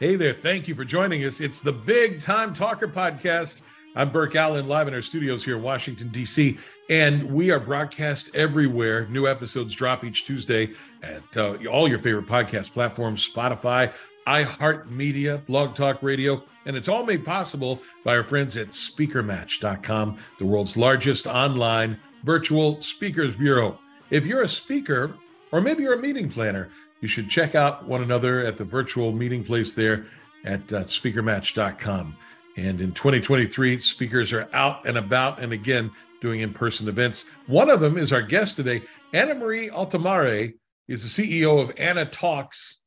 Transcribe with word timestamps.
Hey 0.00 0.16
there. 0.16 0.32
Thank 0.32 0.66
you 0.66 0.74
for 0.74 0.84
joining 0.84 1.24
us. 1.24 1.40
It's 1.40 1.60
the 1.60 1.72
Big 1.72 2.18
Time 2.18 2.52
Talker 2.52 2.88
podcast. 2.88 3.62
I'm 3.94 4.10
Burke 4.10 4.34
Allen, 4.34 4.66
live 4.66 4.88
in 4.88 4.94
our 4.94 5.00
studios 5.00 5.44
here 5.44 5.56
in 5.56 5.62
Washington, 5.62 6.08
D.C., 6.08 6.58
and 6.90 7.22
we 7.32 7.52
are 7.52 7.60
broadcast 7.60 8.28
everywhere. 8.34 9.06
New 9.06 9.28
episodes 9.28 9.72
drop 9.72 10.02
each 10.02 10.24
Tuesday 10.24 10.72
at 11.04 11.22
uh, 11.36 11.58
all 11.70 11.86
your 11.86 12.00
favorite 12.00 12.26
podcast 12.26 12.72
platforms 12.72 13.30
Spotify, 13.32 13.92
iHeartMedia, 14.26 15.46
Blog 15.46 15.76
Talk 15.76 16.02
Radio, 16.02 16.42
and 16.66 16.74
it's 16.76 16.88
all 16.88 17.06
made 17.06 17.24
possible 17.24 17.80
by 18.02 18.16
our 18.16 18.24
friends 18.24 18.56
at 18.56 18.70
SpeakerMatch.com, 18.70 20.18
the 20.40 20.44
world's 20.44 20.76
largest 20.76 21.28
online 21.28 22.00
virtual 22.24 22.80
speakers 22.80 23.36
bureau. 23.36 23.78
If 24.10 24.26
you're 24.26 24.42
a 24.42 24.48
speaker, 24.48 25.14
or 25.52 25.60
maybe 25.60 25.84
you're 25.84 25.94
a 25.94 26.02
meeting 26.02 26.28
planner, 26.28 26.72
you 27.04 27.08
should 27.08 27.28
check 27.28 27.54
out 27.54 27.86
one 27.86 28.02
another 28.02 28.40
at 28.40 28.56
the 28.56 28.64
virtual 28.64 29.12
meeting 29.12 29.44
place 29.44 29.74
there 29.74 30.06
at 30.46 30.72
uh, 30.72 30.84
speakermatch.com. 30.84 32.16
And 32.56 32.80
in 32.80 32.92
2023, 32.92 33.78
speakers 33.78 34.32
are 34.32 34.48
out 34.54 34.86
and 34.86 34.96
about 34.96 35.38
and 35.38 35.52
again 35.52 35.90
doing 36.22 36.40
in 36.40 36.54
person 36.54 36.88
events. 36.88 37.26
One 37.46 37.68
of 37.68 37.80
them 37.80 37.98
is 37.98 38.10
our 38.10 38.22
guest 38.22 38.56
today. 38.56 38.84
Annamarie 39.12 39.70
Altomare, 39.70 40.54
is 40.88 41.14
the 41.14 41.38
CEO 41.38 41.62
of 41.62 41.74
Anna 41.76 42.06
Talks. 42.06 42.78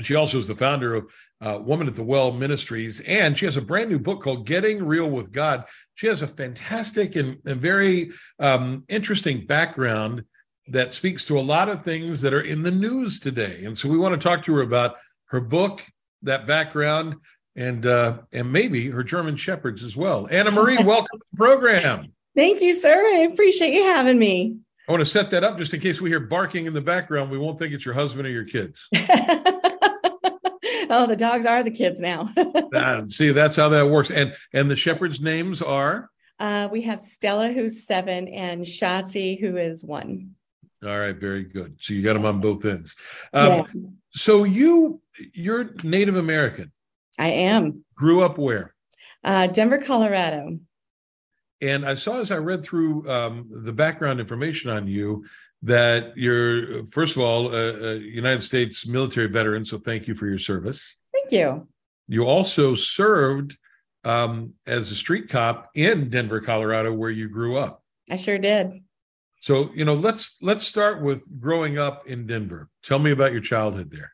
She 0.00 0.16
also 0.16 0.40
is 0.40 0.48
the 0.48 0.56
founder 0.56 0.96
of 0.96 1.06
uh, 1.40 1.60
Woman 1.62 1.86
at 1.86 1.94
the 1.94 2.02
Well 2.02 2.32
Ministries, 2.32 3.02
and 3.02 3.38
she 3.38 3.44
has 3.44 3.56
a 3.56 3.62
brand 3.62 3.88
new 3.88 4.00
book 4.00 4.20
called 4.20 4.46
Getting 4.46 4.84
Real 4.84 5.08
with 5.08 5.30
God. 5.30 5.62
She 5.94 6.08
has 6.08 6.22
a 6.22 6.26
fantastic 6.26 7.14
and, 7.14 7.38
and 7.46 7.60
very 7.60 8.10
um, 8.40 8.82
interesting 8.88 9.46
background 9.46 10.24
that 10.70 10.92
speaks 10.92 11.26
to 11.26 11.38
a 11.38 11.40
lot 11.40 11.68
of 11.68 11.82
things 11.82 12.20
that 12.20 12.34
are 12.34 12.42
in 12.42 12.62
the 12.62 12.70
news 12.70 13.20
today. 13.20 13.64
And 13.64 13.76
so 13.76 13.88
we 13.88 13.98
want 13.98 14.14
to 14.14 14.28
talk 14.28 14.42
to 14.44 14.54
her 14.54 14.62
about 14.62 14.96
her 15.26 15.40
book, 15.40 15.82
that 16.22 16.46
background, 16.46 17.16
and 17.56 17.86
uh, 17.86 18.18
and 18.32 18.50
maybe 18.50 18.88
her 18.88 19.02
German 19.02 19.36
shepherds 19.36 19.82
as 19.82 19.96
well. 19.96 20.28
Annamarie, 20.28 20.84
welcome 20.84 21.18
to 21.18 21.26
the 21.32 21.36
program. 21.36 22.12
Thank 22.36 22.60
you, 22.60 22.72
sir. 22.72 22.94
I 22.94 23.28
appreciate 23.32 23.72
you 23.72 23.84
having 23.84 24.18
me. 24.18 24.56
I 24.88 24.92
want 24.92 25.00
to 25.00 25.06
set 25.06 25.30
that 25.32 25.44
up 25.44 25.58
just 25.58 25.74
in 25.74 25.80
case 25.80 26.00
we 26.00 26.08
hear 26.08 26.20
barking 26.20 26.66
in 26.66 26.72
the 26.72 26.80
background. 26.80 27.30
We 27.30 27.36
won't 27.36 27.58
think 27.58 27.74
it's 27.74 27.84
your 27.84 27.94
husband 27.94 28.26
or 28.26 28.30
your 28.30 28.44
kids. 28.44 28.88
oh, 28.94 31.06
the 31.06 31.16
dogs 31.16 31.44
are 31.44 31.62
the 31.62 31.70
kids 31.70 32.00
now. 32.00 32.30
uh, 32.72 33.02
see, 33.06 33.32
that's 33.32 33.56
how 33.56 33.68
that 33.70 33.88
works. 33.88 34.10
And 34.10 34.34
and 34.52 34.70
the 34.70 34.76
shepherds' 34.76 35.20
names 35.20 35.60
are. 35.60 36.10
Uh, 36.38 36.68
we 36.70 36.82
have 36.82 37.00
Stella, 37.00 37.52
who's 37.52 37.84
seven, 37.84 38.28
and 38.28 38.64
Shotzi, 38.64 39.40
who 39.40 39.56
is 39.56 39.82
one. 39.82 40.36
All 40.84 40.98
right, 40.98 41.16
very 41.16 41.44
good. 41.44 41.76
So 41.80 41.92
you 41.92 42.02
got 42.02 42.14
them 42.14 42.24
on 42.24 42.40
both 42.40 42.64
ends. 42.64 42.94
Um, 43.32 43.48
yeah. 43.50 43.64
So 44.10 44.44
you 44.44 45.00
you're 45.32 45.70
Native 45.82 46.16
American. 46.16 46.72
I 47.18 47.28
am. 47.28 47.84
Grew 47.94 48.22
up 48.22 48.38
where? 48.38 48.74
Uh, 49.24 49.48
Denver, 49.48 49.78
Colorado. 49.78 50.58
And 51.60 51.84
I 51.84 51.94
saw 51.94 52.20
as 52.20 52.30
I 52.30 52.36
read 52.36 52.62
through 52.62 53.08
um, 53.10 53.46
the 53.50 53.72
background 53.72 54.20
information 54.20 54.70
on 54.70 54.86
you 54.86 55.24
that 55.62 56.16
you're 56.16 56.86
first 56.86 57.16
of 57.16 57.22
all 57.22 57.52
a, 57.52 57.94
a 57.94 57.94
United 57.96 58.42
States 58.42 58.86
military 58.86 59.26
veteran. 59.26 59.64
So 59.64 59.78
thank 59.78 60.06
you 60.06 60.14
for 60.14 60.26
your 60.28 60.38
service. 60.38 60.94
Thank 61.12 61.32
you. 61.32 61.66
You 62.06 62.24
also 62.24 62.76
served 62.76 63.56
um, 64.04 64.54
as 64.66 64.92
a 64.92 64.94
street 64.94 65.28
cop 65.28 65.70
in 65.74 66.08
Denver, 66.08 66.40
Colorado, 66.40 66.92
where 66.92 67.10
you 67.10 67.28
grew 67.28 67.56
up. 67.56 67.82
I 68.08 68.16
sure 68.16 68.38
did. 68.38 68.82
So, 69.48 69.70
you 69.72 69.86
know, 69.86 69.94
let's 69.94 70.36
let's 70.42 70.66
start 70.66 71.00
with 71.00 71.24
growing 71.40 71.78
up 71.78 72.06
in 72.06 72.26
Denver. 72.26 72.68
Tell 72.82 72.98
me 72.98 73.12
about 73.12 73.32
your 73.32 73.40
childhood 73.40 73.90
there. 73.90 74.12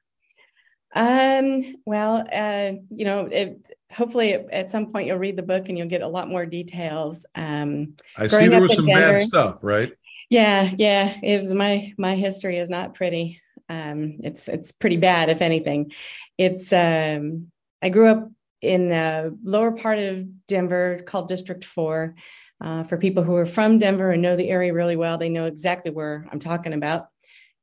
Um, 0.95 1.75
well, 1.85 2.25
uh, 2.33 2.75
you 2.91 3.05
know, 3.05 3.27
it, 3.27 3.61
hopefully 3.91 4.35
at 4.35 4.71
some 4.71 4.93
point 4.93 5.09
you'll 5.09 5.19
read 5.19 5.35
the 5.35 5.43
book 5.43 5.69
and 5.69 5.77
you'll 5.77 5.89
get 5.89 6.03
a 6.03 6.07
lot 6.07 6.29
more 6.29 6.47
details. 6.47 7.27
Um, 7.35 7.97
I 8.17 8.29
see 8.29 8.47
there 8.47 8.61
was 8.61 8.77
some 8.77 8.87
Denver, 8.87 9.15
bad 9.15 9.21
stuff, 9.23 9.65
right? 9.65 9.93
Yeah, 10.31 10.71
yeah. 10.79 11.19
It 11.21 11.41
was 11.41 11.53
my 11.53 11.93
my 11.99 12.15
history 12.15 12.59
is 12.59 12.71
not 12.71 12.95
pretty. 12.95 13.43
Um, 13.69 14.19
it's 14.23 14.47
it's 14.47 14.71
pretty 14.71 14.99
bad, 14.99 15.31
if 15.31 15.43
anything. 15.43 15.91
It's 16.39 16.73
um, 16.73 17.51
I 17.83 17.89
grew 17.89 18.07
up 18.07 18.31
in 18.65 18.89
the 18.89 19.37
lower 19.43 19.73
part 19.73 19.99
of 19.99 20.47
Denver 20.47 21.01
called 21.07 21.29
District 21.29 21.65
Four. 21.65 22.15
Uh, 22.61 22.85
for 22.85 22.97
people 22.97 23.23
who 23.23 23.35
are 23.35 23.47
from 23.47 23.79
Denver 23.79 24.11
and 24.11 24.23
know 24.23 24.37
the 24.37 24.49
area 24.49 24.73
really 24.73 24.97
well, 24.97 25.19
they 25.19 25.29
know 25.29 25.45
exactly 25.45 25.91
where 25.91 26.27
I'm 26.31 26.39
talking 26.39 26.73
about. 26.73 27.09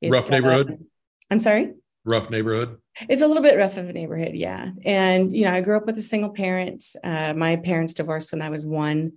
It's, 0.01 0.11
rough 0.11 0.29
neighborhood. 0.29 0.71
Uh, 0.71 0.83
I'm 1.31 1.39
sorry. 1.39 1.73
Rough 2.03 2.29
neighborhood. 2.29 2.77
It's 3.09 3.21
a 3.21 3.27
little 3.27 3.41
bit 3.41 3.57
rough 3.57 3.77
of 3.77 3.89
a 3.89 3.93
neighborhood, 3.93 4.35
yeah. 4.35 4.71
And 4.83 5.35
you 5.35 5.45
know, 5.45 5.53
I 5.53 5.61
grew 5.61 5.77
up 5.77 5.85
with 5.85 5.97
a 5.97 6.03
single 6.03 6.31
parent. 6.31 6.83
Uh, 7.03 7.33
my 7.33 7.55
parents 7.55 7.93
divorced 7.93 8.31
when 8.31 8.41
I 8.41 8.49
was 8.49 8.65
one, 8.65 9.13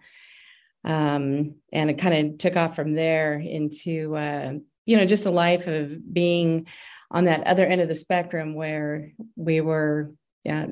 um, 0.84 1.56
and 1.72 1.91
it 1.91 1.99
kind 1.99 2.33
of 2.33 2.39
took 2.39 2.56
off 2.56 2.77
from 2.77 2.95
there 2.95 3.34
into 3.34 4.16
uh, 4.16 4.53
you 4.87 4.97
know 4.97 5.05
just 5.05 5.27
a 5.27 5.31
life 5.31 5.66
of 5.66 6.15
being 6.15 6.66
on 7.11 7.25
that 7.25 7.47
other 7.47 7.65
end 7.65 7.81
of 7.81 7.89
the 7.89 7.95
spectrum 7.95 8.55
where 8.55 9.12
we 9.37 9.61
were, 9.61 10.12
yeah, 10.45 10.66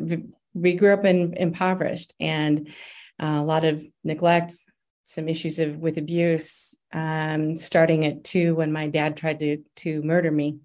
we 0.55 0.75
grew 0.75 0.93
up 0.93 1.05
in 1.05 1.35
impoverished 1.35 2.13
and 2.21 2.69
uh, 3.23 3.39
a 3.41 3.45
lot 3.45 3.65
of 3.65 3.85
neglect, 4.05 4.55
some 5.05 5.29
issues 5.29 5.59
of 5.59 5.77
with 5.79 5.99
abuse 5.99 6.77
um, 6.93 7.57
starting 7.57 8.05
at 8.05 8.25
two 8.25 8.55
when 8.55 8.73
my 8.73 8.89
dad 8.89 9.17
tried 9.17 9.39
to 9.41 9.59
to 9.77 10.03
murder 10.03 10.31
me. 10.31 10.59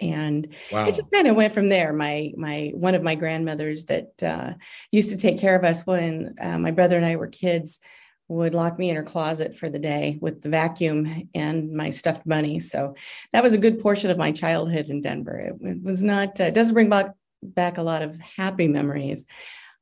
And 0.00 0.54
wow. 0.70 0.86
it 0.86 0.94
just 0.94 1.10
kind 1.10 1.26
of 1.26 1.34
went 1.34 1.54
from 1.54 1.68
there. 1.68 1.92
My 1.92 2.32
my 2.36 2.72
one 2.74 2.94
of 2.94 3.02
my 3.02 3.14
grandmothers 3.14 3.86
that 3.86 4.22
uh, 4.22 4.54
used 4.92 5.10
to 5.10 5.16
take 5.16 5.40
care 5.40 5.56
of 5.56 5.64
us 5.64 5.86
when 5.86 6.36
uh, 6.40 6.58
my 6.58 6.70
brother 6.70 6.96
and 6.96 7.06
i 7.06 7.16
were 7.16 7.26
kids 7.26 7.80
would 8.28 8.54
lock 8.54 8.78
me 8.78 8.90
in 8.90 8.96
her 8.96 9.02
closet 9.02 9.56
for 9.56 9.70
the 9.70 9.78
day 9.78 10.18
with 10.20 10.42
the 10.42 10.50
vacuum 10.50 11.28
and 11.34 11.72
my 11.72 11.88
stuffed 11.88 12.28
bunny. 12.28 12.60
So 12.60 12.94
that 13.32 13.42
was 13.42 13.54
a 13.54 13.58
good 13.58 13.80
portion 13.80 14.10
of 14.10 14.18
my 14.18 14.32
childhood 14.32 14.90
in 14.90 15.00
denver. 15.00 15.38
It, 15.38 15.54
it 15.66 15.82
was 15.82 16.02
not 16.02 16.38
uh, 16.38 16.44
it 16.44 16.54
doesn't 16.54 16.74
bring 16.74 16.90
back 16.90 17.14
back 17.42 17.78
a 17.78 17.82
lot 17.82 18.02
of 18.02 18.18
happy 18.20 18.68
memories. 18.68 19.24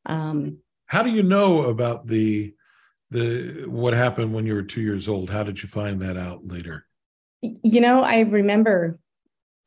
Um, 0.04 0.58
how 0.86 1.02
do 1.02 1.10
you 1.10 1.22
know 1.22 1.62
about 1.62 2.06
the 2.06 2.54
the 3.10 3.66
what 3.68 3.94
happened 3.94 4.34
when 4.34 4.46
you 4.46 4.54
were 4.54 4.62
two 4.62 4.80
years 4.80 5.08
old? 5.08 5.30
How 5.30 5.42
did 5.42 5.62
you 5.62 5.68
find 5.68 6.00
that 6.02 6.16
out 6.16 6.46
later? 6.46 6.86
You 7.42 7.80
know 7.80 8.02
i 8.02 8.20
remember 8.20 8.98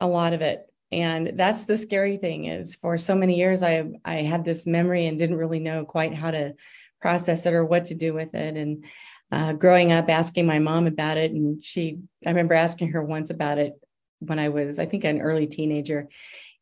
a 0.00 0.06
lot 0.06 0.32
of 0.32 0.42
it. 0.42 0.66
And 0.92 1.32
that's 1.36 1.64
the 1.64 1.76
scary 1.76 2.16
thing 2.16 2.46
is 2.46 2.74
for 2.74 2.98
so 2.98 3.14
many 3.14 3.38
years 3.38 3.62
i 3.62 3.84
i 4.04 4.16
had 4.16 4.44
this 4.44 4.66
memory 4.66 5.06
and 5.06 5.18
didn't 5.18 5.36
really 5.36 5.60
know 5.60 5.84
quite 5.84 6.14
how 6.14 6.30
to 6.30 6.54
process 7.00 7.46
it 7.46 7.54
or 7.54 7.64
what 7.64 7.86
to 7.86 7.94
do 7.94 8.12
with 8.12 8.34
it. 8.34 8.56
And 8.56 8.84
uh, 9.32 9.52
growing 9.52 9.92
up 9.92 10.10
asking 10.10 10.46
my 10.46 10.58
mom 10.58 10.86
about 10.86 11.16
it 11.16 11.30
and 11.32 11.62
she 11.62 11.98
i 12.26 12.30
remember 12.30 12.54
asking 12.54 12.88
her 12.88 13.02
once 13.02 13.30
about 13.30 13.58
it 13.58 13.74
when 14.18 14.40
i 14.40 14.48
was 14.48 14.78
i 14.80 14.86
think 14.86 15.04
an 15.04 15.20
early 15.20 15.46
teenager 15.46 16.08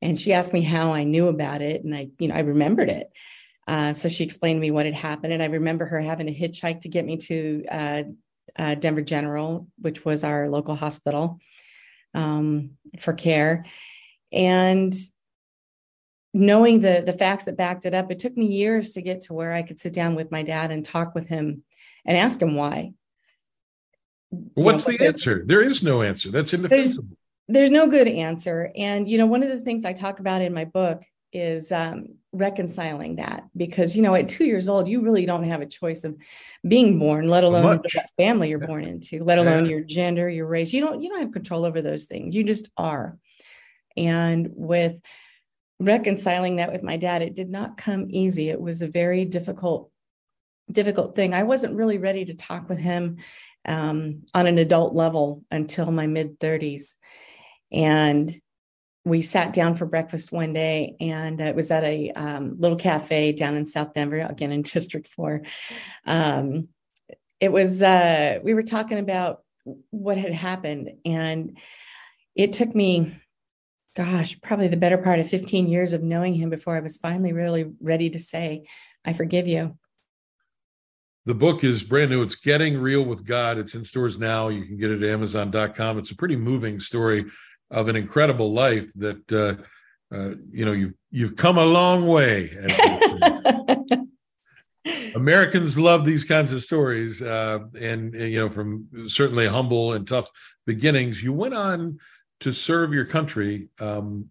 and 0.01 0.19
she 0.19 0.33
asked 0.33 0.53
me 0.53 0.63
how 0.63 0.93
i 0.93 1.05
knew 1.05 1.29
about 1.29 1.63
it 1.63 1.85
and 1.85 1.95
i 1.95 2.09
you 2.19 2.29
know 2.29 2.35
i 2.35 2.41
remembered 2.41 2.89
it 2.89 3.11
uh, 3.69 3.93
so 3.93 4.09
she 4.09 4.25
explained 4.25 4.57
to 4.57 4.63
me 4.63 4.71
what 4.71 4.87
had 4.87 4.95
happened, 4.95 5.35
and 5.35 5.43
I 5.43 5.47
remember 5.47 5.85
her 5.85 6.01
having 6.01 6.27
to 6.27 6.35
hitchhike 6.35 6.81
to 6.81 6.89
get 6.89 7.05
me 7.05 7.19
to 7.19 7.65
uh, 7.71 8.03
uh, 8.57 8.75
Denver 8.77 9.03
General, 9.03 9.69
which 9.79 10.07
was 10.07 10.25
our 10.25 10.49
local 10.49 10.75
hospital 10.75 11.39
um, 12.15 12.71
for 12.99 13.13
care, 13.13 13.67
and 14.33 14.97
knowing 16.33 16.81
the 16.81 17.03
the 17.05 17.13
facts 17.13 17.45
that 17.45 17.59
backed 17.59 17.85
it 17.85 17.93
up. 17.93 18.11
It 18.11 18.21
took 18.21 18.35
me 18.39 18.47
years 18.47 18.95
to 18.95 19.03
get 19.03 19.21
to 19.23 19.35
where 19.35 19.53
I 19.53 19.61
could 19.61 19.79
sit 19.79 19.93
down 19.93 20.15
with 20.15 20.33
my 20.33 20.43
dad 20.43 20.71
and 20.71 20.83
talk 20.83 21.15
with 21.15 21.29
him 21.29 21.63
and 22.07 22.17
ask 22.17 22.41
him 22.41 22.55
why. 22.55 22.95
What's 24.31 24.87
you 24.87 24.93
know, 24.93 24.99
the 24.99 25.07
answer? 25.09 25.43
There 25.45 25.61
is 25.61 25.83
no 25.83 26.01
answer. 26.01 26.31
That's 26.31 26.55
indefensible. 26.55 27.19
There's, 27.49 27.71
no 27.71 27.87
good 27.87 28.09
answer, 28.09 28.71
and 28.77 29.09
you 29.09 29.19
know 29.19 29.27
one 29.27 29.43
of 29.43 29.49
the 29.49 29.61
things 29.61 29.85
I 29.85 29.93
talk 29.93 30.21
about 30.21 30.43
in 30.43 30.53
my 30.53 30.65
book 30.65 31.03
is 31.33 31.71
um, 31.73 32.17
reconciling 32.33 33.17
that 33.17 33.45
because 33.57 33.95
you 33.95 34.03
know 34.03 34.15
at 34.15 34.29
two 34.29 34.45
years 34.45 34.69
old 34.69 34.89
you 34.89 35.03
really 35.03 35.27
don't 35.27 35.45
have 35.45 35.61
a 35.61 35.67
choice 35.67 36.05
of 36.05 36.17
being 36.67 36.99
born 36.99 37.29
let 37.29 37.45
alone 37.45 37.65
what 37.65 37.87
family 38.17 38.49
you're 38.49 38.59
born 38.59 38.85
into 38.85 39.23
let 39.25 39.39
alone 39.39 39.65
yeah. 39.65 39.71
your 39.71 39.81
gender 39.81 40.29
your 40.29 40.47
race. 40.47 40.73
You 40.73 40.81
don't 40.81 41.01
you 41.01 41.09
don't 41.09 41.21
have 41.21 41.33
control 41.33 41.65
over 41.65 41.83
those 41.83 42.05
things. 42.05 42.35
You 42.35 42.45
just 42.45 42.71
are. 42.77 43.19
And 43.97 44.51
with 44.55 44.97
reconciling 45.81 46.57
that 46.57 46.73
with 46.73 46.83
my 46.83 46.97
dad 46.97 47.23
it 47.23 47.35
did 47.35 47.51
not 47.51 47.77
come 47.77 48.07
easy. 48.11 48.49
It 48.49 48.61
was 48.61 48.83
a 48.83 48.89
very 48.89 49.25
difficult 49.25 49.91
difficult 50.71 51.17
thing. 51.17 51.35
I 51.35 51.45
wasn't 51.45 51.77
really 51.77 51.99
ready 51.99 52.25
to 52.27 52.37
talk 52.37 52.69
with 52.69 52.79
him 52.79 53.19
um, 53.67 54.23
on 54.35 54.47
an 54.47 54.59
adult 54.59 54.95
level 54.95 55.45
until 55.51 55.91
my 55.91 56.07
mid 56.07 56.39
30s 56.41 56.95
and 57.71 58.41
we 59.05 59.23
sat 59.23 59.53
down 59.53 59.75
for 59.75 59.87
breakfast 59.87 60.33
one 60.33 60.53
day 60.53 60.97
and 61.01 61.41
it 61.41 61.55
was 61.55 61.71
at 61.71 61.85
a 61.85 62.11
um, 62.11 62.57
little 62.59 62.77
cafe 62.77 63.33
down 63.33 63.57
in 63.57 63.65
south 63.65 63.93
denver 63.95 64.21
again 64.21 64.53
in 64.53 64.63
district 64.75 65.09
4 65.09 65.43
um, 66.07 66.69
it 67.41 67.53
was 67.53 67.83
uh, 67.83 68.39
we 68.43 68.55
were 68.55 68.63
talking 68.63 68.99
about 68.99 69.43
what 69.91 70.19
had 70.19 70.33
happened 70.33 70.91
and 71.05 71.59
it 72.35 72.53
took 72.53 72.75
me 72.75 73.21
gosh, 73.99 74.41
probably 74.41 74.69
the 74.69 74.77
better 74.77 74.99
part 74.99 75.19
of 75.19 75.29
15 75.29 75.67
years 75.67 75.93
of 75.93 76.05
knowing 76.05 76.33
him 76.33 76.51
before 76.51 76.77
I 76.77 76.81
was 76.81 76.99
finally 76.99 77.33
really 77.33 77.73
ready 77.81 78.11
to 78.11 78.19
say, 78.21 78.69
I 79.05 79.13
forgive 79.13 79.49
you. 79.49 79.77
The 81.27 81.35
book 81.35 81.65
is 81.65 81.83
brand 81.83 82.13
new. 82.13 82.23
It's 82.23 82.37
Getting 82.37 82.79
Real 82.79 83.03
with 83.03 83.27
God. 83.27 83.59
It's 83.59 83.75
in 83.75 83.85
stores 83.85 84.17
now. 84.17 84.49
You 84.49 84.65
can 84.65 84.77
get 84.77 84.93
it 84.93 85.03
at 85.03 85.11
Amazon.com. 85.11 85.99
It's 85.99 86.13
a 86.13 86.17
pretty 86.17 86.37
moving 86.37 86.79
story 86.79 87.25
of 87.71 87.89
an 87.89 87.97
incredible 87.97 88.53
life 88.53 88.93
that 88.95 89.33
uh, 89.33 89.57
uh, 90.15 90.35
you 90.51 90.65
know 90.65 90.73
you've 90.73 90.95
you've 91.11 91.37
come 91.37 91.59
a 91.59 91.65
long 91.65 92.07
way. 92.07 92.51
Americans 95.15 95.79
love 95.79 96.05
these 96.05 96.25
kinds 96.25 96.53
of 96.53 96.63
stories, 96.63 97.21
uh, 97.23 97.59
and, 97.79 98.15
and 98.15 98.33
you 98.33 98.39
know 98.39 98.49
from 98.49 98.89
certainly 99.07 99.47
humble 99.47 99.93
and 99.93 100.07
tough 100.07 100.31
beginnings. 100.67 101.23
You 101.23 101.33
went 101.33 101.55
on 101.55 101.99
to 102.41 102.53
serve 102.53 102.93
your 102.93 103.05
country. 103.05 103.69
Um, 103.81 104.31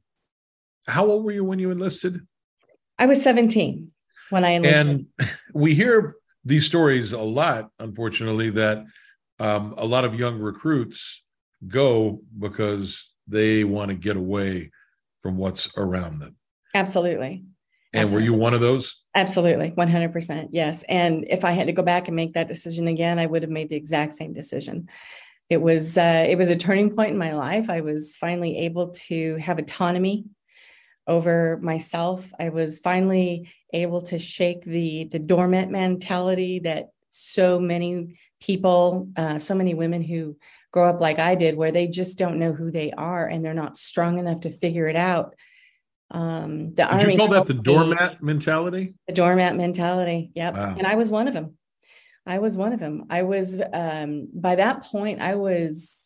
how 0.87 1.05
old 1.07 1.25
were 1.25 1.31
you 1.31 1.43
when 1.43 1.59
you 1.59 1.71
enlisted? 1.71 2.25
I 2.97 3.05
was 3.05 3.21
17 3.21 3.91
when 4.29 4.45
I 4.45 4.51
enlisted. 4.51 4.87
And 4.87 5.05
we 5.53 5.75
hear 5.75 6.15
these 6.45 6.65
stories 6.65 7.13
a 7.13 7.19
lot, 7.19 7.69
unfortunately, 7.79 8.49
that 8.51 8.85
um, 9.39 9.75
a 9.77 9.85
lot 9.85 10.05
of 10.05 10.15
young 10.15 10.39
recruits 10.39 11.23
go 11.67 12.21
because 12.37 13.11
they 13.27 13.63
want 13.63 13.89
to 13.89 13.95
get 13.95 14.17
away 14.17 14.71
from 15.21 15.37
what's 15.37 15.69
around 15.77 16.19
them. 16.19 16.35
Absolutely. 16.73 17.43
And 17.93 18.03
Absolutely. 18.03 18.29
were 18.29 18.35
you 18.35 18.39
one 18.39 18.53
of 18.53 18.61
those? 18.61 19.03
Absolutely, 19.15 19.71
100%. 19.71 20.49
Yes. 20.51 20.83
And 20.83 21.25
if 21.29 21.43
I 21.45 21.51
had 21.51 21.67
to 21.67 21.73
go 21.73 21.81
back 21.81 22.07
and 22.07 22.15
make 22.15 22.33
that 22.33 22.47
decision 22.47 22.87
again, 22.87 23.17
I 23.17 23.25
would 23.25 23.41
have 23.41 23.51
made 23.51 23.69
the 23.69 23.75
exact 23.75 24.13
same 24.13 24.33
decision. 24.33 24.89
It 25.49 25.61
was 25.61 25.97
uh, 25.97 26.25
it 26.27 26.37
was 26.37 26.49
a 26.49 26.57
turning 26.57 26.93
point 26.93 27.11
in 27.11 27.17
my 27.17 27.33
life. 27.33 27.69
I 27.69 27.79
was 27.79 28.15
finally 28.15 28.57
able 28.57 28.89
to 29.07 29.37
have 29.37 29.59
autonomy 29.59 30.25
over 31.07 31.57
myself. 31.61 32.29
I 32.37 32.49
was 32.49 32.79
finally 32.79 33.49
able 33.73 34.01
to 34.03 34.19
shake 34.19 34.65
the 34.65 35.05
the 35.05 35.19
dormant 35.19 35.71
mentality 35.71 36.59
that 36.59 36.89
so 37.09 37.59
many 37.59 38.19
people, 38.41 39.09
uh, 39.15 39.39
so 39.39 39.55
many 39.55 39.73
women 39.73 40.01
who 40.01 40.35
grow 40.77 40.89
up 40.89 41.01
like 41.01 41.17
I 41.17 41.33
did, 41.33 41.57
where 41.57 41.71
they 41.71 41.87
just 41.87 42.19
don't 42.19 42.37
know 42.37 42.53
who 42.53 42.69
they 42.69 42.91
are 42.91 43.25
and 43.25 43.43
they're 43.43 43.55
not 43.55 43.77
strong 43.77 44.19
enough 44.19 44.41
to 44.41 44.51
figure 44.51 44.85
it 44.85 44.95
out. 44.95 45.33
Um, 46.11 46.75
the 46.75 46.85
did 46.85 46.91
army 46.91 47.13
you 47.13 47.17
call 47.17 47.29
that 47.29 47.47
the 47.47 47.55
doormat 47.55 48.21
me, 48.21 48.27
mentality? 48.27 48.93
The 49.07 49.13
doormat 49.13 49.55
mentality. 49.55 50.29
Yep. 50.35 50.53
Wow. 50.53 50.75
And 50.77 50.85
I 50.85 50.93
was 50.93 51.09
one 51.09 51.27
of 51.27 51.33
them. 51.33 51.57
I 52.27 52.37
was 52.37 52.55
one 52.55 52.73
of 52.73 52.79
them. 52.79 53.05
I 53.09 53.23
was 53.23 53.59
um, 53.73 54.27
by 54.31 54.55
that 54.55 54.83
point, 54.83 55.19
I 55.19 55.33
was 55.33 55.97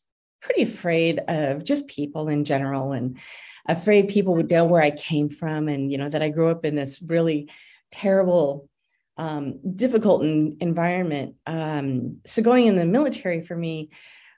pretty 0.41 0.62
afraid 0.62 1.19
of 1.27 1.65
just 1.65 1.89
people 1.89 2.29
in 2.29 2.45
general 2.45 2.94
and 2.94 3.19
afraid 3.67 4.07
people 4.07 4.35
would 4.35 4.50
know 4.50 4.63
where 4.63 4.81
I 4.81 4.91
came 4.91 5.27
from 5.27 5.67
and 5.67 5.91
you 5.91 5.97
know 5.97 6.09
that 6.09 6.24
I 6.24 6.29
grew 6.29 6.47
up 6.47 6.63
in 6.63 6.75
this 6.75 7.01
really 7.01 7.50
terrible 7.91 8.69
um, 9.17 9.59
difficult 9.75 10.24
environment. 10.24 11.35
Um, 11.45 12.19
so 12.25 12.41
going 12.41 12.67
in 12.67 12.77
the 12.77 12.85
military 12.85 13.41
for 13.41 13.56
me 13.56 13.89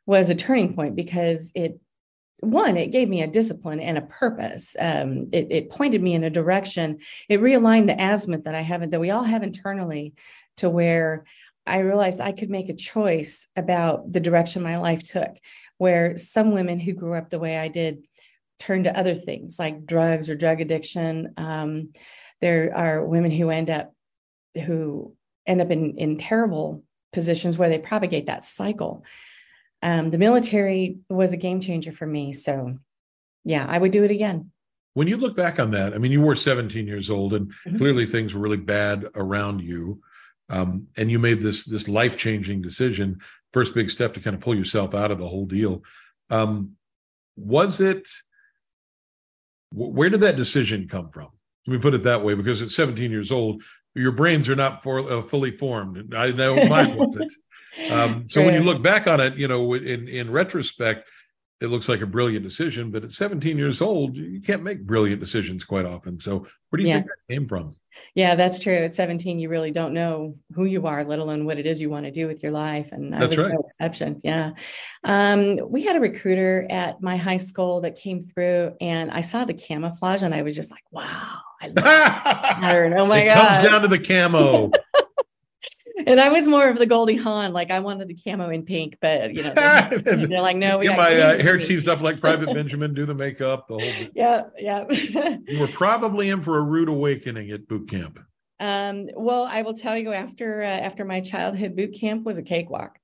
was 0.05 0.29
a 0.29 0.35
turning 0.35 0.75
point 0.75 0.95
because 0.95 1.51
it 1.55 1.79
one 2.39 2.75
it 2.75 2.91
gave 2.91 3.07
me 3.07 3.21
a 3.21 3.27
discipline 3.27 3.79
and 3.79 3.97
a 3.97 4.01
purpose. 4.01 4.75
Um, 4.77 5.29
it, 5.31 5.47
it, 5.49 5.69
pointed 5.69 6.01
me 6.01 6.13
in 6.13 6.25
a 6.25 6.29
direction. 6.29 6.99
It 7.29 7.39
realigned 7.39 7.87
the 7.87 8.01
azimuth 8.01 8.43
that 8.43 8.55
i 8.55 8.61
haven't 8.61 8.89
that 8.89 8.99
we 8.99 9.11
all 9.11 9.23
have 9.23 9.43
internally 9.43 10.13
to 10.57 10.69
where 10.69 11.23
i 11.65 11.79
realized 11.79 12.19
i 12.19 12.33
could 12.33 12.49
make 12.49 12.67
a 12.67 12.75
choice 12.75 13.47
about 13.55 14.11
the 14.11 14.19
direction 14.19 14.61
my 14.61 14.77
life 14.77 15.03
took 15.03 15.37
where 15.77 16.17
some 16.17 16.51
women 16.51 16.79
who 16.79 16.93
grew 16.93 17.13
up 17.13 17.29
the 17.29 17.39
way 17.39 17.57
i 17.57 17.69
did 17.69 18.03
turn 18.63 18.83
to 18.85 18.97
other 18.97 19.15
things 19.15 19.59
like 19.59 19.85
drugs 19.85 20.29
or 20.29 20.35
drug 20.35 20.61
addiction. 20.61 21.33
Um, 21.35 21.89
there 22.39 22.71
are 22.75 23.05
women 23.05 23.31
who 23.31 23.49
end 23.49 23.69
up 23.69 23.93
who 24.65 25.15
end 25.45 25.61
up 25.61 25.71
in 25.71 25.97
in 25.97 26.17
terrible 26.17 26.83
positions 27.11 27.57
where 27.57 27.69
they 27.69 27.77
propagate 27.77 28.27
that 28.27 28.43
cycle 28.43 29.03
um, 29.83 30.11
the 30.11 30.17
military 30.17 30.99
was 31.09 31.33
a 31.33 31.37
game 31.37 31.59
changer 31.59 31.91
for 31.91 32.07
me. 32.07 32.31
So, 32.31 32.77
yeah, 33.43 33.65
I 33.67 33.77
would 33.77 33.91
do 33.91 34.05
it 34.05 34.11
again. 34.11 34.49
When 34.93 35.09
you 35.09 35.17
look 35.17 35.35
back 35.35 35.59
on 35.59 35.71
that, 35.71 35.93
I 35.93 35.97
mean, 35.97 36.13
you 36.13 36.21
were 36.21 36.35
17 36.35 36.87
years 36.87 37.09
old, 37.09 37.33
and 37.33 37.47
mm-hmm. 37.47 37.77
clearly 37.77 38.05
things 38.05 38.33
were 38.33 38.39
really 38.39 38.57
bad 38.57 39.05
around 39.15 39.61
you, 39.61 40.01
um, 40.49 40.87
and 40.95 41.11
you 41.11 41.19
made 41.19 41.41
this 41.41 41.65
this 41.65 41.89
life 41.89 42.15
changing 42.15 42.61
decision. 42.61 43.19
First 43.51 43.75
big 43.75 43.89
step 43.89 44.13
to 44.13 44.21
kind 44.21 44.35
of 44.35 44.41
pull 44.41 44.55
yourself 44.55 44.95
out 44.95 45.11
of 45.11 45.19
the 45.19 45.27
whole 45.27 45.45
deal. 45.45 45.83
Um, 46.29 46.77
was 47.35 47.81
it? 47.81 48.07
Where 49.73 50.09
did 50.09 50.21
that 50.21 50.37
decision 50.37 50.87
come 50.87 51.09
from? 51.09 51.29
Let 51.67 51.73
me 51.73 51.79
put 51.79 51.95
it 51.95 52.03
that 52.03 52.23
way, 52.23 52.35
because 52.35 52.61
at 52.61 52.69
17 52.69 53.11
years 53.11 53.31
old, 53.31 53.63
your 53.95 54.11
brains 54.11 54.47
are 54.47 54.55
not 54.55 54.83
for, 54.83 55.11
uh, 55.11 55.23
fully 55.23 55.51
formed. 55.51 56.13
I 56.15 56.31
know 56.31 56.63
mine 56.67 56.95
wasn't. 56.97 57.33
Um, 57.91 58.25
so 58.29 58.43
when 58.43 58.53
you 58.55 58.63
look 58.63 58.81
back 58.81 59.07
on 59.07 59.19
it, 59.19 59.35
you 59.35 59.47
know, 59.47 59.73
in 59.73 60.07
in 60.07 60.31
retrospect, 60.31 61.07
it 61.61 61.67
looks 61.67 61.87
like 61.87 62.01
a 62.01 62.05
brilliant 62.05 62.43
decision. 62.43 62.91
But 62.91 63.05
at 63.05 63.11
17 63.11 63.57
years 63.57 63.81
old, 63.81 64.17
you 64.17 64.41
can't 64.41 64.63
make 64.63 64.85
brilliant 64.85 65.19
decisions 65.19 65.63
quite 65.63 65.85
often. 65.85 66.19
So 66.19 66.45
where 66.69 66.77
do 66.77 66.83
you 66.83 66.89
yeah. 66.89 66.95
think 66.95 67.07
that 67.07 67.33
came 67.33 67.47
from? 67.47 67.75
Yeah, 68.15 68.35
that's 68.35 68.59
true. 68.59 68.73
At 68.73 68.93
17, 68.93 69.39
you 69.39 69.49
really 69.49 69.71
don't 69.71 69.93
know 69.93 70.35
who 70.53 70.65
you 70.65 70.87
are, 70.87 71.03
let 71.03 71.19
alone 71.19 71.45
what 71.45 71.57
it 71.57 71.65
is 71.65 71.79
you 71.79 71.89
want 71.89 72.05
to 72.05 72.11
do 72.11 72.27
with 72.27 72.43
your 72.43 72.51
life. 72.51 72.91
And 72.91 73.13
that's 73.13 73.35
was 73.35 73.37
right. 73.37 73.53
no 73.53 73.63
exception. 73.65 74.19
Yeah. 74.23 74.51
Um, 75.03 75.59
we 75.69 75.83
had 75.83 75.95
a 75.95 75.99
recruiter 75.99 76.65
at 76.69 77.01
my 77.01 77.17
high 77.17 77.37
school 77.37 77.81
that 77.81 77.95
came 77.95 78.23
through 78.23 78.75
and 78.81 79.11
I 79.11 79.21
saw 79.21 79.45
the 79.45 79.53
camouflage 79.53 80.21
and 80.21 80.33
I 80.33 80.41
was 80.41 80.55
just 80.55 80.71
like, 80.71 80.83
wow, 80.91 81.37
I 81.61 81.67
love 81.67 81.75
pattern. 81.83 82.93
Oh 82.93 83.05
my 83.05 83.21
it 83.21 83.25
God. 83.25 83.47
comes 83.47 83.69
down 83.69 83.81
to 83.83 83.87
the 83.87 83.99
camo. 83.99 84.71
and 86.05 86.19
I 86.19 86.29
was 86.29 86.47
more 86.47 86.69
of 86.69 86.77
the 86.77 86.85
Goldie 86.85 87.15
Hawn, 87.15 87.53
like 87.53 87.71
I 87.71 87.79
wanted 87.79 88.07
the 88.07 88.15
camo 88.15 88.49
in 88.49 88.63
pink, 88.63 88.97
but 89.01 89.33
you 89.33 89.43
know, 89.43 89.53
they're, 89.53 89.89
they're 90.27 90.41
like, 90.41 90.57
no, 90.57 90.79
we 90.79 90.87
get 90.87 90.97
my 90.97 91.15
uh, 91.15 91.37
hair 91.37 91.57
teased 91.57 91.87
up 91.87 92.01
like 92.01 92.19
Private 92.19 92.47
Benjamin, 92.53 92.93
do 92.93 93.05
the 93.05 93.13
makeup, 93.13 93.67
the 93.67 93.75
whole. 93.75 93.79
Bit. 93.79 94.11
Yeah, 94.15 94.43
yeah. 94.57 94.85
you 95.47 95.59
were 95.59 95.67
probably 95.67 96.29
in 96.29 96.41
for 96.41 96.57
a 96.57 96.61
rude 96.61 96.89
awakening 96.89 97.51
at 97.51 97.67
boot 97.67 97.89
camp. 97.89 98.19
Um, 98.59 99.09
well, 99.15 99.43
I 99.43 99.61
will 99.61 99.73
tell 99.73 99.97
you, 99.97 100.13
after 100.13 100.61
uh, 100.61 100.65
after 100.65 101.05
my 101.05 101.19
childhood 101.19 101.75
boot 101.75 101.95
camp 101.99 102.23
was 102.23 102.37
a 102.37 102.43
cakewalk. 102.43 102.97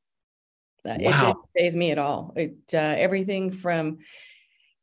Uh, 0.85 0.95
wow. 0.97 0.97
It 0.97 1.11
didn't 1.11 1.37
faze 1.55 1.75
me 1.75 1.91
at 1.91 1.97
all. 1.97 2.33
It 2.35 2.55
uh, 2.73 2.77
everything 2.77 3.51
from 3.51 3.99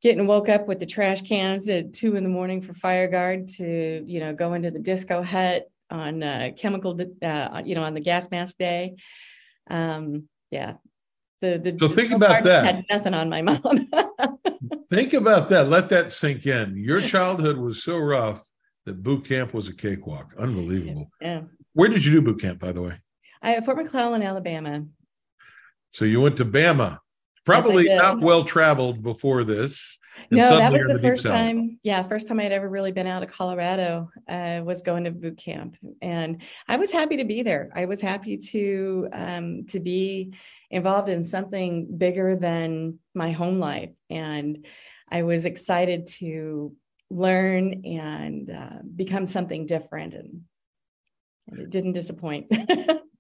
getting 0.03 0.27
woke 0.27 0.49
up 0.49 0.69
with 0.69 0.79
the 0.79 0.87
trash 0.87 1.23
cans 1.23 1.69
at 1.69 1.93
two 1.93 2.17
in 2.17 2.23
the 2.23 2.29
morning 2.29 2.61
for 2.61 2.75
fire 2.75 3.09
guard 3.09 3.49
to 3.49 4.05
you 4.07 4.21
know 4.21 4.33
going 4.33 4.63
to 4.63 4.71
the 4.71 4.79
disco 4.79 5.23
hut 5.23 5.69
on 5.91 6.23
uh, 6.23 6.51
chemical, 6.57 6.99
uh, 7.23 7.63
you 7.65 7.75
know, 7.75 7.83
on 7.83 7.95
the 7.95 8.01
gas 8.01 8.31
mask 8.31 8.59
day. 8.59 8.97
Um, 9.71 10.29
yeah. 10.51 10.75
The, 11.41 11.59
the, 11.59 11.77
so 11.79 11.89
think 11.89 12.13
about 12.13 12.45
that. 12.45 12.65
Had 12.65 12.85
nothing 12.91 13.15
on 13.15 13.29
my 13.29 13.43
mom. 13.43 13.89
think 14.91 15.13
about 15.13 15.49
that. 15.51 15.69
Let 15.69 15.89
that 15.91 16.11
sink 16.11 16.47
in. 16.47 16.77
Your 16.77 17.01
childhood 17.03 17.59
was 17.59 17.83
so 17.83 17.99
rough 17.99 18.43
that 18.87 19.03
boot 19.03 19.25
camp 19.25 19.53
was 19.53 19.69
a 19.69 19.75
cakewalk. 19.75 20.35
Unbelievable. 20.39 21.11
Yeah. 21.21 21.43
Where 21.75 21.89
did 21.89 22.05
you 22.05 22.13
do 22.13 22.23
boot 22.23 22.41
camp, 22.41 22.59
by 22.59 22.73
the 22.73 22.83
way? 22.83 23.01
I 23.43 23.57
at 23.57 23.65
Fort 23.65 23.77
McClellan, 23.77 24.23
Alabama. 24.23 24.87
So 25.93 26.05
you 26.05 26.21
went 26.21 26.39
to 26.39 26.45
Bama. 26.45 26.99
Probably 27.45 27.85
yes, 27.85 27.99
not 27.99 28.21
well 28.21 28.43
traveled 28.45 29.03
before 29.03 29.45
this 29.45 29.99
no, 30.31 30.57
that 30.59 30.73
was 30.73 30.87
the, 30.87 30.95
the 30.95 30.99
first 30.99 31.25
time. 31.25 31.79
Yeah, 31.83 32.03
first 32.03 32.29
time 32.29 32.41
I'd 32.41 32.53
ever 32.53 32.69
really 32.69 32.93
been 32.93 33.07
out 33.07 33.23
of 33.23 33.31
Colorado 33.31 34.11
uh, 34.29 34.61
was 34.65 34.83
going 34.83 35.05
to 35.05 35.11
boot 35.11 35.39
camp, 35.39 35.77
and 36.03 36.43
I 36.69 36.77
was 36.77 36.93
happy 36.93 37.19
to 37.19 37.25
be 37.25 37.43
there. 37.43 37.71
I 37.75 37.85
was 37.85 38.01
happy 38.01 38.37
to 38.37 39.09
um, 39.13 39.67
to 39.67 39.81
be 39.81 40.35
involved 40.71 41.09
in 41.09 41.25
something 41.25 41.99
bigger 41.99 42.37
than 42.37 42.99
my 43.15 43.33
home 43.33 43.59
life, 43.61 43.91
and 44.11 44.67
I 45.11 45.23
was 45.23 45.45
excited 45.45 46.07
to 46.19 46.75
learn 47.11 47.85
and 47.85 48.51
uh, 48.51 48.79
become 48.95 49.27
something 49.27 49.67
different, 49.67 50.15
and, 50.15 50.43
and 51.49 51.61
it 51.61 51.71
didn't 51.71 51.93
disappoint. 51.93 52.51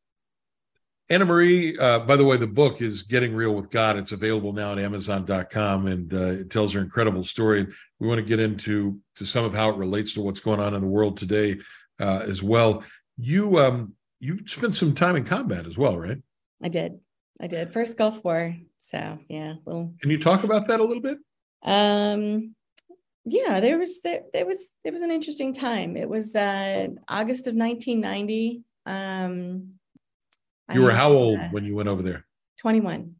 Annamarie, 1.10 1.80
uh, 1.80 2.00
by 2.00 2.16
the 2.16 2.24
way, 2.24 2.36
the 2.36 2.48
book 2.48 2.82
is 2.82 3.04
Getting 3.04 3.32
Real 3.32 3.54
with 3.54 3.70
God. 3.70 3.96
It's 3.96 4.10
available 4.10 4.52
now 4.52 4.72
at 4.72 4.78
Amazon.com, 4.80 5.86
and 5.86 6.12
uh, 6.12 6.40
it 6.40 6.50
tells 6.50 6.72
her 6.72 6.80
incredible 6.80 7.22
story. 7.22 7.64
We 8.00 8.08
want 8.08 8.18
to 8.18 8.26
get 8.26 8.40
into 8.40 8.98
to 9.14 9.24
some 9.24 9.44
of 9.44 9.54
how 9.54 9.70
it 9.70 9.76
relates 9.76 10.14
to 10.14 10.20
what's 10.20 10.40
going 10.40 10.58
on 10.58 10.74
in 10.74 10.80
the 10.80 10.86
world 10.88 11.16
today 11.16 11.58
uh, 12.00 12.24
as 12.26 12.42
well. 12.42 12.82
You 13.16 13.60
um, 13.60 13.94
you 14.18 14.40
spent 14.46 14.74
some 14.74 14.94
time 14.94 15.14
in 15.14 15.24
combat 15.24 15.66
as 15.66 15.78
well, 15.78 15.96
right? 15.96 16.18
I 16.60 16.68
did. 16.68 16.98
I 17.40 17.46
did. 17.46 17.72
First 17.72 17.96
Gulf 17.96 18.24
War. 18.24 18.56
So 18.80 19.18
yeah, 19.28 19.54
little. 19.64 19.94
Can 20.00 20.10
you 20.10 20.18
talk 20.18 20.42
about 20.42 20.66
that 20.66 20.80
a 20.80 20.84
little 20.84 21.02
bit? 21.02 21.18
Um, 21.62 22.56
yeah, 23.24 23.60
there 23.60 23.78
was 23.78 24.00
there, 24.02 24.22
there 24.32 24.46
was 24.46 24.70
it 24.82 24.92
was 24.92 25.02
an 25.02 25.12
interesting 25.12 25.52
time. 25.52 25.96
It 25.96 26.08
was 26.08 26.34
uh, 26.34 26.88
August 27.08 27.46
of 27.46 27.54
1990. 27.54 28.62
Um, 28.86 29.75
you 30.72 30.82
were 30.82 30.92
how 30.92 31.12
old 31.12 31.38
when 31.50 31.64
you 31.64 31.74
went 31.74 31.88
over 31.88 32.02
there? 32.02 32.26
21. 32.58 33.14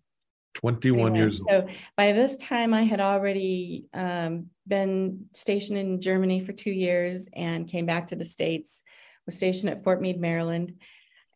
21 0.54 1.14
years 1.14 1.40
old. 1.40 1.48
So 1.48 1.74
by 1.96 2.12
this 2.12 2.36
time, 2.38 2.72
I 2.72 2.82
had 2.82 3.00
already 3.00 3.86
um, 3.92 4.46
been 4.66 5.26
stationed 5.34 5.78
in 5.78 6.00
Germany 6.00 6.40
for 6.40 6.52
two 6.52 6.70
years 6.70 7.28
and 7.34 7.68
came 7.68 7.86
back 7.86 8.08
to 8.08 8.16
the 8.16 8.24
States. 8.24 8.82
Was 9.26 9.36
stationed 9.36 9.70
at 9.70 9.84
Fort 9.84 10.00
Meade, 10.00 10.20
Maryland, 10.20 10.74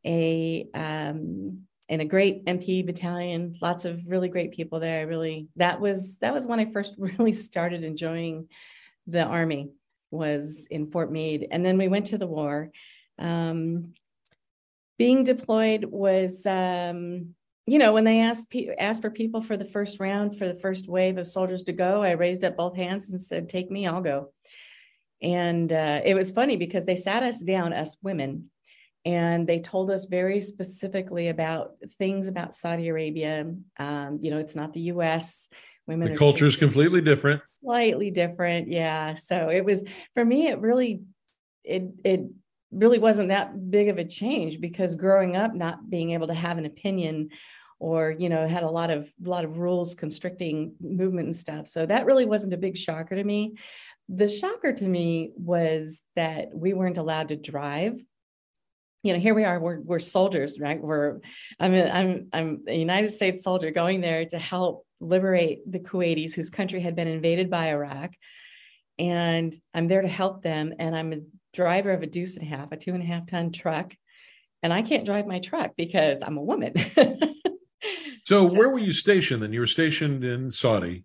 a 0.07 0.69
um, 0.75 1.63
in 1.89 2.01
a 2.01 2.05
great 2.05 2.47
MP 2.47 2.87
battalion. 2.87 3.57
Lots 3.61 3.85
of 3.85 4.01
really 4.07 4.29
great 4.29 4.53
people 4.53 4.81
there. 4.81 5.01
I 5.01 5.03
really 5.03 5.49
that 5.57 5.81
was 5.81 6.17
that 6.19 6.33
was 6.33 6.47
when 6.47 6.61
I 6.61 6.73
first 6.73 6.95
really 6.99 7.33
started 7.33 7.85
enjoying 7.85 8.49
the 9.07 9.25
Army. 9.25 9.73
Was 10.13 10.67
in 10.71 10.91
Fort 10.91 11.13
Meade, 11.13 11.47
and 11.51 11.65
then 11.65 11.79
we 11.79 11.89
went 11.89 12.07
to 12.09 12.19
the 12.19 12.27
war. 12.27 12.71
Um, 13.19 13.93
being 15.01 15.25
deployed 15.25 15.87
was 15.87 16.45
um, 16.45 17.35
you 17.65 17.79
know, 17.79 17.95
when 17.95 18.05
they 18.05 18.21
asked 18.21 18.55
asked 18.79 19.01
for 19.01 19.11
people 19.11 19.41
for 19.41 19.57
the 19.57 19.65
first 19.65 19.99
round 19.99 20.37
for 20.37 20.47
the 20.47 20.61
first 20.61 20.91
wave 20.91 21.17
of 21.17 21.27
soldiers 21.27 21.65
to 21.65 21.73
go, 21.73 22.03
I 22.03 22.11
raised 22.11 22.45
up 22.45 22.55
both 22.55 22.77
hands 22.77 23.09
and 23.09 23.19
said, 23.19 23.49
"Take 23.49 23.71
me, 23.71 23.87
I'll 23.87 24.03
go." 24.03 24.31
And 25.23 25.73
uh, 25.73 26.03
it 26.05 26.15
was 26.15 26.33
funny 26.33 26.57
because 26.57 26.85
they 26.85 26.97
sat 26.97 27.23
us 27.23 27.41
down, 27.41 27.73
us 27.73 27.97
women, 28.03 28.51
and 29.07 29.47
they 29.47 29.61
told 29.61 29.91
us 29.91 30.05
very 30.05 30.39
specifically 30.39 31.29
about 31.29 31.77
things 31.99 32.29
about 32.29 32.55
Saudi 32.55 32.89
Arabia. 32.89 33.55
Um, 33.79 34.19
you 34.21 34.31
know, 34.31 34.39
it's 34.39 34.57
not 34.57 34.75
the 34.75 34.93
U.S. 34.93 35.49
Women 35.87 36.13
the 36.13 36.19
culture 36.19 36.45
is 36.45 36.57
completely 36.57 37.01
different. 37.01 37.41
Slightly 37.63 38.11
different, 38.11 38.69
yeah. 38.69 39.15
So 39.15 39.49
it 39.49 39.65
was 39.65 39.83
for 40.13 40.27
me. 40.27 40.49
It 40.49 40.61
really, 40.61 41.05
it 41.65 41.85
it 42.05 42.21
really 42.73 42.99
wasn't 42.99 43.29
that 43.29 43.71
big 43.71 43.89
of 43.89 43.99
a 43.99 44.05
change 44.05 44.61
because 44.61 44.95
growing 44.95 45.37
up 45.37 45.55
not 45.55 45.91
being 45.91 46.13
able 46.13 46.29
to 46.29 46.35
have 46.35 46.59
an 46.59 46.67
opinion 46.67 47.31
or 47.81 48.15
you 48.19 48.29
know 48.29 48.47
had 48.47 48.63
a 48.63 48.71
lot 48.71 48.91
of 48.91 49.11
lot 49.23 49.45
of 49.45 49.59
rules 49.59 49.95
constricting 49.95 50.75
movement 50.81 51.27
and 51.27 51.37
stuff. 51.37 51.67
So 51.67 51.87
that 51.87 52.07
really 52.07 52.27
wasn't 52.27 52.55
a 52.55 52.59
big 52.59 52.77
shocker 52.77 53.17
to 53.17 53.25
me. 53.25 53.57
The 54.09 54.29
shocker 54.29 54.73
to 54.73 54.87
me 54.87 55.33
was 55.35 56.03
that 56.15 56.49
we 56.53 56.75
weren't 56.75 56.99
allowed 56.99 57.29
to 57.29 57.37
drive. 57.37 58.01
You 59.03 59.15
know 59.15 59.19
here 59.19 59.35
we 59.35 59.45
are 59.45 59.59
we're, 59.59 59.81
we're 59.81 59.99
soldiers 59.99 60.61
right? 60.61 60.81
We're 60.81 61.21
i'm 61.59 61.75
i'm 61.75 62.29
i'm 62.33 62.65
a 62.69 62.79
united 62.79 63.13
states 63.13 63.43
soldier 63.43 63.71
going 63.71 64.03
there 64.03 64.27
to 64.27 64.39
help 64.39 64.87
liberate 65.01 65.61
the 65.71 65.81
kuwaitis 65.81 66.35
whose 66.35 66.51
country 66.51 66.81
had 66.81 66.95
been 66.95 67.09
invaded 67.09 67.51
by 67.51 67.71
iraq. 67.71 68.13
And 68.99 69.57
i'm 69.73 69.89
there 69.89 70.03
to 70.03 70.09
help 70.09 70.43
them 70.43 70.75
and 70.79 70.95
i'm 70.95 71.25
driver 71.53 71.91
of 71.91 72.03
a 72.03 72.07
deuce 72.07 72.37
and 72.37 72.47
a 72.47 72.57
half 72.57 72.73
a 72.73 72.77
two 72.77 72.93
and 72.93 73.03
a 73.03 73.07
half 73.07 73.27
ton 73.27 73.53
truck 73.53 73.95
and 74.63 74.73
i 74.73 74.83
can't 74.83 75.07
drive 75.07 75.27
my 75.27 75.39
truck 75.39 75.73
because 75.77 76.23
i'm 76.23 76.37
a 76.37 76.43
woman 76.43 76.75
So, 78.25 78.49
so, 78.49 78.55
where 78.55 78.69
were 78.69 78.79
you 78.79 78.93
stationed 78.93 79.43
then? 79.43 79.53
You 79.53 79.61
were 79.61 79.67
stationed 79.67 80.25
in 80.25 80.53
Saudi. 80.53 81.05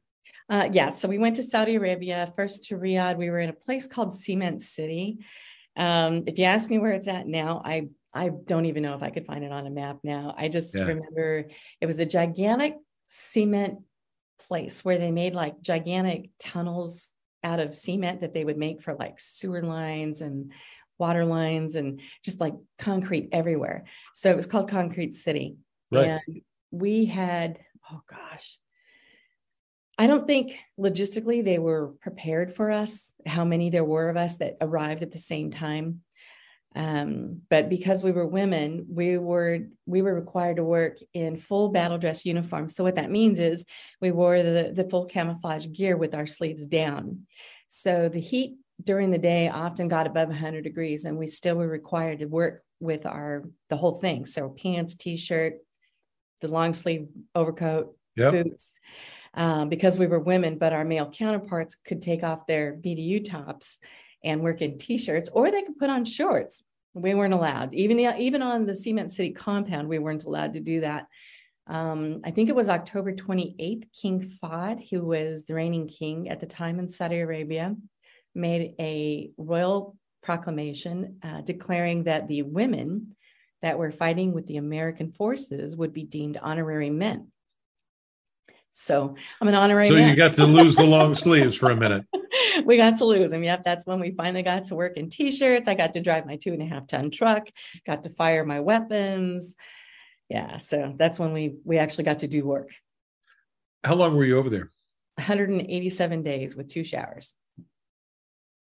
Uh, 0.49 0.69
yeah, 0.71 0.89
so 0.89 1.07
we 1.07 1.17
went 1.17 1.37
to 1.37 1.43
Saudi 1.43 1.75
Arabia, 1.75 2.31
first 2.35 2.65
to 2.65 2.77
Riyadh. 2.77 3.17
We 3.17 3.29
were 3.29 3.39
in 3.39 3.49
a 3.49 3.53
place 3.53 3.87
called 3.87 4.13
Cement 4.13 4.61
City. 4.61 5.25
Um, 5.75 6.23
if 6.27 6.37
you 6.37 6.45
ask 6.45 6.69
me 6.69 6.77
where 6.77 6.91
it's 6.91 7.07
at 7.07 7.27
now, 7.27 7.61
I 7.65 7.87
I 8.13 8.29
don't 8.29 8.65
even 8.65 8.83
know 8.83 8.95
if 8.95 9.03
I 9.03 9.09
could 9.09 9.25
find 9.25 9.43
it 9.43 9.51
on 9.51 9.65
a 9.65 9.71
map 9.71 9.97
now. 10.03 10.35
I 10.37 10.49
just 10.49 10.75
yeah. 10.75 10.83
remember 10.83 11.47
it 11.81 11.85
was 11.85 11.99
a 11.99 12.05
gigantic 12.05 12.75
cement 13.07 13.79
place 14.47 14.85
where 14.85 14.97
they 14.97 15.11
made 15.11 15.33
like 15.33 15.59
gigantic 15.61 16.29
tunnels 16.39 17.09
out 17.45 17.61
of 17.61 17.75
cement 17.75 18.21
that 18.21 18.33
they 18.33 18.43
would 18.43 18.57
make 18.57 18.81
for 18.81 18.95
like 18.95 19.19
sewer 19.19 19.61
lines 19.61 20.19
and 20.19 20.51
water 20.97 21.23
lines 21.23 21.75
and 21.75 22.01
just 22.23 22.41
like 22.41 22.55
concrete 22.79 23.29
everywhere. 23.31 23.83
So 24.13 24.29
it 24.29 24.35
was 24.35 24.47
called 24.47 24.69
Concrete 24.69 25.13
City. 25.13 25.57
Right. 25.91 26.07
And 26.07 26.41
we 26.71 27.05
had, 27.05 27.59
oh 27.91 28.01
gosh, 28.09 28.57
I 29.97 30.07
don't 30.07 30.27
think 30.27 30.57
logistically 30.77 31.43
they 31.43 31.59
were 31.59 31.93
prepared 32.01 32.53
for 32.53 32.71
us, 32.71 33.13
how 33.25 33.45
many 33.45 33.69
there 33.69 33.85
were 33.85 34.09
of 34.09 34.17
us 34.17 34.37
that 34.39 34.57
arrived 34.59 35.03
at 35.03 35.11
the 35.11 35.19
same 35.19 35.51
time. 35.51 36.01
Um, 36.75 37.41
but 37.49 37.69
because 37.69 38.03
we 38.03 38.11
were 38.11 38.27
women, 38.27 38.85
we 38.89 39.17
were 39.17 39.59
we 39.85 40.01
were 40.01 40.13
required 40.13 40.57
to 40.57 40.63
work 40.63 40.97
in 41.13 41.37
full 41.37 41.69
battle 41.69 41.97
dress 41.97 42.25
uniform. 42.25 42.67
So 42.67 42.83
what 42.83 42.95
that 42.95 43.09
means 43.09 43.39
is 43.39 43.65
we 44.01 44.11
wore 44.11 44.43
the, 44.43 44.73
the 44.75 44.89
full 44.89 45.05
camouflage 45.05 45.67
gear 45.71 45.95
with 45.95 46.13
our 46.13 46.27
sleeves 46.27 46.67
down. 46.67 47.27
So 47.69 48.09
the 48.09 48.19
heat 48.19 48.57
during 48.83 49.09
the 49.09 49.17
day 49.17 49.47
often 49.47 49.87
got 49.87 50.05
above 50.05 50.27
100 50.27 50.63
degrees, 50.63 51.05
and 51.05 51.17
we 51.17 51.27
still 51.27 51.55
were 51.55 51.67
required 51.67 52.19
to 52.19 52.25
work 52.25 52.61
with 52.81 53.05
our 53.05 53.43
the 53.69 53.77
whole 53.77 53.99
thing. 53.99 54.25
So 54.25 54.49
pants, 54.49 54.95
t-shirt, 54.95 55.59
the 56.41 56.49
long 56.49 56.73
sleeve 56.73 57.07
overcoat, 57.33 57.95
yep. 58.17 58.33
boots, 58.33 58.73
um, 59.33 59.69
because 59.69 59.97
we 59.97 60.07
were 60.07 60.19
women, 60.19 60.57
but 60.57 60.73
our 60.73 60.83
male 60.83 61.09
counterparts 61.09 61.75
could 61.75 62.01
take 62.01 62.23
off 62.23 62.47
their 62.47 62.75
BDU 62.75 63.29
tops 63.29 63.79
and 64.25 64.41
work 64.41 64.61
in 64.61 64.77
t-shirts, 64.77 65.29
or 65.31 65.49
they 65.49 65.61
could 65.61 65.77
put 65.77 65.89
on 65.89 66.03
shorts. 66.03 66.63
We 66.93 67.13
weren't 67.13 67.33
allowed, 67.33 67.73
even 67.73 67.99
even 67.99 68.41
on 68.41 68.65
the 68.65 68.73
Cement 68.73 69.11
City 69.11 69.31
compound, 69.31 69.87
we 69.87 69.99
weren't 69.99 70.23
allowed 70.23 70.53
to 70.53 70.59
do 70.59 70.81
that. 70.81 71.07
Um, 71.67 72.21
I 72.23 72.31
think 72.31 72.49
it 72.49 72.55
was 72.55 72.69
October 72.69 73.13
28th, 73.13 73.85
King 73.93 74.31
Fahd, 74.41 74.87
who 74.89 75.03
was 75.03 75.45
the 75.45 75.55
reigning 75.55 75.87
king 75.87 76.29
at 76.29 76.39
the 76.39 76.45
time 76.45 76.79
in 76.79 76.87
Saudi 76.87 77.19
Arabia, 77.19 77.75
made 78.33 78.73
a 78.79 79.31
royal 79.37 79.97
proclamation 80.21 81.17
uh, 81.23 81.41
declaring 81.41 82.03
that 82.03 82.27
the 82.27 82.43
women 82.43 83.15
that 83.61 83.77
were 83.77 83.91
fighting 83.91 84.31
with 84.31 84.47
the 84.47 84.57
American 84.57 85.11
forces 85.11 85.75
would 85.75 85.91
be 85.91 86.03
deemed 86.03 86.37
honorary 86.37 86.89
men. 86.89 87.31
So 88.77 89.15
I'm 89.39 89.47
an 89.47 89.55
honorary. 89.55 89.87
So 89.87 89.95
you 89.95 90.17
got 90.17 90.33
to 90.33 90.45
lose 90.45 90.75
the 90.75 90.83
long 90.83 91.15
sleeves 91.15 91.55
for 91.55 91.71
a 91.71 91.75
minute. 91.77 92.05
we 92.65 92.75
got 92.75 92.97
to 92.97 93.05
lose 93.05 93.31
them. 93.31 93.41
Yep, 93.41 93.63
that's 93.63 93.85
when 93.85 94.01
we 94.01 94.11
finally 94.11 94.43
got 94.43 94.65
to 94.65 94.75
work 94.75 94.97
in 94.97 95.09
t-shirts. 95.09 95.69
I 95.69 95.75
got 95.75 95.93
to 95.93 96.01
drive 96.01 96.25
my 96.25 96.35
two 96.35 96.51
and 96.51 96.61
a 96.61 96.65
half 96.65 96.85
ton 96.85 97.09
truck. 97.09 97.47
Got 97.87 98.03
to 98.03 98.09
fire 98.09 98.43
my 98.43 98.59
weapons. 98.59 99.55
Yeah, 100.27 100.57
so 100.57 100.93
that's 100.97 101.17
when 101.17 101.31
we 101.31 101.55
we 101.63 101.77
actually 101.77 102.03
got 102.03 102.19
to 102.19 102.27
do 102.27 102.45
work. 102.45 102.71
How 103.85 103.95
long 103.95 104.13
were 104.13 104.25
you 104.25 104.37
over 104.37 104.49
there? 104.49 104.69
187 105.15 106.23
days 106.23 106.57
with 106.57 106.67
two 106.67 106.83
showers. 106.83 107.33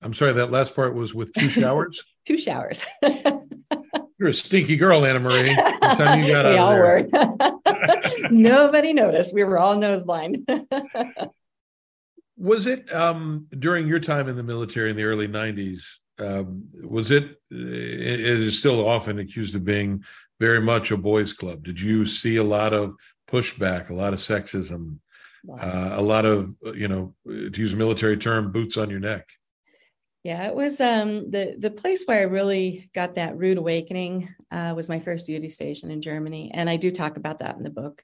I'm 0.03 0.13
sorry, 0.13 0.35
that 0.35 0.51
last 0.51 0.77
part 0.77 0.95
was 0.95 1.15
with 1.15 1.33
two 1.33 1.49
showers. 1.49 2.05
two 2.27 2.37
showers. 2.37 2.85
You're 4.19 4.29
a 4.29 4.35
stinky 4.35 4.77
girl, 4.77 5.01
Annamarie. 5.01 5.49
you 5.49 6.31
got 6.31 6.45
we 6.45 6.57
all 6.59 6.77
were. 6.77 7.09
Nobody 8.31 8.93
noticed. 8.93 9.35
We 9.35 9.45
were 9.45 9.59
all 9.59 9.77
nose 9.77 10.03
blind. 10.03 10.49
was 12.37 12.67
it 12.67 12.93
um, 12.95 13.47
during 13.59 13.87
your 13.87 14.01
time 14.01 14.29
in 14.29 14.37
the 14.37 14.43
military 14.43 14.91
in 14.91 14.97
the 14.97 15.05
early 15.05 15.29
90s? 15.29 15.99
Um, 16.19 16.69
was 16.85 17.11
it, 17.11 17.25
it 17.51 18.21
is 18.21 18.59
still 18.59 18.87
often 18.89 19.19
accused 19.19 19.57
of 19.57 19.65
being 19.65 20.05
very 20.41 20.61
much 20.61 20.91
a 20.91 20.97
boys' 20.97 21.33
club. 21.33 21.65
Did 21.65 21.81
you 21.81 22.07
see 22.07 22.37
a 22.37 22.45
lot 22.45 22.73
of 22.73 22.95
pushback, 23.31 23.91
a 23.91 23.95
lot 23.95 24.13
of 24.13 24.19
sexism, 24.19 24.99
uh, 25.59 25.91
a 25.93 26.03
lot 26.03 26.25
of, 26.25 26.55
you 26.75 26.89
know, 26.89 27.15
to 27.27 27.53
use 27.55 27.73
a 27.73 27.77
military 27.77 28.17
term, 28.17 28.53
boots 28.53 28.77
on 28.77 28.91
your 28.91 29.01
neck? 29.01 29.29
Yeah, 30.25 30.47
it 30.49 30.55
was 30.55 30.81
um, 30.81 31.31
the 31.31 31.55
the 31.59 31.71
place 31.71 32.05
where 32.07 32.21
I 32.21 32.25
really 32.25 32.91
got 32.95 33.17
that 33.17 33.37
rude 33.37 33.59
awakening 33.59 34.35
uh, 34.51 34.73
was 34.75 34.89
my 34.89 34.99
first 34.99 35.27
duty 35.27 35.51
station 35.51 35.91
in 35.91 36.01
Germany, 36.01 36.51
and 36.55 36.69
I 36.69 36.77
do 36.77 36.91
talk 36.91 37.19
about 37.19 37.41
that 37.41 37.57
in 37.57 37.63
the 37.63 37.69
book. 37.69 38.03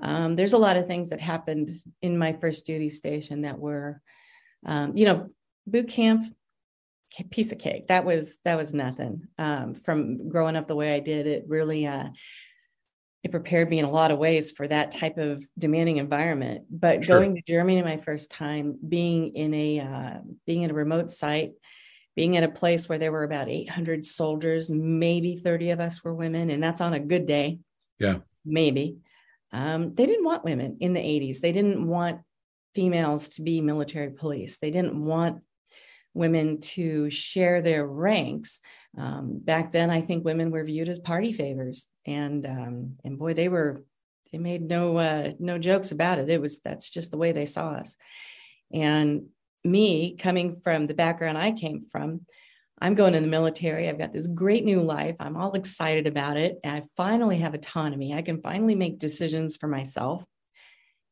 Um, 0.00 0.36
there's 0.36 0.54
a 0.54 0.58
lot 0.58 0.78
of 0.78 0.86
things 0.86 1.10
that 1.10 1.20
happened 1.20 1.70
in 2.00 2.16
my 2.16 2.32
first 2.32 2.64
duty 2.64 2.88
station 2.88 3.42
that 3.42 3.58
were, 3.58 4.00
um, 4.64 4.96
you 4.96 5.04
know, 5.04 5.28
boot 5.66 5.88
camp, 5.88 6.34
piece 7.30 7.52
of 7.52 7.58
cake. 7.58 7.88
That 7.88 8.06
was 8.06 8.38
that 8.44 8.56
was 8.56 8.72
nothing. 8.72 9.28
Um, 9.36 9.74
from 9.74 10.30
growing 10.30 10.56
up 10.56 10.66
the 10.66 10.76
way 10.76 10.94
I 10.94 11.00
did, 11.00 11.26
it 11.26 11.44
really 11.46 11.86
uh, 11.86 12.08
it 13.22 13.30
prepared 13.30 13.68
me 13.68 13.78
in 13.78 13.84
a 13.84 13.90
lot 13.90 14.10
of 14.10 14.18
ways 14.18 14.52
for 14.52 14.66
that 14.66 14.90
type 14.90 15.18
of 15.18 15.44
demanding 15.58 15.98
environment. 15.98 16.64
But 16.70 17.04
sure. 17.04 17.18
going 17.18 17.36
to 17.36 17.42
germany 17.46 17.82
my 17.82 17.98
first 17.98 18.30
time 18.30 18.78
being 18.86 19.34
in 19.34 19.52
a 19.54 19.80
uh, 19.80 20.18
being 20.46 20.62
in 20.62 20.70
a 20.70 20.74
remote 20.74 21.10
site 21.10 21.52
being 22.16 22.36
at 22.36 22.44
a 22.44 22.48
place 22.48 22.88
where 22.88 22.98
there 22.98 23.12
were 23.12 23.24
about 23.24 23.48
800 23.48 24.04
soldiers 24.04 24.68
maybe 24.68 25.36
30 25.36 25.70
of 25.70 25.80
us 25.80 26.02
were 26.02 26.14
women 26.14 26.50
and 26.50 26.62
that's 26.62 26.80
on 26.80 26.94
a 26.94 27.00
good 27.00 27.26
day. 27.26 27.60
Yeah. 27.98 28.18
Maybe. 28.44 28.98
Um, 29.52 29.94
they 29.94 30.06
didn't 30.06 30.24
want 30.24 30.44
women 30.44 30.78
in 30.80 30.92
the 30.92 31.00
80s 31.00 31.40
they 31.40 31.52
didn't 31.52 31.86
want 31.86 32.20
females 32.74 33.30
to 33.30 33.42
be 33.42 33.60
military 33.60 34.10
police. 34.10 34.58
They 34.58 34.70
didn't 34.70 35.04
want 35.04 35.42
women 36.14 36.60
to 36.60 37.10
share 37.10 37.60
their 37.62 37.86
ranks. 37.86 38.60
Um, 38.98 39.38
back 39.38 39.70
then 39.70 39.88
i 39.88 40.00
think 40.00 40.24
women 40.24 40.50
were 40.50 40.64
viewed 40.64 40.88
as 40.88 40.98
party 40.98 41.32
favors 41.32 41.86
and 42.10 42.46
um, 42.46 42.96
and 43.04 43.18
boy 43.18 43.34
they 43.34 43.48
were 43.48 43.84
they 44.32 44.38
made 44.38 44.62
no 44.62 44.96
uh, 44.96 45.32
no 45.38 45.58
jokes 45.58 45.92
about 45.92 46.18
it. 46.18 46.28
It 46.28 46.40
was 46.40 46.60
that's 46.60 46.90
just 46.90 47.10
the 47.10 47.18
way 47.18 47.32
they 47.32 47.46
saw 47.46 47.70
us. 47.70 47.96
And 48.72 49.26
me 49.64 50.16
coming 50.16 50.56
from 50.64 50.86
the 50.86 50.94
background 50.94 51.36
i 51.36 51.52
came 51.52 51.84
from 51.92 52.22
i'm 52.80 52.94
going 52.94 53.14
in 53.14 53.22
the 53.22 53.28
military. 53.28 53.88
I've 53.88 53.98
got 53.98 54.12
this 54.12 54.26
great 54.26 54.64
new 54.64 54.80
life. 54.80 55.16
I'm 55.20 55.36
all 55.36 55.52
excited 55.52 56.06
about 56.06 56.38
it. 56.38 56.58
And 56.64 56.76
i 56.76 56.86
finally 56.96 57.38
have 57.38 57.54
autonomy. 57.54 58.14
I 58.14 58.22
can 58.22 58.40
finally 58.40 58.74
make 58.74 58.98
decisions 58.98 59.56
for 59.56 59.68
myself. 59.68 60.24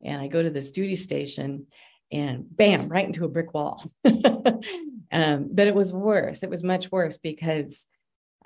And 0.02 0.20
I 0.20 0.28
go 0.28 0.42
to 0.42 0.50
this 0.50 0.70
duty 0.70 0.96
station 0.96 1.66
and 2.10 2.44
bam, 2.56 2.88
right 2.88 3.04
into 3.04 3.26
a 3.26 3.28
brick 3.28 3.52
wall. 3.52 3.84
um, 4.06 5.50
but 5.52 5.66
it 5.66 5.74
was 5.74 5.92
worse. 5.92 6.42
It 6.42 6.48
was 6.48 6.62
much 6.62 6.90
worse 6.90 7.18
because 7.18 7.86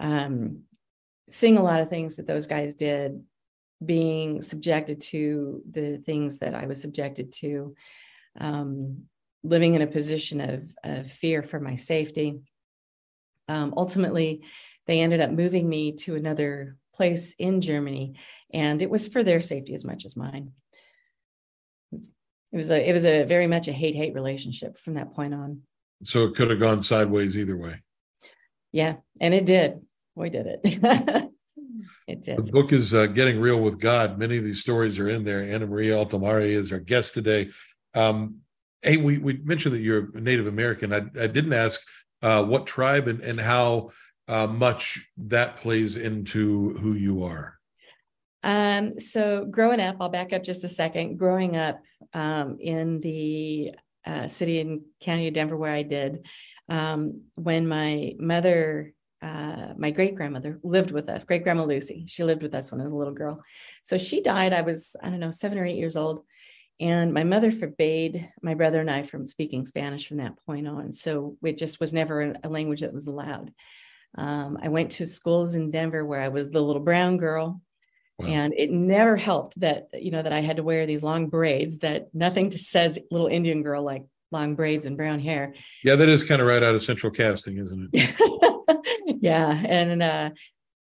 um, 0.01 0.63
seeing 1.31 1.57
a 1.57 1.63
lot 1.63 1.81
of 1.81 1.89
things 1.91 2.17
that 2.17 2.27
those 2.27 2.47
guys 2.47 2.75
did, 2.75 3.23
being 3.85 4.43
subjected 4.43 5.01
to 5.01 5.63
the 5.71 5.99
things 5.99 6.39
that 6.39 6.55
I 6.55 6.67
was 6.67 6.81
subjected 6.81 7.33
to, 7.41 7.75
um, 8.39 9.05
living 9.43 9.75
in 9.75 9.83
a 9.83 9.87
position 9.87 10.41
of, 10.41 10.71
of 10.85 11.11
fear 11.11 11.43
for 11.43 11.59
my 11.61 11.75
safety. 11.75 12.41
Um, 13.49 13.75
ultimately, 13.77 14.43
they 14.87 15.01
ended 15.01 15.21
up 15.21 15.31
moving 15.31 15.69
me 15.69 15.93
to 15.93 16.17
another 16.17 16.77
place 16.95 17.35
in 17.39 17.61
Germany, 17.61 18.15
and 18.53 18.83
it 18.83 18.91
was 18.91 19.09
for 19.09 19.23
their 19.23 19.41
safety 19.41 19.75
as 19.75 19.85
much 19.85 20.05
as 20.05 20.17
mine. 20.17 20.53
It 21.93 22.57
was 22.57 22.71
a 22.71 22.89
it 22.89 22.93
was 22.93 23.05
a 23.05 23.25
very 23.25 23.47
much 23.47 23.69
a 23.69 23.73
hate 23.73 23.97
hate 23.97 24.15
relationship 24.15 24.77
from 24.77 24.95
that 24.95 25.15
point 25.15 25.35
on. 25.35 25.63
So 26.05 26.25
it 26.25 26.35
could 26.35 26.51
have 26.51 26.61
gone 26.61 26.83
sideways 26.83 27.37
either 27.37 27.57
way. 27.57 27.83
Yeah, 28.73 28.97
and 29.21 29.33
it 29.35 29.47
did. 29.47 29.81
Boy, 30.17 30.29
did 30.29 30.47
it. 30.47 30.61
it 32.07 32.23
did. 32.23 32.45
The 32.45 32.53
book 32.53 32.73
is 32.73 32.93
uh, 32.93 33.07
Getting 33.07 33.41
Real 33.41 33.61
with 33.61 33.81
God. 33.81 34.19
Many 34.19 34.39
of 34.39 34.45
these 34.45 34.61
stories 34.61 34.99
are 34.99 35.09
in 35.09 35.25
there. 35.25 35.43
Anna 35.43 35.67
Maria 35.67 35.95
Altomare 35.97 36.49
is 36.49 36.73
our 36.73 36.79
guest 36.79 37.15
today. 37.15 37.51
Um, 37.95 38.39
hey, 38.83 38.97
we, 38.97 39.19
we 39.19 39.35
mentioned 39.45 39.75
that 39.75 39.81
you're 39.81 40.11
a 40.15 40.21
Native 40.21 40.47
American. 40.47 40.93
I, 40.93 40.99
I 41.21 41.27
didn't 41.27 41.53
ask 41.53 41.81
uh, 42.23 42.43
what 42.43 42.67
tribe 42.67 43.09
and, 43.09 43.21
and 43.21 43.41
how 43.41 43.91
uh, 44.29 44.47
much 44.47 45.07
that 45.17 45.57
plays 45.57 45.97
into 45.97 46.77
who 46.79 46.93
you 46.95 47.25
are. 47.25 47.59
Um, 48.45 48.99
so 48.99 49.45
growing 49.45 49.81
up, 49.81 49.97
I'll 50.01 50.09
back 50.09 50.33
up 50.33 50.43
just 50.43 50.65
a 50.65 50.69
second. 50.69 51.17
Growing 51.17 51.57
up 51.57 51.81
um, 52.13 52.57
in 52.61 53.01
the 53.01 53.73
uh, 54.05 54.27
city 54.29 54.61
and 54.61 54.83
county 55.01 55.29
of 55.29 55.35
Denver, 55.35 55.57
where 55.57 55.75
I 55.75 55.83
did, 55.83 56.27
um, 56.69 57.23
when 57.35 57.69
my 57.69 58.15
mother, 58.19 58.93
uh, 59.23 59.75
my 59.77 59.91
great 59.91 60.15
grandmother, 60.15 60.59
lived 60.63 60.91
with 60.91 61.09
us, 61.09 61.25
great 61.25 61.45
grandma 61.45 61.65
Lucy, 61.65 62.05
she 62.09 62.25
lived 62.25 62.43
with 62.43 62.55
us 62.55 62.71
when 62.71 62.81
I 62.81 62.85
was 62.85 62.93
a 62.93 62.97
little 62.97 63.15
girl. 63.15 63.43
So 63.85 63.97
she 63.97 64.23
died. 64.23 64.53
I 64.53 64.63
was, 64.63 64.97
I 65.03 65.09
don't 65.09 65.21
know, 65.21 65.31
seven 65.31 65.59
or 65.59 65.65
eight 65.65 65.77
years 65.77 65.97
old. 65.97 66.25
And 66.81 67.15
my 67.15 67.23
mother 67.23 67.53
forbade 67.53 68.29
my 68.43 68.55
brother 68.55 68.81
and 68.81 68.91
I 68.91 69.05
from 69.05 69.27
speaking 69.27 69.65
Spanish 69.67 70.09
from 70.09 70.17
that 70.17 70.37
point 70.45 70.67
on. 70.67 70.93
So 70.93 71.37
it 71.45 71.57
just 71.57 71.79
was 71.79 71.93
never 71.93 72.35
a 72.43 72.49
language 72.49 72.81
that 72.81 72.93
was 72.93 73.07
allowed. 73.07 73.53
Um, 74.19 74.59
I 74.61 74.69
went 74.69 74.91
to 74.93 75.07
schools 75.07 75.55
in 75.55 75.71
Denver 75.71 76.05
where 76.05 76.21
I 76.21 76.29
was 76.29 76.51
the 76.51 76.61
little 76.61 76.83
brown 76.83 77.17
girl 77.19 77.61
Wow. 78.19 78.29
And 78.29 78.55
it 78.57 78.71
never 78.71 79.17
helped 79.17 79.59
that, 79.61 79.89
you 79.95 80.11
know, 80.11 80.23
that 80.23 80.33
I 80.33 80.41
had 80.41 80.57
to 80.57 80.63
wear 80.63 80.87
these 80.87 81.03
long 81.03 81.29
braids 81.29 81.79
that 81.79 82.09
nothing 82.15 82.51
says 82.51 82.99
little 83.11 83.27
Indian 83.27 83.63
girl 83.63 83.83
like 83.83 84.05
long 84.31 84.55
braids 84.55 84.87
and 84.87 84.97
brown 84.97 85.19
hair. 85.19 85.55
Yeah, 85.83 85.97
that 85.97 86.09
is 86.09 86.23
kind 86.23 86.41
of 86.41 86.47
right 86.47 86.63
out 86.63 86.75
of 86.75 86.83
central 86.83 87.13
casting, 87.13 87.59
isn't 87.59 87.91
it? 87.93 88.15
yeah. 89.23 89.63
And 89.65 90.03
uh, 90.03 90.31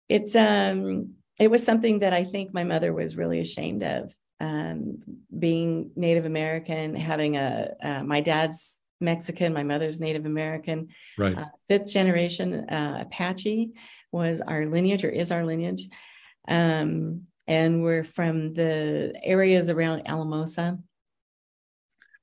it's, 0.09 0.35
um, 0.35 1.13
it 1.39 1.49
was 1.49 1.63
something 1.63 1.99
that 1.99 2.11
I 2.13 2.23
think 2.25 2.53
my 2.53 2.63
mother 2.63 2.91
was 2.93 3.15
really 3.15 3.39
ashamed 3.39 3.83
of. 3.83 4.13
Um, 4.39 4.97
being 5.37 5.91
Native 5.95 6.25
American, 6.25 6.95
having 6.95 7.37
a, 7.37 7.73
uh, 7.83 8.03
my 8.03 8.21
dad's 8.21 8.77
Mexican, 8.99 9.53
my 9.53 9.63
mother's 9.63 10.01
Native 10.01 10.25
American, 10.25 10.89
right? 11.17 11.37
Uh, 11.37 11.45
fifth 11.67 11.87
generation 11.87 12.67
uh, 12.69 13.03
Apache 13.05 13.69
was 14.11 14.41
our 14.41 14.65
lineage 14.65 15.03
or 15.03 15.09
is 15.09 15.31
our 15.31 15.45
lineage. 15.45 15.87
Um, 16.47 17.27
and 17.47 17.83
we're 17.83 18.03
from 18.03 18.53
the 18.53 19.13
areas 19.23 19.69
around 19.69 20.07
Alamosa. 20.07 20.79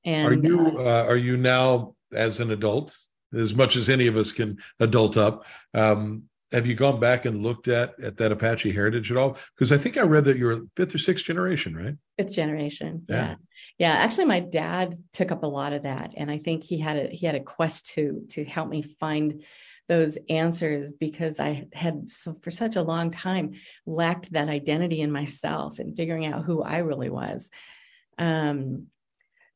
And 0.04 0.26
are 0.26 0.48
you 0.48 0.78
uh, 0.78 0.82
uh, 0.82 1.04
are 1.08 1.16
you 1.16 1.36
now 1.36 1.94
as 2.12 2.40
an 2.40 2.50
adult, 2.50 2.96
as 3.34 3.54
much 3.54 3.76
as 3.76 3.88
any 3.88 4.06
of 4.06 4.16
us 4.16 4.32
can 4.32 4.58
adult 4.80 5.16
up? 5.16 5.44
Um, 5.74 6.24
have 6.52 6.66
you 6.66 6.74
gone 6.74 6.98
back 6.98 7.26
and 7.26 7.42
looked 7.42 7.68
at 7.68 7.98
at 8.02 8.16
that 8.16 8.32
Apache 8.32 8.72
heritage 8.72 9.10
at 9.10 9.18
all? 9.18 9.36
Because 9.54 9.70
I 9.70 9.76
think 9.76 9.98
I 9.98 10.02
read 10.02 10.24
that 10.24 10.38
you're 10.38 10.62
fifth 10.76 10.94
or 10.94 10.98
sixth 10.98 11.24
generation, 11.24 11.76
right? 11.76 11.94
Fifth 12.16 12.34
generation. 12.34 13.04
Yeah. 13.08 13.16
yeah. 13.16 13.34
yeah. 13.78 13.92
Actually, 13.92 14.26
my 14.26 14.40
dad 14.40 14.94
took 15.12 15.30
up 15.30 15.42
a 15.42 15.48
lot 15.48 15.74
of 15.74 15.82
that, 15.82 16.12
and 16.16 16.30
I 16.30 16.38
think 16.38 16.64
he 16.64 16.78
had 16.78 16.96
a 16.96 17.08
he 17.08 17.26
had 17.26 17.34
a 17.34 17.40
quest 17.40 17.88
to 17.94 18.24
to 18.30 18.44
help 18.44 18.70
me 18.70 18.96
find 18.98 19.44
those 19.88 20.18
answers 20.28 20.90
because 20.90 21.40
I 21.40 21.66
had 21.72 22.10
so 22.10 22.36
for 22.42 22.50
such 22.50 22.76
a 22.76 22.82
long 22.82 23.10
time 23.10 23.52
lacked 23.86 24.32
that 24.32 24.48
identity 24.48 25.00
in 25.00 25.10
myself 25.10 25.78
and 25.78 25.96
figuring 25.96 26.26
out 26.26 26.44
who 26.44 26.62
I 26.62 26.78
really 26.78 27.10
was. 27.10 27.50
Um, 28.18 28.86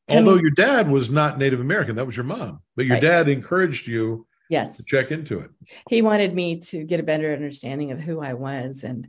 Although 0.09 0.35
your 0.35 0.51
dad 0.51 0.89
was 0.89 1.09
not 1.09 1.37
Native 1.37 1.61
American, 1.61 1.95
that 1.95 2.05
was 2.05 2.17
your 2.17 2.25
mom, 2.25 2.61
but 2.75 2.85
your 2.85 2.95
right. 2.95 3.01
dad 3.01 3.29
encouraged 3.29 3.87
you 3.87 4.27
yes 4.49 4.77
to 4.77 4.83
check 4.83 5.11
into 5.11 5.39
it. 5.39 5.49
He 5.89 6.01
wanted 6.01 6.33
me 6.33 6.59
to 6.59 6.83
get 6.83 6.99
a 6.99 7.03
better 7.03 7.33
understanding 7.33 7.91
of 7.91 7.99
who 7.99 8.19
I 8.19 8.33
was 8.33 8.83
and 8.83 9.07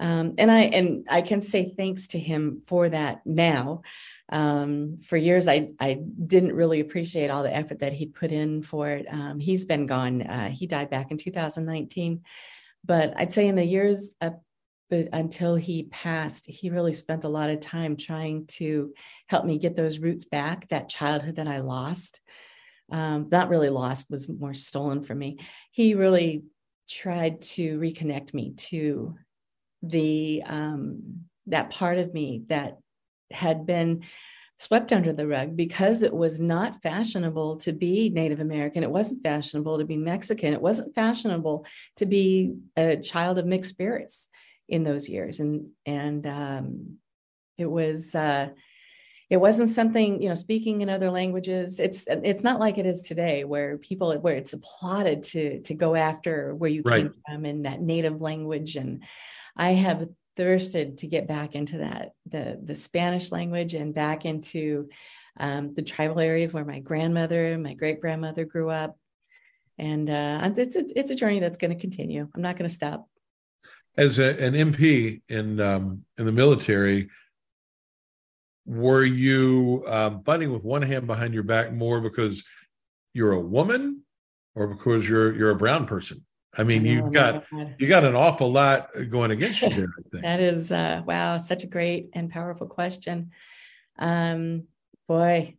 um, 0.00 0.34
and 0.38 0.50
I 0.50 0.60
and 0.62 1.06
I 1.08 1.20
can 1.22 1.42
say 1.42 1.74
thanks 1.76 2.08
to 2.08 2.18
him 2.18 2.62
for 2.66 2.88
that 2.88 3.24
now 3.24 3.82
um, 4.30 4.98
for 5.04 5.16
years 5.16 5.46
I, 5.46 5.70
I 5.78 6.00
didn't 6.26 6.54
really 6.54 6.80
appreciate 6.80 7.30
all 7.30 7.42
the 7.42 7.54
effort 7.54 7.80
that 7.80 7.92
he'd 7.92 8.14
put 8.14 8.32
in 8.32 8.62
for 8.62 8.88
it 8.88 9.06
um, 9.10 9.38
he's 9.38 9.66
been 9.66 9.86
gone 9.86 10.22
uh, 10.22 10.50
he 10.50 10.66
died 10.66 10.90
back 10.90 11.10
in 11.10 11.18
2019 11.18 12.22
but 12.84 13.12
i'd 13.18 13.32
say 13.32 13.46
in 13.46 13.54
the 13.54 13.64
years 13.64 14.14
up 14.20 14.42
but 14.92 15.08
until 15.14 15.56
he 15.56 15.84
passed 15.84 16.46
he 16.46 16.68
really 16.68 16.92
spent 16.92 17.24
a 17.24 17.28
lot 17.28 17.48
of 17.48 17.60
time 17.60 17.96
trying 17.96 18.44
to 18.46 18.92
help 19.26 19.46
me 19.46 19.58
get 19.58 19.74
those 19.74 19.98
roots 19.98 20.26
back 20.26 20.68
that 20.68 20.90
childhood 20.90 21.36
that 21.36 21.48
i 21.48 21.60
lost 21.60 22.20
um, 22.92 23.26
not 23.32 23.48
really 23.48 23.70
lost 23.70 24.10
was 24.10 24.28
more 24.28 24.52
stolen 24.52 25.00
from 25.00 25.18
me 25.18 25.38
he 25.70 25.94
really 25.94 26.44
tried 26.90 27.40
to 27.40 27.78
reconnect 27.78 28.34
me 28.34 28.52
to 28.52 29.16
the 29.82 30.42
um, 30.46 31.24
that 31.46 31.70
part 31.70 31.96
of 31.96 32.12
me 32.12 32.42
that 32.48 32.76
had 33.30 33.64
been 33.64 34.02
swept 34.58 34.92
under 34.92 35.14
the 35.14 35.26
rug 35.26 35.56
because 35.56 36.02
it 36.02 36.12
was 36.12 36.38
not 36.38 36.82
fashionable 36.82 37.56
to 37.56 37.72
be 37.72 38.10
Native 38.10 38.38
American. 38.38 38.84
It 38.84 38.90
wasn't 38.90 39.24
fashionable 39.24 39.78
to 39.78 39.84
be 39.84 39.96
Mexican. 39.96 40.52
It 40.52 40.62
wasn't 40.62 40.94
fashionable 40.94 41.66
to 41.96 42.06
be 42.06 42.54
a 42.76 42.96
child 42.98 43.38
of 43.38 43.46
mixed 43.46 43.70
spirits 43.70 44.28
in 44.72 44.82
those 44.82 45.08
years. 45.08 45.38
And 45.38 45.68
and 45.86 46.26
um, 46.26 46.96
it 47.58 47.70
was 47.70 48.14
uh, 48.14 48.48
it 49.28 49.36
wasn't 49.36 49.68
something 49.68 50.20
you 50.20 50.30
know 50.30 50.34
speaking 50.34 50.80
in 50.80 50.88
other 50.88 51.10
languages. 51.10 51.78
It's 51.78 52.06
it's 52.08 52.42
not 52.42 52.58
like 52.58 52.78
it 52.78 52.86
is 52.86 53.02
today 53.02 53.44
where 53.44 53.76
people 53.76 54.18
where 54.18 54.36
it's 54.36 54.54
applauded 54.54 55.22
to 55.24 55.60
to 55.60 55.74
go 55.74 55.94
after 55.94 56.54
where 56.54 56.70
you 56.70 56.82
right. 56.84 57.02
came 57.02 57.14
from 57.26 57.44
in 57.44 57.62
that 57.62 57.80
native 57.80 58.20
language 58.20 58.74
and. 58.76 59.04
I 59.54 59.72
have 59.72 60.08
thirsted 60.34 60.96
to 60.96 61.06
get 61.06 61.28
back 61.28 61.54
into 61.54 61.76
that 61.76 62.12
the 62.24 62.58
the 62.64 62.74
Spanish 62.74 63.30
language 63.30 63.74
and 63.74 63.94
back 63.94 64.24
into 64.24 64.88
um, 65.38 65.74
the 65.74 65.82
tribal 65.82 66.20
areas 66.20 66.54
where 66.54 66.64
my 66.64 66.78
grandmother 66.78 67.52
and 67.52 67.62
my 67.62 67.74
great 67.74 68.00
grandmother 68.00 68.46
grew 68.46 68.70
up, 68.70 68.96
and 69.76 70.08
uh, 70.08 70.50
it's 70.56 70.74
a 70.74 70.84
it's 70.98 71.10
a 71.10 71.14
journey 71.14 71.38
that's 71.38 71.58
going 71.58 71.70
to 71.74 71.78
continue. 71.78 72.26
I'm 72.34 72.40
not 72.40 72.56
going 72.56 72.66
to 72.66 72.74
stop. 72.74 73.06
As 73.96 74.18
a, 74.18 74.42
an 74.42 74.54
MP 74.54 75.20
in 75.28 75.60
um, 75.60 76.04
in 76.16 76.24
the 76.24 76.32
military, 76.32 77.10
were 78.64 79.04
you 79.04 79.84
um, 79.86 80.22
fighting 80.22 80.52
with 80.52 80.64
one 80.64 80.82
hand 80.82 81.06
behind 81.06 81.34
your 81.34 81.42
back 81.42 81.72
more 81.72 82.00
because 82.00 82.42
you're 83.12 83.32
a 83.32 83.40
woman, 83.40 84.02
or 84.54 84.66
because 84.66 85.08
you're 85.08 85.34
you're 85.34 85.50
a 85.50 85.56
brown 85.56 85.86
person? 85.86 86.24
I 86.56 86.64
mean, 86.64 86.82
I 86.82 86.84
know, 86.84 86.90
you've 86.90 87.12
got 87.12 87.44
you 87.78 87.88
got 87.88 88.04
an 88.04 88.14
awful 88.14 88.52
lot 88.52 88.88
going 89.10 89.30
against 89.30 89.62
you 89.62 89.70
there. 89.70 89.94
that 90.22 90.40
is 90.40 90.70
uh, 90.70 91.02
wow, 91.06 91.38
such 91.38 91.64
a 91.64 91.66
great 91.66 92.10
and 92.12 92.30
powerful 92.30 92.66
question. 92.66 93.30
Um, 93.98 94.64
boy, 95.08 95.56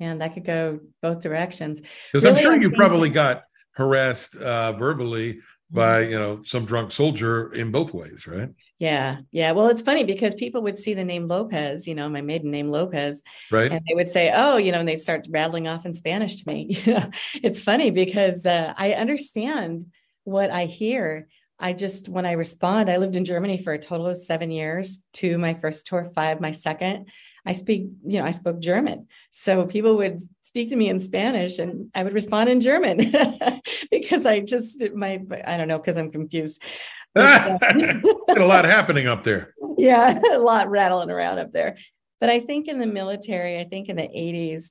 man, 0.00 0.18
that 0.18 0.34
could 0.34 0.44
go 0.44 0.80
both 1.00 1.20
directions. 1.20 1.80
Because 1.80 2.24
really, 2.24 2.36
I'm 2.36 2.42
sure 2.42 2.60
you 2.60 2.70
probably 2.70 3.08
got 3.08 3.44
harassed 3.72 4.36
uh, 4.36 4.72
verbally 4.72 5.40
by 5.70 6.02
mm-hmm. 6.02 6.12
you 6.12 6.18
know 6.18 6.42
some 6.44 6.64
drunk 6.64 6.92
soldier 6.92 7.52
in 7.52 7.70
both 7.70 7.94
ways, 7.94 8.26
right? 8.26 8.50
Yeah, 8.78 9.18
yeah. 9.30 9.52
Well, 9.52 9.68
it's 9.68 9.82
funny 9.82 10.04
because 10.04 10.34
people 10.34 10.62
would 10.62 10.76
see 10.76 10.94
the 10.94 11.04
name 11.04 11.28
Lopez, 11.28 11.86
you 11.86 11.94
know, 11.94 12.08
my 12.08 12.20
maiden 12.20 12.50
name 12.50 12.68
Lopez, 12.68 13.22
right? 13.50 13.72
And 13.72 13.80
they 13.88 13.94
would 13.94 14.08
say, 14.08 14.32
"Oh, 14.34 14.56
you 14.56 14.72
know," 14.72 14.80
and 14.80 14.88
they 14.88 14.96
start 14.96 15.26
rattling 15.30 15.68
off 15.68 15.86
in 15.86 15.94
Spanish 15.94 16.36
to 16.36 16.48
me. 16.48 16.76
You 16.82 16.94
know, 16.94 17.10
it's 17.42 17.60
funny 17.60 17.90
because 17.90 18.44
uh, 18.44 18.74
I 18.76 18.94
understand 18.94 19.86
what 20.24 20.50
I 20.50 20.66
hear. 20.66 21.28
I 21.60 21.72
just, 21.74 22.08
when 22.08 22.26
I 22.26 22.32
respond, 22.32 22.90
I 22.90 22.96
lived 22.96 23.14
in 23.14 23.24
Germany 23.24 23.62
for 23.62 23.72
a 23.72 23.78
total 23.78 24.08
of 24.08 24.16
seven 24.16 24.50
years, 24.50 25.00
two 25.12 25.38
my 25.38 25.54
first 25.54 25.86
tour, 25.86 26.10
five 26.12 26.40
my 26.40 26.50
second. 26.50 27.06
I 27.46 27.52
speak, 27.52 27.86
you 28.04 28.18
know, 28.18 28.24
I 28.24 28.32
spoke 28.32 28.58
German. 28.58 29.06
So 29.30 29.66
people 29.66 29.96
would 29.98 30.20
speak 30.52 30.68
to 30.68 30.76
me 30.76 30.90
in 30.90 31.00
Spanish 31.00 31.58
and 31.58 31.88
I 31.94 32.04
would 32.04 32.12
respond 32.12 32.50
in 32.50 32.60
German 32.60 32.98
because 33.90 34.26
I 34.26 34.40
just, 34.40 34.84
my, 34.94 35.18
I 35.46 35.56
don't 35.56 35.66
know, 35.66 35.78
because 35.78 35.96
I'm 35.96 36.12
confused. 36.12 36.62
But, 37.14 37.62
uh, 37.62 38.00
a 38.28 38.44
lot 38.46 38.64
happening 38.64 39.06
up 39.06 39.22
there. 39.22 39.54
Yeah, 39.78 40.18
a 40.32 40.38
lot 40.38 40.70
rattling 40.70 41.10
around 41.10 41.38
up 41.38 41.52
there. 41.52 41.76
but 42.20 42.30
I 42.30 42.40
think 42.40 42.68
in 42.68 42.78
the 42.78 42.86
military, 42.86 43.58
I 43.58 43.64
think 43.64 43.88
in 43.88 43.96
the 43.96 44.02
80s, 44.02 44.70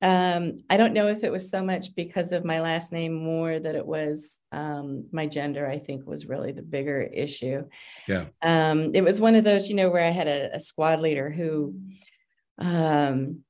um, 0.00 0.56
I 0.68 0.76
don't 0.78 0.94
know 0.94 1.06
if 1.06 1.22
it 1.22 1.30
was 1.30 1.50
so 1.50 1.62
much 1.62 1.94
because 1.94 2.32
of 2.32 2.44
my 2.44 2.60
last 2.60 2.92
name 2.92 3.14
more 3.14 3.58
that 3.58 3.74
it 3.74 3.86
was 3.86 4.38
um, 4.50 5.06
my 5.12 5.26
gender, 5.26 5.66
I 5.66 5.78
think 5.78 6.06
was 6.06 6.26
really 6.26 6.52
the 6.52 6.62
bigger 6.62 7.02
issue. 7.02 7.64
Yeah. 8.08 8.26
Um, 8.42 8.94
it 8.94 9.04
was 9.04 9.20
one 9.20 9.34
of 9.34 9.44
those, 9.44 9.68
you 9.68 9.76
know, 9.76 9.90
where 9.90 10.04
I 10.04 10.10
had 10.10 10.28
a, 10.28 10.56
a 10.56 10.60
squad 10.60 11.00
leader 11.00 11.30
who, 11.30 11.74
um, 12.58 13.44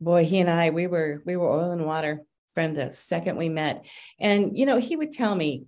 boy, 0.00 0.24
he 0.24 0.38
and 0.38 0.50
I, 0.50 0.70
we 0.70 0.86
were, 0.86 1.22
we 1.24 1.36
were 1.36 1.50
oil 1.50 1.70
and 1.70 1.84
water 1.84 2.22
from 2.54 2.74
the 2.74 2.92
second 2.92 3.36
we 3.36 3.48
met. 3.48 3.84
And, 4.18 4.58
you 4.58 4.66
know, 4.66 4.78
he 4.78 4.96
would 4.96 5.12
tell 5.12 5.34
me 5.34 5.64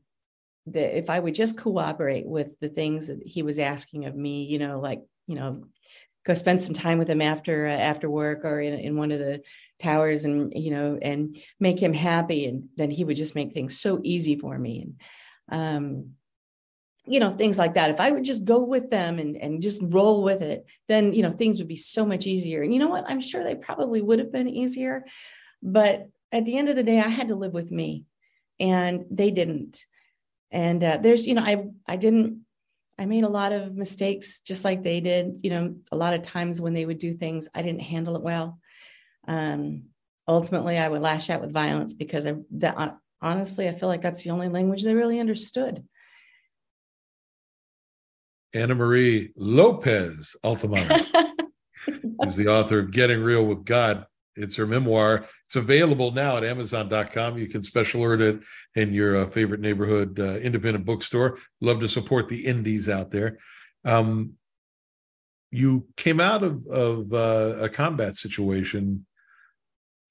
that 0.66 0.97
if 0.97 1.11
I 1.11 1.19
would 1.19 1.35
just 1.35 1.59
cooperate 1.59 2.27
with 2.27 2.59
the 2.61 2.69
things 2.69 3.09
that 3.09 3.21
he 3.25 3.43
was 3.43 3.59
asking 3.59 4.07
of 4.07 4.14
me, 4.14 4.45
you 4.45 4.59
know, 4.59 4.81
like, 4.81 5.03
you 5.27 5.37
know, 5.37 5.64
go 6.27 6.35
spend 6.35 6.62
some 6.62 6.75
time 6.75 6.99
with 6.99 7.09
him 7.09 7.23
after 7.23 7.66
uh, 7.66 7.71
after 7.71 8.11
work 8.11 8.45
or 8.45 8.61
in, 8.61 8.75
in 8.75 8.97
one 8.97 9.11
of 9.11 9.19
the 9.19 9.40
towers 9.79 10.25
and 10.25 10.53
you 10.55 10.71
know 10.71 10.99
and 11.01 11.38
make 11.59 11.81
him 11.81 11.95
happy 11.95 12.47
and 12.47 12.69
then 12.77 12.90
he 12.90 13.05
would 13.05 13.16
just 13.16 13.35
make 13.35 13.53
things 13.53 13.81
so 13.81 14.01
easy 14.03 14.37
for 14.37 14.59
me 14.59 14.83
and 15.49 15.59
um 15.59 16.11
you 17.11 17.20
know 17.20 17.37
things 17.37 17.59
like 17.59 17.75
that 17.75 17.90
if 17.90 18.01
i 18.01 18.11
would 18.11 18.25
just 18.25 18.44
go 18.44 18.64
with 18.64 18.88
them 18.90 19.18
and 19.18 19.37
and 19.37 19.62
just 19.62 19.83
roll 19.85 20.23
with 20.23 20.42
it 20.42 20.64
then 20.88 21.12
you 21.12 21.23
know 21.23 21.33
things 21.33 21.59
would 21.59 21.68
be 21.68 21.77
so 21.77 22.07
much 22.07 22.27
easier 22.27 22.62
and 22.62 22.73
you 22.73 22.79
know 22.79 22.88
what 22.88 23.05
i'm 23.09 23.20
sure 23.20 23.42
they 23.42 23.55
probably 23.55 24.01
would 24.01 24.18
have 24.18 24.33
been 24.33 24.49
easier 24.49 25.05
but 25.62 26.09
at 26.33 26.44
the 26.44 26.57
end 26.57 26.68
of 26.68 26.77
the 26.77 26.83
day 26.83 26.99
i 26.99 27.09
had 27.09 27.29
to 27.29 27.35
live 27.35 27.53
with 27.53 27.70
me 27.70 28.05
and 28.59 29.05
they 29.11 29.31
didn't 29.31 29.85
and 30.51 30.83
uh, 30.85 30.99
there's 31.03 31.27
you 31.27 31.35
know 31.35 31.42
i 31.42 31.64
i 31.87 31.96
didn't 31.96 32.44
I 33.01 33.07
made 33.07 33.25
a 33.25 33.29
lot 33.29 33.53
of 33.53 33.75
mistakes 33.75 34.42
just 34.42 34.62
like 34.62 34.83
they 34.83 35.01
did. 35.01 35.40
You 35.42 35.49
know, 35.51 35.75
a 35.90 35.96
lot 35.96 36.12
of 36.12 36.20
times 36.20 36.61
when 36.61 36.75
they 36.75 36.85
would 36.85 36.99
do 36.99 37.14
things, 37.14 37.49
I 37.55 37.62
didn't 37.62 37.81
handle 37.81 38.14
it 38.14 38.20
well. 38.20 38.59
Um, 39.27 39.85
ultimately, 40.29 40.77
I 40.77 40.87
would 40.87 41.01
lash 41.01 41.31
out 41.31 41.40
with 41.40 41.51
violence 41.51 41.94
because 41.94 42.27
I, 42.27 42.35
that, 42.59 42.99
honestly, 43.23 43.70
I 43.70 43.73
feel 43.73 43.88
like 43.88 44.03
that's 44.03 44.23
the 44.23 44.31
only 44.31 44.51
language 44.51 44.85
they 44.85 44.94
really 44.94 45.18
understood. 45.18 45.83
Annamarie 48.55 49.33
Lopez 49.37 50.37
Altamonte 50.45 51.07
is 52.27 52.37
the 52.37 52.49
author 52.49 52.81
of 52.81 52.91
Getting 52.91 53.23
Real 53.23 53.45
with 53.45 53.65
God. 53.65 54.07
It's 54.37 54.57
her 54.57 54.67
memoir. 54.67 55.27
It's 55.47 55.57
available 55.57 56.13
now 56.13 56.37
at 56.37 56.45
Amazon.com. 56.45 57.39
You 57.39 57.49
can 57.49 57.63
special 57.63 58.03
order 58.03 58.29
it 58.29 58.41
in 58.75 58.93
your 58.93 59.17
uh, 59.17 59.27
favorite 59.27 59.61
neighborhood 59.61 60.19
uh, 60.19 60.37
independent 60.37 60.85
bookstore. 60.85 61.39
Love 61.61 61.81
to 61.81 61.89
support 61.89 62.29
the 62.29 62.47
indies 62.47 62.89
out 62.89 63.11
there. 63.11 63.39
Um, 63.85 64.35
you 65.51 65.87
came 65.97 66.21
out 66.21 66.43
of, 66.43 66.67
of 66.69 67.13
uh, 67.13 67.57
a 67.61 67.69
combat 67.69 68.17
situation 68.17 69.07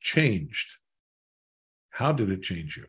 changed. 0.02 0.76
How 1.92 2.12
did 2.12 2.30
it 2.30 2.44
change 2.44 2.78
you? 2.78 2.86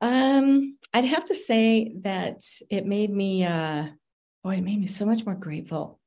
Um, 0.00 0.78
I'd 0.94 1.04
have 1.04 1.24
to 1.26 1.34
say 1.34 1.92
that 2.02 2.42
it 2.70 2.86
made 2.86 3.10
me, 3.10 3.44
uh, 3.44 3.86
boy, 4.46 4.56
it 4.56 4.64
made 4.64 4.80
me 4.80 4.86
so 4.86 5.04
much 5.04 5.26
more 5.26 5.34
grateful 5.34 5.98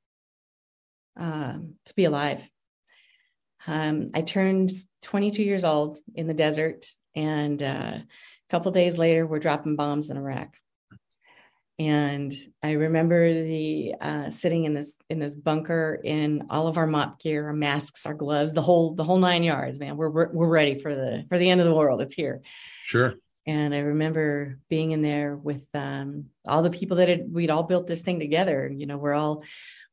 um, 1.18 1.76
to 1.86 1.94
be 1.94 2.06
alive 2.06 2.50
um, 3.68 4.12
I 4.14 4.22
turned 4.22 4.72
22 5.04 5.44
years 5.44 5.64
old 5.64 6.00
in 6.16 6.28
the 6.28 6.34
desert, 6.34 6.86
and 7.16 7.62
uh, 7.62 7.98
a 7.98 8.06
couple 8.50 8.72
days 8.72 8.98
later, 8.98 9.26
we're 9.26 9.40
dropping 9.40 9.76
bombs 9.76 10.10
in 10.10 10.18
Iraq. 10.18 10.56
And 11.78 12.34
I 12.62 12.74
remember 12.74 13.32
the 13.32 13.96
uh, 14.02 14.30
sitting 14.30 14.66
in 14.66 14.74
this 14.74 14.96
in 15.10 15.20
this 15.20 15.34
bunker 15.34 15.98
in 16.04 16.48
all 16.50 16.68
of 16.68 16.78
our 16.78 16.88
MOPP 16.88 17.20
gear, 17.20 17.48
our 17.48 17.54
masks, 17.54 18.06
our 18.06 18.14
gloves, 18.14 18.54
the 18.54 18.62
whole 18.62 18.96
the 18.96 19.04
whole 19.06 19.18
nine 19.18 19.44
yards. 19.44 19.80
Man, 19.80 19.96
we're 19.96 20.10
we're 20.10 20.48
ready 20.48 20.78
for 20.78 20.94
the 20.94 21.26
for 21.30 21.38
the 21.38 21.50
end 21.50 21.62
of 21.62 21.68
the 21.68 21.74
world. 21.74 22.02
It's 22.02 22.14
here. 22.14 22.42
Sure. 22.84 23.16
And 23.50 23.74
I 23.74 23.80
remember 23.80 24.60
being 24.70 24.92
in 24.92 25.02
there 25.02 25.36
with 25.36 25.68
um, 25.74 26.26
all 26.48 26.62
the 26.62 26.70
people 26.70 26.98
that 26.98 27.10
had, 27.10 27.34
we'd 27.34 27.50
all 27.50 27.64
built 27.64 27.88
this 27.88 28.04
thing 28.04 28.20
together. 28.20 28.72
You 28.72 28.86
know, 28.86 28.98
we're 28.98 29.16
all 29.16 29.44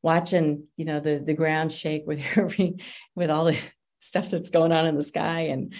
watching, 0.03 0.65
you 0.77 0.85
know, 0.85 0.99
the 0.99 1.17
the 1.17 1.33
ground 1.33 1.71
shake 1.71 2.05
with 2.05 2.23
every 2.35 2.75
with 3.15 3.31
all 3.31 3.45
the 3.45 3.57
stuff 3.97 4.29
that's 4.29 4.51
going 4.51 4.71
on 4.71 4.85
in 4.85 4.95
the 4.95 5.03
sky 5.03 5.47
and 5.47 5.73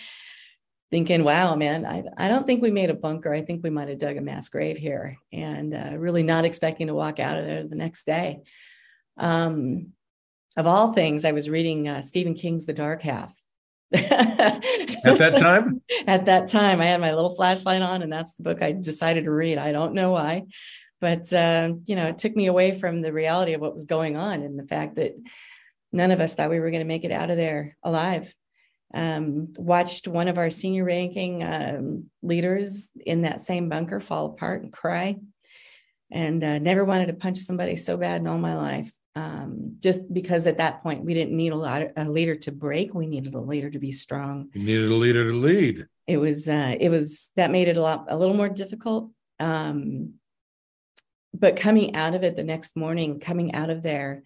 thinking, 0.90 1.24
wow, 1.24 1.54
man, 1.54 1.86
I, 1.86 2.04
I 2.18 2.30
don't 2.30 2.48
think 2.48 2.63
we 2.63 2.72
made 2.72 2.90
a 2.90 2.96
bunker. 2.96 3.32
I 3.32 3.42
think 3.42 3.63
we 3.63 3.70
might 3.70 3.90
have 3.90 4.00
dug 4.00 4.18
a 4.18 4.22
mass 4.22 4.50
grave 4.50 4.78
here 4.78 5.20
and 5.32 5.76
uh, 5.76 5.92
really 5.98 6.24
not 6.24 6.46
expecting 6.46 6.88
to 6.88 6.96
walk 6.96 7.20
out 7.20 7.38
of 7.38 7.46
there 7.46 7.68
the 7.68 7.76
next 7.76 8.08
day. 8.08 8.42
Um, 9.18 9.90
of 10.56 10.66
all 10.66 10.94
things, 10.94 11.26
I 11.26 11.32
was 11.34 11.48
reading 11.48 11.88
uh, 11.88 12.02
Stephen 12.02 12.34
King's 12.34 12.66
The 12.66 12.74
Dark 12.74 13.04
Half. 13.04 13.37
At 13.93 15.17
that 15.17 15.38
time? 15.38 15.82
At 16.08 16.26
that 16.26 16.50
time, 16.50 16.82
I 16.82 16.86
had 16.86 17.02
my 17.02 17.13
little 17.13 17.36
flashlight 17.36 17.82
on, 17.82 18.02
and 18.02 18.12
that's 18.12 18.34
the 18.34 18.43
book 18.43 18.62
I 18.62 18.73
decided 18.73 19.23
to 19.26 19.32
read. 19.32 19.58
I 19.58 19.71
don't 19.71 19.93
know 19.93 20.12
why 20.12 20.43
but 21.00 21.32
uh, 21.34 21.73
you 21.86 21.95
know 21.95 22.08
it 22.08 22.17
took 22.17 22.36
me 22.36 22.47
away 22.47 22.78
from 22.78 23.02
the 23.02 23.13
reality 23.13 23.54
of 23.54 23.62
what 23.62 23.73
was 23.73 23.86
going 23.86 24.17
on 24.17 24.41
and 24.41 24.58
the 24.58 24.67
fact 24.67 24.95
that 24.95 25.13
none 25.91 26.12
of 26.12 26.19
us 26.19 26.36
thought 26.36 26.50
we 26.50 26.60
were 26.60 26.71
going 26.71 26.82
to 26.82 26.88
make 26.88 27.04
it 27.04 27.12
out 27.12 27.30
of 27.30 27.38
there 27.38 27.78
alive 27.84 28.34
um, 28.93 29.54
watched 29.58 30.08
one 30.08 30.28
of 30.28 30.38
our 30.38 30.50
senior 30.50 30.86
ranking 30.86 31.43
um, 31.43 32.06
leaders 32.21 32.89
in 33.06 33.23
that 33.23 33.41
same 33.41 33.69
bunker 33.69 34.00
fall 34.00 34.28
apart 34.28 34.63
and 34.63 34.71
cry 34.71 35.15
and 36.10 36.43
uh, 36.43 36.58
never 36.58 36.86
wanted 36.86 37.08
to 37.08 37.13
punch 37.13 37.39
somebody 37.39 37.76
so 37.76 37.97
bad 37.97 38.21
in 38.21 38.28
all 38.28 38.38
my 38.38 38.56
life 38.56 38.91
um, 39.17 39.77
just 39.80 40.13
because 40.13 40.45
at 40.45 40.58
that 40.58 40.84
point 40.84 41.03
we 41.03 41.15
didn't 41.15 41.36
need 41.36 41.51
a, 41.51 41.56
lot 41.56 41.82
of, 41.82 41.91
a 41.97 42.08
leader 42.08 42.36
to 42.36 42.51
break. 42.51 42.93
We 42.93 43.08
needed 43.08 43.34
a 43.34 43.39
leader 43.39 43.71
to 43.71 43.80
be 43.80 43.91
strong. 43.91 44.49
You 44.53 44.62
needed 44.62 44.91
a 44.91 44.93
leader 44.93 45.27
to 45.27 45.36
lead. 45.36 45.88
It 46.06 46.17
was 46.17 46.47
uh, 46.47 46.75
it 46.80 46.89
was 46.89 47.32
that 47.36 47.49
made 47.49 47.67
it 47.67 47.77
a 47.77 47.82
lot 47.82 48.06
a 48.10 48.17
little 48.17 48.36
more 48.36 48.47
difficult. 48.47 49.10
Um, 49.39 50.13
but 51.34 51.56
coming 51.56 51.95
out 51.95 52.13
of 52.13 52.23
it 52.23 52.36
the 52.36 52.43
next 52.43 52.77
morning, 52.77 53.19
coming 53.19 53.56
out 53.56 53.71
of 53.71 53.82
there, 53.82 54.21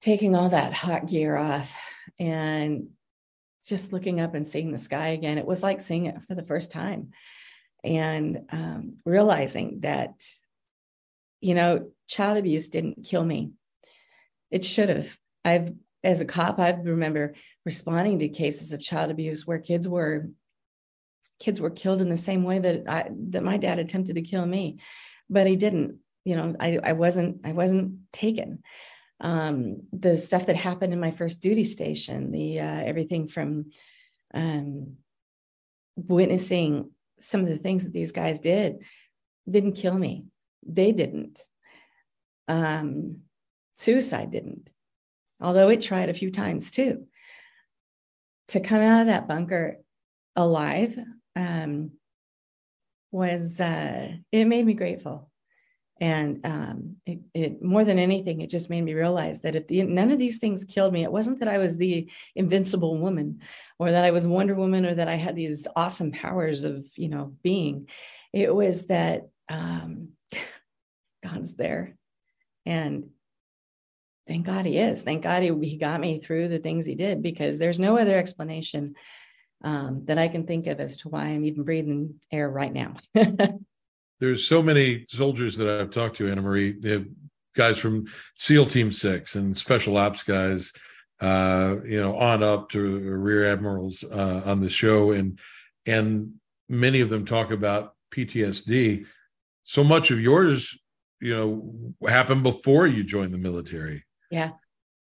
taking 0.00 0.36
all 0.36 0.50
that 0.50 0.72
hot 0.72 1.06
gear 1.08 1.36
off 1.36 1.76
and 2.20 2.90
just 3.66 3.92
looking 3.92 4.20
up 4.20 4.34
and 4.34 4.46
seeing 4.46 4.70
the 4.70 4.78
sky 4.78 5.08
again, 5.08 5.38
it 5.38 5.46
was 5.46 5.62
like 5.62 5.80
seeing 5.80 6.06
it 6.06 6.22
for 6.22 6.36
the 6.36 6.44
first 6.44 6.70
time. 6.70 7.10
And 7.82 8.42
um, 8.50 8.98
realizing 9.04 9.80
that, 9.80 10.22
you 11.40 11.54
know, 11.54 11.90
child 12.10 12.36
abuse 12.36 12.68
didn't 12.68 13.04
kill 13.04 13.24
me. 13.24 13.52
It 14.50 14.64
should 14.64 14.88
have. 14.88 15.16
I've, 15.44 15.72
as 16.02 16.20
a 16.20 16.24
cop, 16.24 16.58
I 16.58 16.72
remember 16.72 17.34
responding 17.64 18.18
to 18.18 18.28
cases 18.28 18.72
of 18.72 18.80
child 18.80 19.10
abuse 19.10 19.46
where 19.46 19.58
kids 19.58 19.88
were 19.88 20.28
kids 21.38 21.58
were 21.58 21.70
killed 21.70 22.02
in 22.02 22.10
the 22.10 22.16
same 22.18 22.44
way 22.44 22.58
that 22.58 22.82
I, 22.86 23.08
that 23.30 23.42
my 23.42 23.56
dad 23.56 23.78
attempted 23.78 24.16
to 24.16 24.22
kill 24.22 24.44
me 24.44 24.78
but 25.30 25.46
he 25.46 25.56
didn't 25.56 25.98
you 26.24 26.36
know 26.36 26.54
i, 26.60 26.78
I 26.82 26.92
wasn't 26.92 27.40
i 27.46 27.52
wasn't 27.52 28.12
taken 28.12 28.62
um, 29.22 29.82
the 29.92 30.16
stuff 30.16 30.46
that 30.46 30.56
happened 30.56 30.92
in 30.92 31.00
my 31.00 31.10
first 31.10 31.40
duty 31.40 31.64
station 31.64 32.30
the 32.30 32.60
uh, 32.60 32.82
everything 32.84 33.26
from 33.26 33.70
um, 34.34 34.96
witnessing 35.96 36.90
some 37.20 37.40
of 37.42 37.48
the 37.48 37.58
things 37.58 37.84
that 37.84 37.92
these 37.92 38.12
guys 38.12 38.40
did 38.40 38.78
didn't 39.48 39.72
kill 39.72 39.96
me 39.96 40.24
they 40.66 40.92
didn't 40.92 41.40
um, 42.50 43.16
suicide 43.76 44.30
didn't 44.30 44.72
although 45.40 45.68
it 45.68 45.80
tried 45.80 46.10
a 46.10 46.14
few 46.14 46.30
times 46.30 46.70
too 46.70 47.06
to 48.48 48.60
come 48.60 48.80
out 48.80 49.00
of 49.00 49.06
that 49.06 49.28
bunker 49.28 49.78
alive 50.36 50.98
um, 51.36 51.92
was 53.12 53.60
uh, 53.60 54.12
it 54.32 54.44
made 54.44 54.66
me 54.66 54.74
grateful. 54.74 55.28
And 56.02 56.40
um, 56.46 56.96
it, 57.04 57.18
it, 57.34 57.62
more 57.62 57.84
than 57.84 57.98
anything 57.98 58.40
it 58.40 58.48
just 58.48 58.70
made 58.70 58.80
me 58.80 58.94
realize 58.94 59.42
that 59.42 59.54
if 59.54 59.66
the, 59.66 59.82
none 59.82 60.10
of 60.10 60.18
these 60.18 60.38
things 60.38 60.64
killed 60.64 60.94
me 60.94 61.04
it 61.04 61.12
wasn't 61.12 61.40
that 61.40 61.48
i 61.48 61.58
was 61.58 61.76
the 61.76 62.10
invincible 62.34 62.96
woman 62.96 63.40
or 63.78 63.90
that 63.90 64.06
i 64.06 64.10
was 64.10 64.26
wonder 64.26 64.54
woman 64.54 64.86
or 64.86 64.94
that 64.94 65.08
i 65.08 65.14
had 65.14 65.36
these 65.36 65.66
awesome 65.76 66.10
powers 66.10 66.64
of 66.64 66.86
you 66.96 67.10
know 67.10 67.34
being. 67.42 67.86
It 68.32 68.54
was 68.54 68.86
that 68.86 69.28
um, 69.50 70.12
god's 71.22 71.54
there 71.54 71.98
and 72.70 73.10
thank 74.26 74.46
god 74.46 74.64
he 74.64 74.78
is 74.78 75.02
thank 75.02 75.22
god 75.22 75.42
he, 75.42 75.52
he 75.60 75.76
got 75.76 76.00
me 76.00 76.20
through 76.20 76.48
the 76.48 76.58
things 76.58 76.86
he 76.86 76.94
did 76.94 77.22
because 77.22 77.58
there's 77.58 77.80
no 77.80 77.98
other 77.98 78.16
explanation 78.16 78.94
um, 79.62 80.04
that 80.06 80.18
I 80.18 80.28
can 80.28 80.46
think 80.46 80.66
of 80.66 80.80
as 80.80 80.98
to 80.98 81.08
why 81.08 81.24
I'm 81.26 81.44
even 81.44 81.64
breathing 81.64 82.14
air 82.32 82.48
right 82.48 82.72
now. 82.72 82.94
There's 84.20 84.46
so 84.46 84.62
many 84.62 85.06
soldiers 85.08 85.56
that 85.56 85.68
I've 85.68 85.90
talked 85.90 86.16
to, 86.16 86.24
Annamarie, 86.24 87.14
guys 87.54 87.78
from 87.78 88.06
SEAL 88.36 88.66
Team 88.66 88.92
Six 88.92 89.34
and 89.34 89.56
Special 89.56 89.96
Ops 89.96 90.22
guys, 90.22 90.72
uh, 91.20 91.76
you 91.84 92.00
know, 92.00 92.16
on 92.16 92.42
up 92.42 92.68
to 92.70 92.80
Rear 92.80 93.50
Admirals 93.50 94.04
uh, 94.04 94.42
on 94.44 94.60
the 94.60 94.70
show, 94.70 95.12
and 95.12 95.38
and 95.86 96.34
many 96.68 97.00
of 97.00 97.08
them 97.08 97.24
talk 97.24 97.50
about 97.50 97.94
PTSD. 98.14 99.06
So 99.64 99.84
much 99.84 100.10
of 100.10 100.20
yours, 100.20 100.78
you 101.20 101.36
know, 101.36 102.08
happened 102.08 102.42
before 102.42 102.86
you 102.86 103.04
joined 103.04 103.32
the 103.32 103.38
military. 103.38 104.04
Yeah. 104.30 104.50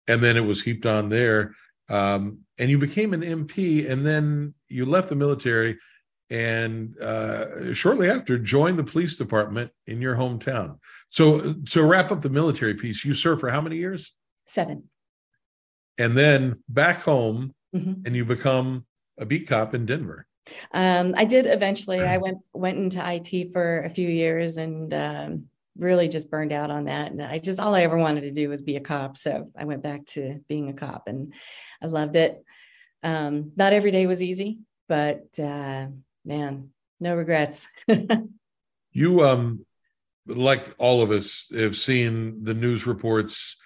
and 0.07 0.21
then 0.21 0.37
it 0.37 0.45
was 0.45 0.61
heaped 0.61 0.85
on 0.85 1.09
there. 1.09 1.55
Um, 1.89 2.39
and 2.59 2.69
you 2.69 2.77
became 2.77 3.13
an 3.13 3.21
MP, 3.21 3.89
and 3.89 4.05
then 4.05 4.53
you 4.69 4.85
left 4.85 5.09
the 5.09 5.15
military, 5.15 5.77
and 6.29 6.97
uh, 6.99 7.73
shortly 7.73 8.09
after 8.09 8.37
joined 8.39 8.77
the 8.79 8.83
police 8.83 9.17
department 9.17 9.71
in 9.87 10.01
your 10.01 10.15
hometown. 10.15 10.77
So, 11.09 11.53
to 11.71 11.83
wrap 11.83 12.11
up 12.11 12.21
the 12.21 12.29
military 12.29 12.73
piece, 12.75 13.03
you 13.05 13.13
served 13.13 13.41
for 13.41 13.49
how 13.49 13.61
many 13.61 13.77
years? 13.77 14.13
Seven. 14.45 14.89
And 15.97 16.17
then 16.17 16.63
back 16.69 17.01
home, 17.01 17.53
Mhm. 17.75 18.05
and 18.05 18.15
you 18.15 18.25
become 18.25 18.85
a 19.17 19.25
beat 19.25 19.47
cop 19.47 19.73
in 19.75 19.85
Denver. 19.85 20.25
Um, 20.71 21.13
I 21.17 21.25
did 21.25 21.45
eventually. 21.47 21.99
I 22.01 22.17
went 22.17 22.37
went 22.53 22.77
into 22.77 22.99
IT 23.03 23.51
for 23.53 23.79
a 23.81 23.89
few 23.89 24.07
years 24.09 24.57
and 24.57 24.93
um, 24.93 25.45
really 25.77 26.07
just 26.07 26.31
burned 26.31 26.51
out 26.51 26.71
on 26.71 26.85
that. 26.85 27.11
And 27.11 27.21
I 27.21 27.39
just 27.39 27.59
all 27.59 27.75
I 27.75 27.81
ever 27.81 27.97
wanted 27.97 28.21
to 28.21 28.31
do 28.31 28.49
was 28.49 28.61
be 28.61 28.75
a 28.75 28.81
cop. 28.81 29.17
So 29.17 29.51
I 29.57 29.65
went 29.65 29.83
back 29.83 30.05
to 30.07 30.39
being 30.47 30.69
a 30.69 30.73
cop, 30.73 31.07
and 31.07 31.33
I 31.81 31.87
loved 31.87 32.15
it. 32.15 32.43
Um, 33.03 33.51
not 33.55 33.73
every 33.73 33.91
day 33.91 34.07
was 34.07 34.23
easy, 34.23 34.59
but 34.87 35.23
uh, 35.39 35.87
man, 36.23 36.69
no 36.99 37.15
regrets. 37.15 37.67
You, 38.97 39.25
um, 39.25 39.65
like 40.25 40.73
all 40.77 41.01
of 41.01 41.11
us, 41.11 41.47
have 41.53 41.75
seen 41.75 42.45
the 42.45 42.53
news 42.53 42.87
reports 42.87 43.57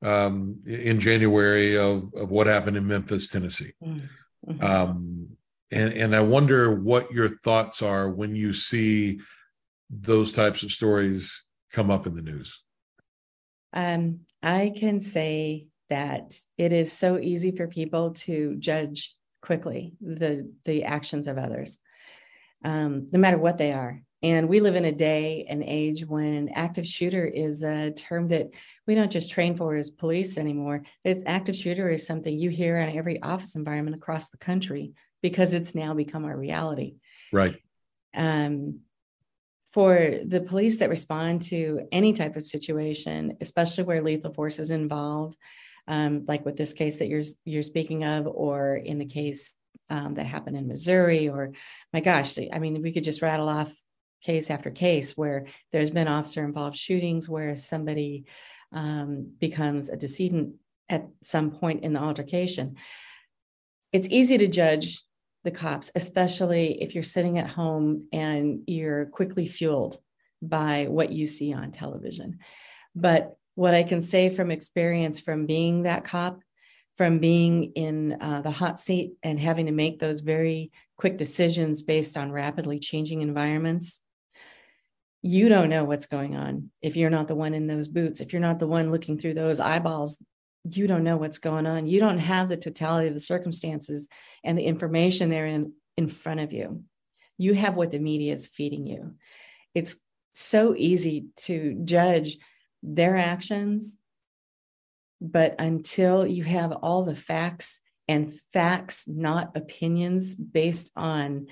um, 0.00 0.60
in 0.64 1.00
January 1.00 1.76
of 1.76 2.14
of 2.14 2.30
what 2.30 2.46
happened 2.46 2.76
in 2.76 2.86
Memphis, 2.86 3.26
Tennessee. 3.26 3.72
Mhm. 3.84 4.62
Um, 4.62 5.36
and 5.72 5.92
and 5.92 6.14
I 6.14 6.20
wonder 6.20 6.72
what 6.72 7.10
your 7.10 7.28
thoughts 7.38 7.82
are 7.82 8.08
when 8.08 8.36
you 8.36 8.52
see 8.52 9.18
those 9.90 10.30
types 10.30 10.62
of 10.62 10.70
stories 10.70 11.45
come 11.76 11.90
up 11.90 12.06
in 12.06 12.14
the 12.14 12.22
news. 12.22 12.62
Um, 13.74 14.20
I 14.42 14.72
can 14.74 15.02
say 15.02 15.66
that 15.90 16.34
it 16.56 16.72
is 16.72 16.90
so 16.90 17.18
easy 17.18 17.50
for 17.54 17.68
people 17.68 18.12
to 18.12 18.56
judge 18.56 19.14
quickly 19.42 19.92
the 20.00 20.50
the 20.64 20.84
actions 20.84 21.26
of 21.28 21.36
others, 21.36 21.78
um, 22.64 23.08
no 23.12 23.18
matter 23.18 23.36
what 23.38 23.58
they 23.58 23.72
are. 23.72 24.02
And 24.22 24.48
we 24.48 24.60
live 24.60 24.74
in 24.74 24.86
a 24.86 24.92
day 24.92 25.46
and 25.48 25.62
age 25.62 26.06
when 26.06 26.48
active 26.48 26.86
shooter 26.86 27.26
is 27.26 27.62
a 27.62 27.90
term 27.90 28.28
that 28.28 28.48
we 28.86 28.94
don't 28.94 29.12
just 29.12 29.30
train 29.30 29.54
for 29.54 29.76
as 29.76 29.90
police 29.90 30.38
anymore. 30.38 30.82
It's 31.04 31.22
active 31.26 31.54
shooter 31.54 31.90
is 31.90 32.06
something 32.06 32.36
you 32.36 32.48
hear 32.48 32.78
in 32.78 32.96
every 32.96 33.20
office 33.22 33.54
environment 33.54 33.94
across 33.94 34.30
the 34.30 34.38
country 34.38 34.94
because 35.22 35.52
it's 35.52 35.74
now 35.74 35.92
become 35.92 36.24
our 36.24 36.36
reality 36.36 36.94
Right. 37.32 37.56
um, 38.14 38.80
for 39.76 40.20
the 40.24 40.40
police 40.40 40.78
that 40.78 40.88
respond 40.88 41.42
to 41.42 41.86
any 41.92 42.14
type 42.14 42.34
of 42.34 42.46
situation, 42.46 43.36
especially 43.42 43.84
where 43.84 44.00
lethal 44.00 44.32
force 44.32 44.58
is 44.58 44.70
involved, 44.70 45.36
um, 45.86 46.24
like 46.26 46.46
with 46.46 46.56
this 46.56 46.72
case 46.72 46.96
that 46.96 47.08
you're 47.08 47.24
you're 47.44 47.62
speaking 47.62 48.02
of, 48.02 48.26
or 48.26 48.74
in 48.74 48.96
the 48.98 49.04
case 49.04 49.52
um, 49.90 50.14
that 50.14 50.24
happened 50.24 50.56
in 50.56 50.66
Missouri, 50.66 51.28
or 51.28 51.52
my 51.92 52.00
gosh, 52.00 52.38
I 52.50 52.58
mean, 52.58 52.80
we 52.80 52.90
could 52.90 53.04
just 53.04 53.20
rattle 53.20 53.50
off 53.50 53.70
case 54.22 54.48
after 54.48 54.70
case 54.70 55.14
where 55.14 55.44
there's 55.72 55.90
been 55.90 56.08
officer 56.08 56.42
involved 56.42 56.78
shootings 56.78 57.28
where 57.28 57.58
somebody 57.58 58.24
um, 58.72 59.30
becomes 59.38 59.90
a 59.90 59.96
decedent 59.98 60.54
at 60.88 61.06
some 61.22 61.50
point 61.50 61.84
in 61.84 61.92
the 61.92 62.00
altercation. 62.00 62.76
It's 63.92 64.08
easy 64.08 64.38
to 64.38 64.46
judge 64.46 65.02
the 65.46 65.50
cops, 65.50 65.90
especially 65.94 66.82
if 66.82 66.94
you're 66.94 67.04
sitting 67.04 67.38
at 67.38 67.48
home 67.48 68.08
and 68.12 68.64
you're 68.66 69.06
quickly 69.06 69.46
fueled 69.46 69.96
by 70.42 70.86
what 70.90 71.12
you 71.12 71.24
see 71.24 71.54
on 71.54 71.72
television. 71.72 72.40
But 72.94 73.36
what 73.54 73.72
I 73.72 73.84
can 73.84 74.02
say 74.02 74.28
from 74.28 74.50
experience 74.50 75.20
from 75.20 75.46
being 75.46 75.84
that 75.84 76.04
cop, 76.04 76.40
from 76.96 77.20
being 77.20 77.72
in 77.74 78.18
uh, 78.20 78.42
the 78.42 78.50
hot 78.50 78.80
seat 78.80 79.12
and 79.22 79.38
having 79.38 79.66
to 79.66 79.72
make 79.72 79.98
those 79.98 80.20
very 80.20 80.72
quick 80.98 81.16
decisions 81.16 81.82
based 81.82 82.16
on 82.16 82.32
rapidly 82.32 82.78
changing 82.78 83.22
environments, 83.22 84.00
you 85.22 85.48
don't 85.48 85.70
know 85.70 85.84
what's 85.84 86.06
going 86.06 86.36
on 86.36 86.70
if 86.82 86.96
you're 86.96 87.10
not 87.10 87.28
the 87.28 87.34
one 87.34 87.54
in 87.54 87.66
those 87.66 87.88
boots, 87.88 88.20
if 88.20 88.32
you're 88.32 88.40
not 88.40 88.58
the 88.58 88.66
one 88.66 88.90
looking 88.90 89.16
through 89.16 89.34
those 89.34 89.60
eyeballs 89.60 90.18
you 90.70 90.86
don't 90.86 91.04
know 91.04 91.16
what's 91.16 91.38
going 91.38 91.66
on. 91.66 91.86
You 91.86 92.00
don't 92.00 92.18
have 92.18 92.48
the 92.48 92.56
totality 92.56 93.08
of 93.08 93.14
the 93.14 93.20
circumstances 93.20 94.08
and 94.44 94.56
the 94.58 94.64
information 94.64 95.30
therein 95.30 95.72
in 95.96 96.08
front 96.08 96.40
of 96.40 96.52
you. 96.52 96.82
You 97.38 97.54
have 97.54 97.74
what 97.74 97.90
the 97.90 97.98
media 97.98 98.32
is 98.32 98.46
feeding 98.46 98.86
you. 98.86 99.14
It's 99.74 99.96
so 100.32 100.74
easy 100.76 101.26
to 101.36 101.80
judge 101.84 102.38
their 102.82 103.16
actions, 103.16 103.98
but 105.20 105.54
until 105.58 106.26
you 106.26 106.44
have 106.44 106.72
all 106.72 107.04
the 107.04 107.16
facts 107.16 107.80
and 108.08 108.32
facts, 108.52 109.04
not 109.06 109.56
opinions 109.56 110.34
based 110.34 110.92
on 110.96 111.46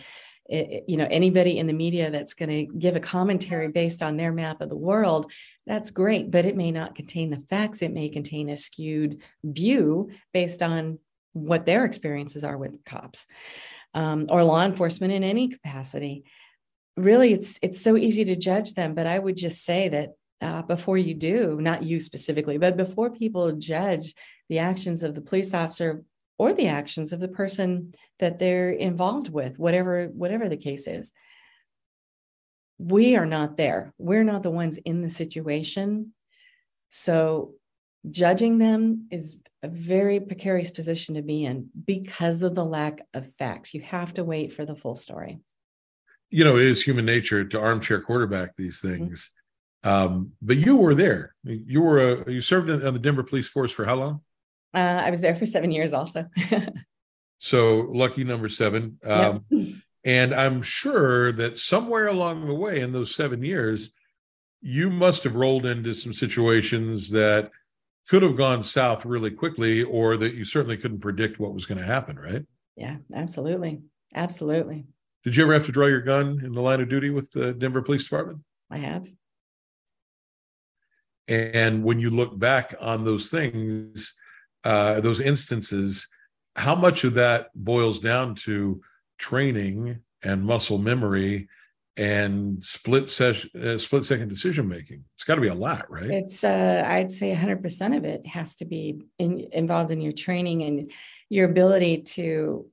you 0.48 0.96
know 0.96 1.08
anybody 1.10 1.58
in 1.58 1.66
the 1.66 1.72
media 1.72 2.10
that's 2.10 2.34
going 2.34 2.50
to 2.50 2.78
give 2.78 2.96
a 2.96 3.00
commentary 3.00 3.68
based 3.68 4.02
on 4.02 4.16
their 4.16 4.32
map 4.32 4.60
of 4.60 4.68
the 4.68 4.76
world 4.76 5.32
that's 5.66 5.90
great 5.90 6.30
but 6.30 6.44
it 6.44 6.56
may 6.56 6.70
not 6.70 6.94
contain 6.94 7.30
the 7.30 7.42
facts. 7.48 7.80
It 7.80 7.92
may 7.92 8.08
contain 8.08 8.50
a 8.50 8.56
skewed 8.56 9.22
view 9.42 10.10
based 10.32 10.62
on 10.62 10.98
what 11.32 11.66
their 11.66 11.84
experiences 11.84 12.44
are 12.44 12.58
with 12.58 12.84
cops 12.84 13.26
um, 13.94 14.26
or 14.28 14.44
law 14.44 14.64
enforcement 14.64 15.12
in 15.12 15.24
any 15.24 15.48
capacity. 15.48 16.24
Really 16.96 17.32
it's 17.32 17.58
it's 17.62 17.80
so 17.80 17.96
easy 17.96 18.24
to 18.26 18.36
judge 18.36 18.74
them 18.74 18.94
but 18.94 19.06
i 19.06 19.18
would 19.18 19.36
just 19.36 19.64
say 19.64 19.88
that 19.88 20.10
uh, 20.40 20.62
before 20.62 20.96
you 20.96 21.14
do 21.14 21.58
not 21.60 21.82
you 21.82 21.98
specifically 21.98 22.56
but 22.56 22.76
before 22.76 23.10
people 23.10 23.50
judge 23.52 24.14
the 24.48 24.60
actions 24.60 25.02
of 25.02 25.14
the 25.14 25.20
police 25.20 25.54
officer 25.54 26.04
or 26.38 26.52
the 26.52 26.68
actions 26.68 27.12
of 27.12 27.20
the 27.20 27.28
person 27.28 27.94
that 28.18 28.38
they're 28.38 28.70
involved 28.70 29.28
with 29.28 29.58
whatever 29.58 30.06
whatever 30.06 30.48
the 30.48 30.56
case 30.56 30.86
is 30.86 31.12
we 32.78 33.16
are 33.16 33.26
not 33.26 33.56
there 33.56 33.92
we're 33.98 34.24
not 34.24 34.42
the 34.42 34.50
ones 34.50 34.78
in 34.78 35.02
the 35.02 35.10
situation 35.10 36.12
so 36.88 37.52
judging 38.10 38.58
them 38.58 39.06
is 39.10 39.40
a 39.62 39.68
very 39.68 40.20
precarious 40.20 40.70
position 40.70 41.14
to 41.14 41.22
be 41.22 41.44
in 41.44 41.70
because 41.86 42.42
of 42.42 42.54
the 42.54 42.64
lack 42.64 43.00
of 43.14 43.32
facts 43.34 43.72
you 43.72 43.80
have 43.80 44.12
to 44.12 44.24
wait 44.24 44.52
for 44.52 44.64
the 44.64 44.74
full 44.74 44.94
story 44.94 45.40
You 46.30 46.42
know, 46.42 46.56
it 46.56 46.66
is 46.66 46.82
human 46.82 47.04
nature 47.04 47.44
to 47.44 47.60
armchair 47.60 48.00
quarterback 48.00 48.56
these 48.56 48.80
things. 48.80 49.30
Um, 49.84 50.32
but 50.42 50.56
you 50.56 50.74
were 50.76 50.94
there. 50.94 51.36
You 51.44 51.80
were 51.82 52.00
a, 52.00 52.32
you 52.32 52.40
served 52.40 52.70
in, 52.70 52.84
on 52.84 52.92
the 52.92 52.98
Denver 52.98 53.22
Police 53.22 53.48
Force 53.48 53.70
for 53.70 53.84
how 53.84 53.94
long? 53.94 54.22
Uh, 54.74 55.02
i 55.04 55.10
was 55.10 55.20
there 55.20 55.34
for 55.34 55.46
seven 55.46 55.70
years 55.70 55.92
also 55.92 56.26
So 57.38 57.86
lucky 57.90 58.24
number 58.24 58.48
seven. 58.48 58.98
Um. 59.04 59.44
And 60.06 60.34
I'm 60.34 60.62
sure 60.62 61.32
that 61.32 61.58
somewhere 61.58 62.06
along 62.06 62.46
the 62.46 62.54
way 62.54 62.80
in 62.80 62.92
those 62.92 63.14
seven 63.14 63.42
years, 63.42 63.90
you 64.62 64.88
must 64.88 65.24
have 65.24 65.34
rolled 65.34 65.66
into 65.66 65.92
some 65.94 66.12
situations 66.14 67.10
that 67.10 67.50
could 68.08 68.22
have 68.22 68.36
gone 68.36 68.62
south 68.62 69.04
really 69.04 69.30
quickly, 69.30 69.82
or 69.82 70.16
that 70.16 70.34
you 70.34 70.44
certainly 70.44 70.76
couldn't 70.78 71.00
predict 71.00 71.38
what 71.38 71.52
was 71.54 71.66
going 71.66 71.78
to 71.78 71.84
happen, 71.84 72.18
right? 72.18 72.44
yeah 72.76 72.96
absolutely 73.14 73.82
absolutely 74.14 74.84
Did 75.22 75.36
you 75.36 75.44
ever 75.44 75.52
have 75.54 75.66
to 75.66 75.72
draw 75.72 75.86
your 75.86 76.00
gun 76.00 76.40
in 76.42 76.52
the 76.52 76.62
line 76.62 76.80
of 76.80 76.88
duty 76.88 77.10
with 77.10 77.30
the 77.32 77.52
Denver 77.52 77.82
Police 77.82 78.04
Department? 78.04 78.40
i 78.70 78.78
have 78.78 79.06
And 81.28 81.84
when 81.84 81.98
you 81.98 82.10
look 82.10 82.38
back 82.38 82.74
on 82.80 83.04
those 83.04 83.28
things, 83.28 84.14
uh, 84.64 85.00
those 85.00 85.20
instances, 85.20 86.06
how 86.56 86.74
much 86.74 87.04
of 87.04 87.14
that 87.14 87.50
boils 87.54 88.00
down 88.00 88.34
to 88.34 88.80
training 89.18 89.98
and 90.22 90.42
muscle 90.42 90.78
memory 90.78 91.48
and 91.96 92.64
split 92.64 93.08
session, 93.08 93.50
uh, 93.62 93.78
split 93.78 94.04
second 94.04 94.28
decision 94.28 94.66
making? 94.66 95.04
It's 95.14 95.24
got 95.24 95.36
to 95.36 95.40
be 95.40 95.48
a 95.48 95.54
lot, 95.54 95.90
right? 95.90 96.10
It's 96.10 96.42
uh, 96.44 96.82
I'd 96.86 97.10
say 97.10 97.34
100% 97.34 97.96
of 97.96 98.04
it 98.04 98.26
has 98.26 98.56
to 98.56 98.64
be 98.64 99.02
in, 99.18 99.48
involved 99.52 99.90
in 99.90 100.00
your 100.00 100.12
training 100.12 100.62
and 100.62 100.90
your 101.28 101.48
ability 101.48 102.02
to 102.02 102.66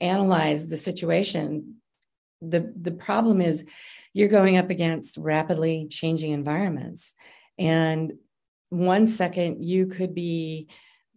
analyze 0.00 0.68
the 0.68 0.76
situation. 0.76 1.76
The 2.42 2.72
the 2.80 2.92
problem 2.92 3.40
is 3.40 3.66
you're 4.14 4.28
going 4.28 4.56
up 4.56 4.70
against 4.70 5.18
rapidly 5.18 5.86
changing 5.88 6.32
environments 6.32 7.14
and 7.58 8.14
one 8.70 9.06
second 9.06 9.62
you 9.62 9.86
could 9.86 10.14
be 10.14 10.68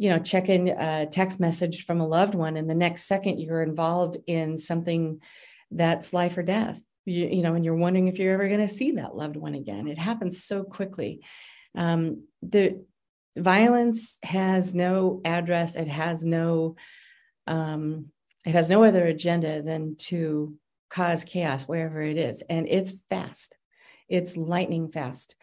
you 0.03 0.09
know 0.09 0.19
checking 0.19 0.67
a 0.67 1.07
text 1.09 1.39
message 1.39 1.85
from 1.85 2.01
a 2.01 2.05
loved 2.05 2.35
one 2.35 2.57
and 2.57 2.69
the 2.69 2.75
next 2.75 3.03
second 3.03 3.39
you're 3.39 3.63
involved 3.63 4.17
in 4.27 4.57
something 4.57 5.21
that's 5.71 6.11
life 6.11 6.37
or 6.37 6.43
death. 6.43 6.81
You, 7.05 7.27
you 7.27 7.41
know 7.41 7.53
and 7.53 7.63
you're 7.63 7.73
wondering 7.73 8.09
if 8.09 8.19
you're 8.19 8.33
ever 8.33 8.49
going 8.49 8.59
to 8.59 8.67
see 8.67 8.91
that 8.91 9.15
loved 9.15 9.37
one 9.37 9.55
again. 9.55 9.87
It 9.87 9.97
happens 9.97 10.43
so 10.43 10.65
quickly. 10.65 11.21
Um, 11.73 12.27
the 12.41 12.83
violence 13.37 14.17
has 14.23 14.75
no 14.75 15.21
address. 15.23 15.77
It 15.77 15.87
has 15.87 16.25
no 16.25 16.75
um, 17.47 18.07
it 18.45 18.51
has 18.51 18.69
no 18.69 18.83
other 18.83 19.05
agenda 19.05 19.61
than 19.61 19.95
to 20.09 20.57
cause 20.89 21.23
chaos 21.23 21.63
wherever 21.63 22.01
it 22.01 22.17
is. 22.17 22.43
And 22.49 22.67
it's 22.67 22.93
fast. 23.09 23.55
It's 24.09 24.35
lightning 24.35 24.91
fast. 24.91 25.37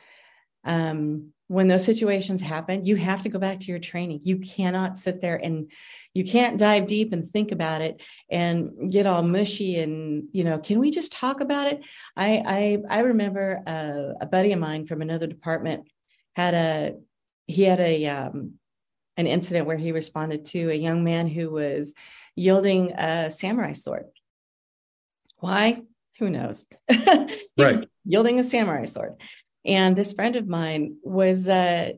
Um, 0.65 1.33
when 1.51 1.67
those 1.67 1.85
situations 1.85 2.41
happen, 2.41 2.85
you 2.85 2.95
have 2.95 3.23
to 3.23 3.29
go 3.29 3.37
back 3.37 3.59
to 3.59 3.73
your 3.73 3.81
training. 3.81 4.21
You 4.23 4.39
cannot 4.39 4.97
sit 4.97 5.21
there 5.21 5.35
and 5.35 5.73
you 6.15 6.23
can't 6.23 6.61
dive 6.61 6.87
deep 6.87 7.13
and 7.13 7.29
think 7.29 7.51
about 7.51 7.81
it 7.81 8.01
and 8.31 8.89
get 8.89 9.05
all 9.05 9.25
mushy 9.25 9.81
and 9.81 10.29
you 10.31 10.45
know, 10.45 10.61
can 10.61 10.79
we 10.79 10.93
just 10.93 11.13
talk 11.13 11.41
about 11.41 11.67
it? 11.67 11.85
I 12.17 12.79
I, 12.89 12.99
I 12.99 13.01
remember 13.01 13.65
a, 13.67 14.13
a 14.21 14.27
buddy 14.27 14.53
of 14.53 14.61
mine 14.61 14.87
from 14.87 15.03
another 15.03 15.27
department 15.27 15.89
had 16.37 16.55
a 16.55 16.95
he 17.49 17.65
had 17.65 17.81
a 17.81 18.07
um, 18.07 18.53
an 19.17 19.27
incident 19.27 19.67
where 19.67 19.77
he 19.77 19.91
responded 19.91 20.45
to 20.47 20.71
a 20.71 20.75
young 20.75 21.03
man 21.03 21.27
who 21.27 21.51
was 21.51 21.95
yielding 22.37 22.93
a 22.93 23.29
samurai 23.29 23.73
sword. 23.73 24.05
Why? 25.39 25.83
Who 26.21 26.31
knows? 26.31 26.65
right. 27.59 27.85
Yielding 28.05 28.39
a 28.39 28.45
samurai 28.45 28.85
sword. 28.85 29.21
And 29.65 29.97
this 29.97 30.13
friend 30.13 30.37
of 30.37 30.49
mine 30.49 30.97
was 31.03 31.47
uh, 31.49 31.93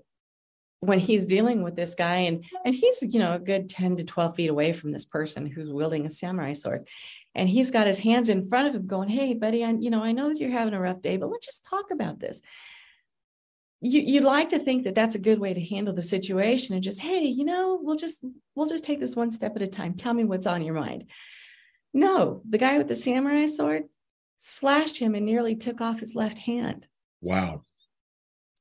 when 0.81 0.99
he's 0.99 1.27
dealing 1.27 1.63
with 1.63 1.77
this 1.77 1.95
guy, 1.95 2.17
and 2.17 2.45
and 2.65 2.75
he's 2.75 3.03
you 3.03 3.21
know 3.21 3.35
a 3.35 3.39
good 3.39 3.71
ten 3.71 3.97
to 3.97 4.05
twelve 4.05 4.35
feet 4.35 4.51
away 4.51 4.73
from 4.73 4.91
this 4.91 5.05
person 5.05 5.47
who's 5.47 5.73
wielding 5.73 6.05
a 6.05 6.11
samurai 6.11 6.55
sword, 6.55 6.89
and 7.35 7.49
he's 7.49 7.71
got 7.71 7.87
his 7.87 8.01
hands 8.01 8.29
in 8.29 8.49
front 8.49 8.69
of 8.69 8.75
him, 8.75 8.87
going, 8.89 9.09
"Hey, 9.09 9.35
buddy, 9.35 9.65
I 9.65 9.71
you 9.71 9.91
know 9.91 10.03
I 10.03 10.11
know 10.11 10.29
that 10.29 10.41
you're 10.41 10.51
having 10.51 10.75
a 10.75 10.81
rough 10.81 11.01
day, 11.01 11.17
but 11.17 11.31
let's 11.31 11.47
just 11.47 11.65
talk 11.65 11.93
about 11.93 12.19
this." 12.19 12.43
You, 13.81 14.01
you'd 14.01 14.25
like 14.25 14.51
to 14.51 14.61
think 14.61 14.85
that 14.85 14.95
that's 14.95 15.17
a 15.17 15.21
good 15.21 15.41
way 15.41 15.55
to 15.55 15.61
handle 15.61 15.93
the 15.93 16.03
situation 16.03 16.77
and 16.77 16.85
just 16.85 17.01
hey 17.01 17.25
you 17.25 17.45
know 17.45 17.81
we'll 17.83 17.97
just 17.97 18.25
we'll 18.55 18.69
just 18.69 18.85
take 18.85 19.01
this 19.01 19.17
one 19.17 19.31
step 19.31 19.57
at 19.57 19.63
a 19.63 19.67
time. 19.69 19.95
Tell 19.95 20.15
me 20.15 20.25
what's 20.25 20.47
on 20.47 20.63
your 20.63 20.75
mind. 20.75 21.11
No 21.95 22.43
the 22.49 22.59
guy 22.59 22.79
with 22.79 22.89
the 22.89 22.97
samurai 22.97 23.47
sword 23.47 23.85
slashed 24.39 24.99
him 24.99 25.15
and 25.15 25.27
nearly 25.27 25.55
took 25.55 25.81
off 25.81 26.01
his 26.01 26.17
left 26.17 26.39
hand 26.39 26.87
Wow. 27.23 27.63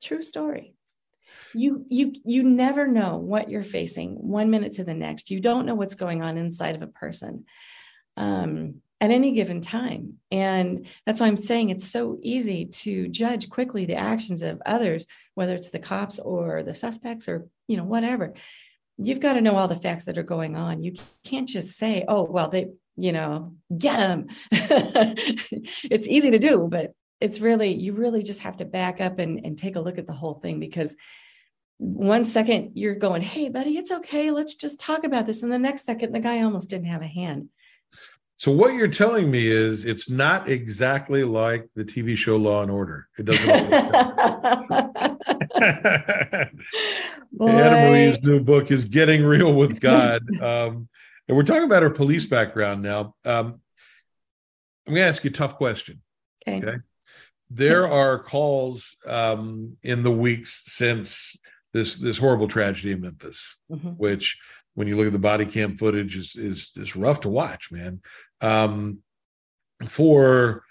True 0.02 0.24
story. 0.24 0.76
You 1.54 1.86
you 1.90 2.14
you 2.24 2.44
never 2.44 2.88
know 2.88 3.18
what 3.18 3.50
you're 3.50 3.66
facing 3.66 4.12
one 4.16 4.50
minute 4.50 4.74
to 4.74 4.86
the 4.86 4.94
next. 4.94 5.30
You 5.30 5.42
don't 5.42 5.66
know 5.66 5.76
what's 5.76 5.96
going 5.96 6.22
on 6.22 6.38
inside 6.38 6.76
of 6.76 6.82
a 6.82 6.88
person. 6.88 7.44
Um, 8.16 8.82
at 9.02 9.10
any 9.10 9.34
given 9.34 9.62
time. 9.62 10.14
And 10.30 10.86
that's 11.06 11.20
why 11.20 11.26
I'm 11.26 11.36
saying 11.36 11.72
it's 11.72 11.90
so 11.90 12.20
easy 12.22 12.66
to 12.66 13.08
judge 13.08 13.50
quickly 13.50 13.86
the 13.86 13.96
actions 13.96 14.44
of 14.44 14.62
others, 14.64 15.08
whether 15.34 15.56
it's 15.56 15.72
the 15.72 15.80
cops 15.80 16.20
or 16.20 16.62
the 16.62 16.76
suspects 16.76 17.28
or, 17.28 17.48
you 17.68 17.78
know, 17.78 17.84
whatever. 17.84 18.36
You've 19.00 19.20
got 19.20 19.34
to 19.34 19.42
know 19.42 19.58
all 19.58 19.68
the 19.68 19.76
facts 19.76 20.06
that 20.06 20.20
are 20.20 20.24
going 20.24 20.56
on. 20.56 20.84
You 20.84 20.94
can't 21.26 21.50
just 21.50 21.78
say, 21.78 22.06
oh, 22.08 22.24
well, 22.24 22.50
they, 22.50 22.68
you 22.96 23.12
know, 23.12 23.56
get 23.76 23.98
them. 23.98 24.28
it's 24.52 26.08
easy 26.08 26.30
to 26.30 26.40
do, 26.40 26.68
but 26.70 26.92
it's 27.22 27.40
really 27.40 27.74
you 27.74 27.94
really 27.94 28.24
just 28.24 28.42
have 28.42 28.58
to 28.58 28.66
back 28.66 29.00
up 29.00 29.20
and, 29.20 29.46
and 29.46 29.58
take 29.58 29.76
a 29.76 29.80
look 29.80 29.98
at 29.98 30.08
the 30.08 30.14
whole 30.14 30.34
thing 30.34 30.60
because 30.60 30.96
one 31.78 32.26
second 32.26 32.72
you're 32.74 32.96
going 32.96 33.22
hey 33.22 33.50
buddy 33.50 33.78
it's 33.78 33.92
okay. 33.92 34.32
Let's 34.32 34.56
just 34.56 34.80
talk 34.80 35.04
about 35.04 35.28
this. 35.28 35.44
And 35.44 35.52
the 35.52 35.60
next 35.60 35.86
second 35.86 36.14
the 36.14 36.20
guy 36.20 36.42
almost 36.42 36.70
didn't 36.70 36.88
have 36.88 37.02
a 37.02 37.08
hand. 37.08 37.50
So 38.38 38.52
what 38.52 38.74
you're 38.74 38.88
telling 38.88 39.30
me 39.30 39.46
is 39.46 39.86
it's 39.86 40.10
not 40.10 40.50
exactly 40.50 41.24
like 41.24 41.70
the 41.76 41.86
tv 41.86 42.18
show 42.18 42.38
law 42.38 42.64
and 42.64 42.72
order. 42.72 43.08
It 43.18 43.26
doesn't 43.26 43.50
anna 47.40 47.40
marie's 47.40 48.22
new 48.24 48.40
book 48.40 48.72
is 48.72 48.86
getting 48.86 49.24
real 49.24 49.54
with 49.54 49.80
god. 49.80 50.24
Um, 50.42 50.90
and 51.28 51.38
we're 51.38 51.44
talking 51.44 51.64
about 51.64 51.84
her 51.84 51.92
police 51.92 52.26
background 52.26 52.82
now. 52.82 53.16
Um, 53.26 53.62
i'm 54.88 54.96
going 54.96 55.04
to 55.04 55.10
ask 55.10 55.24
you 55.24 55.30
a 55.30 55.34
tough 55.34 55.58
question 55.58 56.02
okay, 56.48 56.58
okay? 56.58 56.78
There 57.54 57.86
are 57.88 58.18
calls 58.18 58.96
um, 59.06 59.76
in 59.84 60.04
the 60.04 60.12
weeks 60.12 60.64
since 60.68 61.38
this 61.74 61.98
this 61.98 62.18
horrible 62.18 62.48
tragedy 62.48 62.94
in 62.94 63.02
Memphis, 63.02 63.58
mm-hmm. 63.70 63.90
which 63.90 64.40
when 64.74 64.88
you 64.88 64.96
look 64.96 65.08
at 65.08 65.12
the 65.12 65.20
body 65.20 65.46
cam 65.46 65.78
footage 65.78 66.16
is 66.16 66.36
is 66.36 66.72
is 66.78 66.96
rough 66.96 67.22
to 67.22 67.30
watch, 67.30 67.72
man. 67.72 68.02
Um, 68.40 69.00
for 69.90 70.64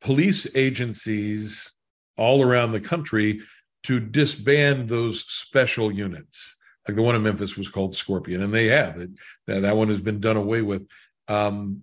police 0.00 0.46
agencies 0.54 1.74
all 2.16 2.42
around 2.42 2.72
the 2.72 2.80
country 2.80 3.40
to 3.84 4.00
disband 4.00 4.88
those 4.88 5.24
special 5.26 5.92
units, 5.92 6.56
like 6.86 6.96
the 6.96 7.02
one 7.02 7.14
in 7.14 7.22
Memphis 7.22 7.56
was 7.56 7.68
called 7.68 7.94
Scorpion, 7.94 8.42
and 8.42 8.54
they 8.54 8.66
have 8.66 8.98
it. 8.98 9.10
That, 9.46 9.60
that 9.60 9.76
one 9.76 9.88
has 9.88 10.00
been 10.00 10.20
done 10.20 10.36
away 10.36 10.62
with. 10.62 10.86
Um, 11.28 11.82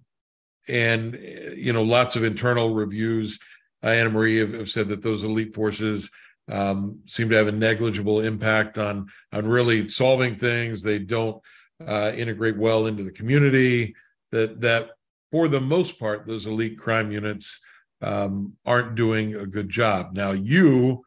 and 0.67 1.15
you 1.55 1.73
know, 1.73 1.83
lots 1.83 2.15
of 2.15 2.23
internal 2.23 2.73
reviews 2.73 3.39
Annamarie 3.83 4.39
have, 4.39 4.53
have, 4.53 4.69
said 4.69 4.89
that 4.89 5.01
those 5.01 5.23
elite 5.23 5.53
forces 5.53 6.09
um, 6.51 6.99
seem 7.05 7.29
to 7.29 7.35
have 7.35 7.47
a 7.47 7.51
negligible 7.51 8.21
impact 8.21 8.77
on 8.77 9.07
on 9.31 9.47
really 9.47 9.87
solving 9.87 10.35
things. 10.35 10.81
They 10.81 10.99
don't 10.99 11.41
uh, 11.85 12.11
integrate 12.15 12.57
well 12.57 12.87
into 12.87 13.03
the 13.03 13.11
community. 13.11 13.95
That 14.31 14.59
that 14.61 14.91
for 15.31 15.47
the 15.47 15.61
most 15.61 15.99
part, 15.99 16.25
those 16.25 16.47
elite 16.47 16.77
crime 16.77 17.11
units 17.11 17.59
um, 18.01 18.53
aren't 18.65 18.95
doing 18.95 19.35
a 19.35 19.45
good 19.45 19.69
job. 19.69 20.13
Now, 20.13 20.31
you 20.31 21.03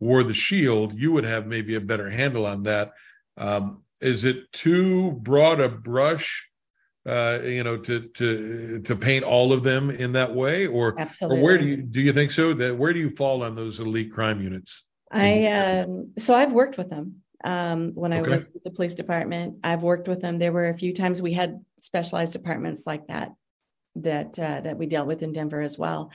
wore 0.00 0.22
the 0.22 0.34
shield. 0.34 0.98
You 0.98 1.12
would 1.12 1.24
have 1.24 1.46
maybe 1.46 1.74
a 1.74 1.80
better 1.80 2.08
handle 2.08 2.46
on 2.46 2.62
that. 2.64 2.92
Um, 3.36 3.82
is 4.00 4.24
it 4.24 4.50
too 4.52 5.12
broad 5.12 5.60
a 5.60 5.68
brush 5.68 6.47
uh, 7.08 7.40
you 7.42 7.64
know, 7.64 7.78
to 7.78 8.00
to 8.00 8.80
to 8.80 8.96
paint 8.96 9.24
all 9.24 9.52
of 9.52 9.62
them 9.62 9.88
in 9.90 10.12
that 10.12 10.34
way, 10.34 10.66
or 10.66 10.94
Absolutely. 11.00 11.38
or 11.38 11.42
where 11.42 11.56
do 11.56 11.64
you 11.64 11.82
do 11.82 12.00
you 12.02 12.12
think 12.12 12.30
so? 12.30 12.52
That 12.52 12.76
where 12.76 12.92
do 12.92 13.00
you 13.00 13.08
fall 13.08 13.42
on 13.42 13.54
those 13.54 13.80
elite 13.80 14.12
crime 14.12 14.42
units? 14.42 14.84
I 15.10 15.46
um, 15.46 16.12
so 16.18 16.34
I've 16.34 16.52
worked 16.52 16.76
with 16.76 16.90
them 16.90 17.22
um, 17.44 17.92
when 17.94 18.12
I 18.12 18.20
okay. 18.20 18.30
worked 18.30 18.50
with 18.52 18.62
the 18.62 18.70
police 18.70 18.94
department. 18.94 19.56
I've 19.64 19.82
worked 19.82 20.06
with 20.06 20.20
them. 20.20 20.38
There 20.38 20.52
were 20.52 20.68
a 20.68 20.76
few 20.76 20.92
times 20.92 21.22
we 21.22 21.32
had 21.32 21.64
specialized 21.80 22.34
departments 22.34 22.86
like 22.86 23.06
that 23.06 23.32
that 23.96 24.38
uh, 24.38 24.60
that 24.60 24.76
we 24.76 24.84
dealt 24.84 25.06
with 25.06 25.22
in 25.22 25.32
Denver 25.32 25.62
as 25.62 25.78
well. 25.78 26.10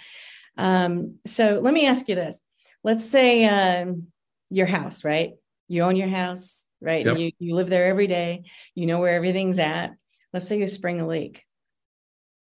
Um, 0.60 1.15
so 1.25 1.60
let 1.60 1.73
me 1.73 1.88
ask 1.88 2.08
you 2.08 2.13
this: 2.13 2.43
Let's 2.84 3.03
say 3.03 3.45
um, 3.45 4.08
your 4.51 4.67
house, 4.67 5.03
right? 5.03 5.32
You 5.67 5.82
own 5.84 5.95
your 5.95 6.10
house, 6.10 6.67
right? 6.79 7.03
Yep. 7.03 7.15
And 7.15 7.19
you 7.19 7.32
you 7.39 7.56
live 7.56 7.69
there 7.69 7.86
every 7.86 8.06
day. 8.06 8.43
You 8.75 8.86
know 8.86 8.99
where 8.99 9.15
everything's 9.15 9.58
at 9.58 9.95
let's 10.34 10.48
say 10.48 10.58
you 10.60 10.67
spring 10.67 11.00
a 11.00 11.08
leak. 11.08 11.46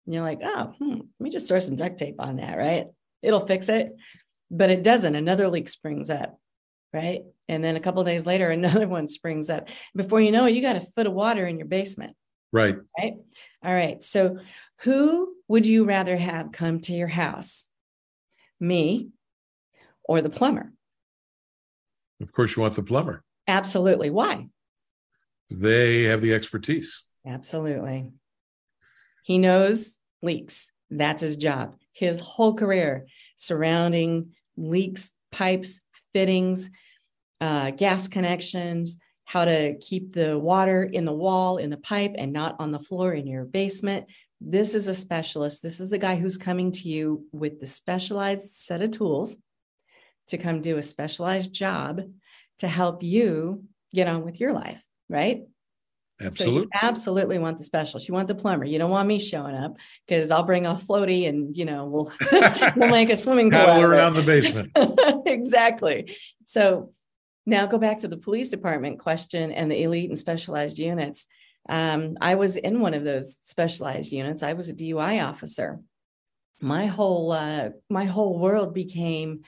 And 0.06 0.14
you're 0.14 0.24
like, 0.24 0.40
oh, 0.42 0.74
hmm, 0.78 0.90
let 0.90 1.20
me 1.20 1.30
just 1.30 1.48
throw 1.48 1.58
some 1.58 1.76
duct 1.76 1.98
tape 1.98 2.16
on 2.18 2.36
that, 2.36 2.56
right? 2.56 2.86
It'll 3.22 3.46
fix 3.46 3.68
it. 3.68 3.92
But 4.50 4.70
it 4.70 4.82
doesn't. 4.82 5.14
Another 5.14 5.48
leak 5.48 5.68
springs 5.68 6.10
up, 6.10 6.38
right? 6.92 7.22
And 7.48 7.62
then 7.62 7.76
a 7.76 7.80
couple 7.80 8.02
days 8.04 8.26
later, 8.26 8.50
another 8.50 8.86
one 8.86 9.06
springs 9.06 9.50
up. 9.50 9.68
Before 9.94 10.20
you 10.20 10.32
know 10.32 10.46
it, 10.46 10.54
you 10.54 10.62
got 10.62 10.76
a 10.76 10.86
foot 10.94 11.06
of 11.06 11.12
water 11.12 11.46
in 11.46 11.58
your 11.58 11.68
basement. 11.68 12.16
Right. 12.52 12.76
Right. 12.98 13.14
All 13.64 13.74
right. 13.74 14.02
So 14.02 14.38
who 14.80 15.34
would 15.48 15.66
you 15.66 15.84
rather 15.84 16.16
have 16.16 16.52
come 16.52 16.80
to 16.80 16.92
your 16.92 17.08
house? 17.08 17.68
Me 18.58 19.08
or 20.04 20.20
the 20.20 20.30
plumber? 20.30 20.72
Of 22.20 22.32
course, 22.32 22.56
you 22.56 22.62
want 22.62 22.74
the 22.74 22.82
plumber. 22.82 23.24
Absolutely. 23.46 24.10
Why? 24.10 24.48
They 25.50 26.04
have 26.04 26.20
the 26.20 26.34
expertise. 26.34 27.06
Absolutely. 27.26 28.12
He 29.24 29.38
knows 29.38 29.98
leaks. 30.22 30.70
That's 30.90 31.22
his 31.22 31.36
job. 31.36 31.76
His 31.92 32.20
whole 32.20 32.54
career 32.54 33.06
surrounding 33.36 34.30
leaks, 34.56 35.12
pipes, 35.30 35.80
fittings, 36.12 36.70
uh, 37.40 37.70
gas 37.70 38.08
connections, 38.08 38.98
how 39.24 39.44
to 39.44 39.76
keep 39.78 40.12
the 40.12 40.38
water 40.38 40.82
in 40.82 41.04
the 41.04 41.12
wall, 41.12 41.58
in 41.58 41.70
the 41.70 41.76
pipe, 41.76 42.14
and 42.18 42.32
not 42.32 42.56
on 42.58 42.72
the 42.72 42.80
floor 42.80 43.12
in 43.12 43.26
your 43.26 43.44
basement. 43.44 44.06
This 44.40 44.74
is 44.74 44.88
a 44.88 44.94
specialist. 44.94 45.62
This 45.62 45.80
is 45.80 45.92
a 45.92 45.98
guy 45.98 46.16
who's 46.16 46.36
coming 46.36 46.72
to 46.72 46.88
you 46.88 47.26
with 47.32 47.60
the 47.60 47.66
specialized 47.66 48.48
set 48.50 48.82
of 48.82 48.90
tools 48.90 49.36
to 50.28 50.38
come 50.38 50.60
do 50.60 50.78
a 50.78 50.82
specialized 50.82 51.52
job 51.52 52.00
to 52.58 52.68
help 52.68 53.02
you 53.02 53.64
get 53.92 54.08
on 54.08 54.24
with 54.24 54.40
your 54.40 54.52
life, 54.52 54.82
right? 55.08 55.42
Absolutely. 56.20 56.60
So 56.60 56.64
you 56.64 56.70
absolutely 56.82 57.38
want 57.38 57.58
the 57.58 57.64
specialist. 57.64 58.08
You 58.08 58.14
want 58.14 58.28
the 58.28 58.34
plumber. 58.34 58.64
You 58.64 58.78
don't 58.78 58.90
want 58.90 59.08
me 59.08 59.18
showing 59.18 59.54
up 59.54 59.76
because 60.06 60.30
I'll 60.30 60.44
bring 60.44 60.66
a 60.66 60.74
floaty 60.74 61.28
and 61.28 61.56
you 61.56 61.64
know 61.64 61.86
we'll 61.86 62.12
we'll 62.76 62.90
make 62.90 63.10
a 63.10 63.16
swimming 63.16 63.50
pool 63.50 63.80
around 63.80 64.14
the 64.14 64.22
basement. 64.22 64.72
exactly. 65.26 66.14
So 66.44 66.92
now 67.46 67.66
go 67.66 67.78
back 67.78 67.98
to 67.98 68.08
the 68.08 68.18
police 68.18 68.50
department 68.50 68.98
question 68.98 69.50
and 69.50 69.70
the 69.70 69.82
elite 69.82 70.10
and 70.10 70.18
specialized 70.18 70.78
units. 70.78 71.26
Um, 71.68 72.16
I 72.20 72.34
was 72.34 72.56
in 72.56 72.80
one 72.80 72.94
of 72.94 73.04
those 73.04 73.36
specialized 73.42 74.12
units. 74.12 74.42
I 74.42 74.52
was 74.52 74.68
a 74.68 74.74
DUI 74.74 75.24
officer. 75.24 75.80
My 76.60 76.86
whole 76.86 77.32
uh, 77.32 77.70
my 77.88 78.04
whole 78.04 78.38
world 78.38 78.74
became 78.74 79.42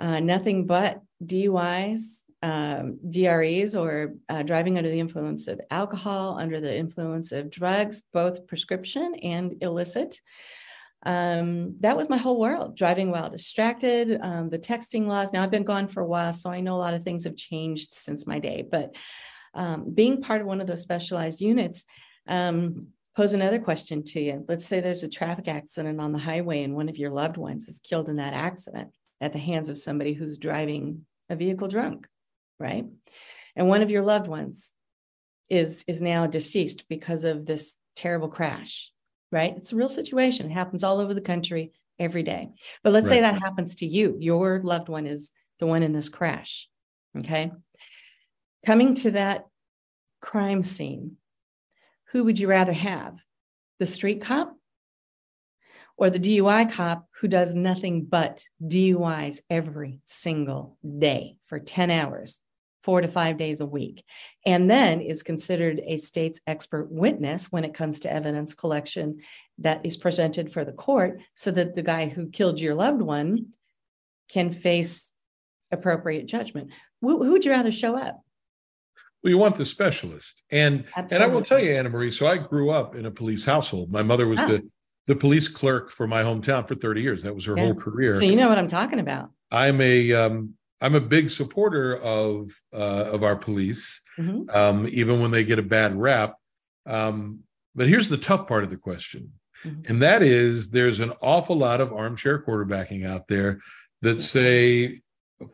uh, 0.00 0.20
nothing 0.20 0.66
but 0.66 1.00
DUIs, 1.24 2.20
um, 2.42 2.98
DREs 3.08 3.74
or 3.74 4.14
uh, 4.28 4.42
driving 4.42 4.78
under 4.78 4.90
the 4.90 5.00
influence 5.00 5.46
of 5.46 5.60
alcohol, 5.70 6.38
under 6.38 6.60
the 6.60 6.74
influence 6.74 7.32
of 7.32 7.50
drugs, 7.50 8.02
both 8.12 8.46
prescription 8.46 9.14
and 9.22 9.56
illicit. 9.62 10.20
um, 11.06 11.76
that 11.80 11.96
was 11.96 12.08
my 12.08 12.16
whole 12.16 12.38
world 12.38 12.76
driving 12.76 13.10
while 13.10 13.30
distracted 13.30 14.18
um, 14.22 14.50
the 14.50 14.58
texting 14.58 15.06
laws. 15.06 15.32
Now 15.32 15.42
i've 15.42 15.50
been 15.50 15.64
gone 15.64 15.88
for 15.88 16.02
a 16.02 16.06
while 16.06 16.32
so 16.32 16.50
i 16.50 16.60
know 16.60 16.76
a 16.76 16.84
lot 16.84 16.94
of 16.94 17.02
things 17.02 17.24
have 17.24 17.36
changed 17.36 17.92
since 17.92 18.26
my 18.26 18.38
day 18.38 18.66
but 18.70 18.94
um, 19.54 19.92
being 19.94 20.22
part 20.22 20.40
of 20.40 20.46
one 20.46 20.60
of 20.60 20.66
those 20.66 20.82
specialized 20.82 21.40
units 21.40 21.84
um, 22.28 22.88
pose 23.16 23.32
another 23.32 23.58
question 23.58 24.02
to 24.04 24.20
you. 24.20 24.44
Let's 24.48 24.64
say 24.64 24.80
there's 24.80 25.02
a 25.02 25.08
traffic 25.08 25.48
accident 25.48 26.00
on 26.00 26.12
the 26.12 26.18
highway 26.18 26.62
and 26.62 26.74
one 26.74 26.88
of 26.88 26.96
your 26.96 27.10
loved 27.10 27.36
ones 27.36 27.68
is 27.68 27.80
killed 27.80 28.08
in 28.08 28.16
that 28.16 28.34
accident 28.34 28.94
at 29.20 29.32
the 29.32 29.38
hands 29.38 29.68
of 29.68 29.78
somebody 29.78 30.12
who's 30.12 30.38
driving 30.38 31.04
a 31.28 31.36
vehicle 31.36 31.68
drunk 31.68 32.06
right 32.60 32.84
and 33.56 33.68
one 33.68 33.82
of 33.82 33.90
your 33.90 34.02
loved 34.02 34.28
ones 34.28 34.72
is 35.48 35.84
is 35.88 36.00
now 36.00 36.26
deceased 36.26 36.84
because 36.88 37.24
of 37.24 37.46
this 37.46 37.76
terrible 37.96 38.28
crash 38.28 38.92
right? 39.32 39.54
It's 39.56 39.72
a 39.72 39.76
real 39.76 39.88
situation. 39.88 40.46
It 40.46 40.54
happens 40.54 40.84
all 40.84 41.00
over 41.00 41.14
the 41.14 41.20
country 41.20 41.72
every 41.98 42.22
day. 42.22 42.50
But 42.82 42.92
let's 42.92 43.06
right. 43.06 43.16
say 43.16 43.20
that 43.20 43.40
happens 43.40 43.76
to 43.76 43.86
you. 43.86 44.16
Your 44.18 44.60
loved 44.62 44.88
one 44.88 45.06
is 45.06 45.30
the 45.58 45.66
one 45.66 45.82
in 45.82 45.92
this 45.92 46.08
crash. 46.08 46.68
Okay. 47.18 47.52
Coming 48.66 48.94
to 48.96 49.12
that 49.12 49.46
crime 50.20 50.62
scene, 50.62 51.16
who 52.12 52.24
would 52.24 52.38
you 52.38 52.48
rather 52.48 52.72
have? 52.72 53.16
The 53.78 53.86
street 53.86 54.20
cop 54.20 54.54
or 55.96 56.10
the 56.10 56.20
DUI 56.20 56.70
cop 56.70 57.06
who 57.20 57.28
does 57.28 57.54
nothing 57.54 58.04
but 58.04 58.44
DUIs 58.62 59.40
every 59.48 60.00
single 60.04 60.76
day 60.98 61.36
for 61.46 61.58
10 61.58 61.90
hours? 61.90 62.40
Four 62.82 63.02
to 63.02 63.08
five 63.08 63.36
days 63.36 63.60
a 63.60 63.66
week, 63.66 64.04
and 64.46 64.70
then 64.70 65.00
is 65.02 65.22
considered 65.22 65.82
a 65.86 65.98
state's 65.98 66.40
expert 66.46 66.90
witness 66.90 67.52
when 67.52 67.64
it 67.64 67.74
comes 67.74 68.00
to 68.00 68.12
evidence 68.12 68.54
collection 68.54 69.20
that 69.58 69.84
is 69.84 69.98
presented 69.98 70.52
for 70.52 70.64
the 70.64 70.72
court 70.72 71.20
so 71.34 71.50
that 71.50 71.74
the 71.74 71.82
guy 71.82 72.08
who 72.08 72.30
killed 72.30 72.58
your 72.58 72.74
loved 72.74 73.02
one 73.02 73.48
can 74.30 74.52
face 74.52 75.12
appropriate 75.70 76.26
judgment. 76.26 76.70
Who, 77.02 77.16
would 77.16 77.44
you 77.44 77.50
rather 77.50 77.72
show 77.72 77.98
up? 77.98 78.22
Well, 79.22 79.30
you 79.30 79.38
want 79.38 79.56
the 79.56 79.66
specialist. 79.66 80.42
And 80.50 80.84
Absolutely. 80.96 81.16
and 81.16 81.24
I 81.24 81.34
will 81.34 81.44
tell 81.44 81.60
you, 81.60 81.70
Annamarie, 81.72 82.12
so 82.12 82.26
I 82.26 82.38
grew 82.38 82.70
up 82.70 82.94
in 82.94 83.06
a 83.06 83.10
police 83.10 83.44
household. 83.44 83.92
My 83.92 84.02
mother 84.02 84.26
was 84.26 84.38
ah. 84.40 84.46
the 84.46 84.70
the 85.06 85.16
police 85.16 85.48
clerk 85.48 85.90
for 85.90 86.06
my 86.06 86.22
hometown 86.22 86.68
for 86.68 86.76
30 86.76 87.02
years. 87.02 87.22
That 87.22 87.34
was 87.34 87.44
her 87.46 87.56
yeah. 87.56 87.64
whole 87.64 87.74
career. 87.74 88.14
So 88.14 88.24
you 88.24 88.36
know 88.36 88.48
what 88.48 88.58
I'm 88.58 88.68
talking 88.68 89.00
about. 89.00 89.30
I'm 89.50 89.80
a 89.80 90.12
um, 90.12 90.54
I'm 90.80 90.94
a 90.94 91.00
big 91.00 91.30
supporter 91.30 91.96
of 91.96 92.54
uh, 92.72 93.10
of 93.12 93.22
our 93.22 93.36
police, 93.36 94.00
mm-hmm. 94.18 94.48
um, 94.50 94.88
even 94.90 95.20
when 95.20 95.30
they 95.30 95.44
get 95.44 95.58
a 95.58 95.62
bad 95.62 95.96
rap. 95.96 96.36
Um, 96.86 97.40
but 97.74 97.88
here's 97.88 98.08
the 98.08 98.16
tough 98.16 98.48
part 98.48 98.64
of 98.64 98.70
the 98.70 98.76
question, 98.76 99.32
mm-hmm. 99.64 99.82
and 99.86 100.02
that 100.02 100.22
is 100.22 100.70
there's 100.70 101.00
an 101.00 101.12
awful 101.20 101.56
lot 101.56 101.80
of 101.80 101.92
armchair 101.92 102.42
quarterbacking 102.42 103.06
out 103.06 103.28
there 103.28 103.60
that 104.02 104.20
say 104.20 105.02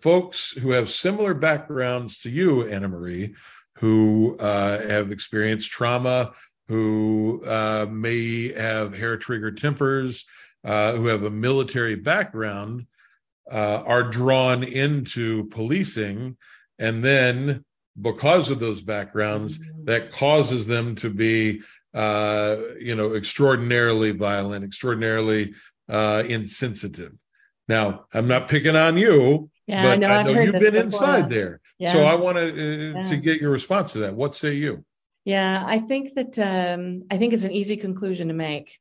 folks 0.00 0.52
who 0.52 0.70
have 0.70 0.88
similar 0.88 1.34
backgrounds 1.34 2.18
to 2.20 2.30
you, 2.30 2.64
Annamarie, 2.64 3.34
who 3.76 4.36
uh, 4.38 4.86
have 4.86 5.10
experienced 5.10 5.70
trauma, 5.70 6.32
who 6.68 7.42
uh, 7.46 7.86
may 7.90 8.52
have 8.52 8.96
hair 8.96 9.16
trigger 9.16 9.50
tempers, 9.50 10.24
uh, 10.64 10.92
who 10.92 11.06
have 11.06 11.24
a 11.24 11.30
military 11.30 11.94
background 11.94 12.86
uh, 13.50 13.82
are 13.86 14.02
drawn 14.02 14.64
into 14.64 15.44
policing 15.46 16.36
and 16.78 17.02
then 17.02 17.64
because 18.00 18.50
of 18.50 18.58
those 18.58 18.82
backgrounds 18.82 19.58
mm-hmm. 19.58 19.84
that 19.84 20.12
causes 20.12 20.66
them 20.66 20.94
to 20.96 21.10
be 21.10 21.60
uh, 21.94 22.56
you 22.80 22.94
know 22.94 23.14
extraordinarily 23.14 24.10
violent 24.10 24.64
extraordinarily 24.64 25.54
uh, 25.88 26.22
insensitive 26.26 27.12
now 27.68 28.04
i'm 28.12 28.28
not 28.28 28.48
picking 28.48 28.76
on 28.76 28.98
you 28.98 29.48
yeah, 29.66 29.82
but 29.82 29.92
i 29.92 29.96
know, 29.96 30.08
I 30.08 30.22
know 30.22 30.40
you've 30.40 30.52
been 30.52 30.72
before. 30.72 30.80
inside 30.80 31.30
there 31.30 31.60
yeah. 31.78 31.92
so 31.92 32.04
i 32.04 32.14
want 32.14 32.36
to 32.36 32.50
uh, 32.50 32.98
yeah. 32.98 33.04
to 33.06 33.16
get 33.16 33.40
your 33.40 33.50
response 33.50 33.92
to 33.92 34.00
that 34.00 34.14
what 34.14 34.34
say 34.34 34.54
you 34.54 34.84
yeah 35.24 35.62
i 35.66 35.78
think 35.78 36.14
that 36.14 36.38
um, 36.38 37.04
i 37.10 37.16
think 37.16 37.32
it's 37.32 37.44
an 37.44 37.52
easy 37.52 37.76
conclusion 37.76 38.28
to 38.28 38.34
make 38.34 38.78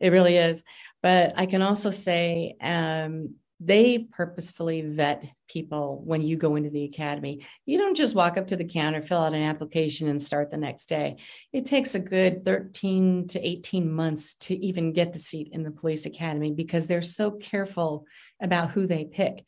it 0.00 0.10
really 0.10 0.36
is 0.36 0.64
but 1.02 1.34
i 1.36 1.46
can 1.46 1.60
also 1.62 1.90
say 1.90 2.56
um, 2.60 3.34
they 3.64 3.98
purposefully 3.98 4.82
vet 4.82 5.24
people 5.48 6.02
when 6.04 6.22
you 6.22 6.36
go 6.36 6.56
into 6.56 6.70
the 6.70 6.84
academy. 6.84 7.44
You 7.64 7.78
don't 7.78 7.96
just 7.96 8.14
walk 8.14 8.36
up 8.36 8.48
to 8.48 8.56
the 8.56 8.64
counter, 8.64 9.02
fill 9.02 9.20
out 9.20 9.34
an 9.34 9.42
application, 9.42 10.08
and 10.08 10.20
start 10.20 10.50
the 10.50 10.56
next 10.56 10.88
day. 10.88 11.16
It 11.52 11.66
takes 11.66 11.94
a 11.94 12.00
good 12.00 12.44
13 12.44 13.28
to 13.28 13.46
18 13.46 13.92
months 13.92 14.34
to 14.34 14.56
even 14.64 14.92
get 14.92 15.12
the 15.12 15.18
seat 15.18 15.50
in 15.52 15.62
the 15.62 15.70
police 15.70 16.06
academy 16.06 16.52
because 16.52 16.86
they're 16.86 17.02
so 17.02 17.30
careful 17.30 18.06
about 18.40 18.70
who 18.70 18.86
they 18.86 19.04
pick. 19.04 19.44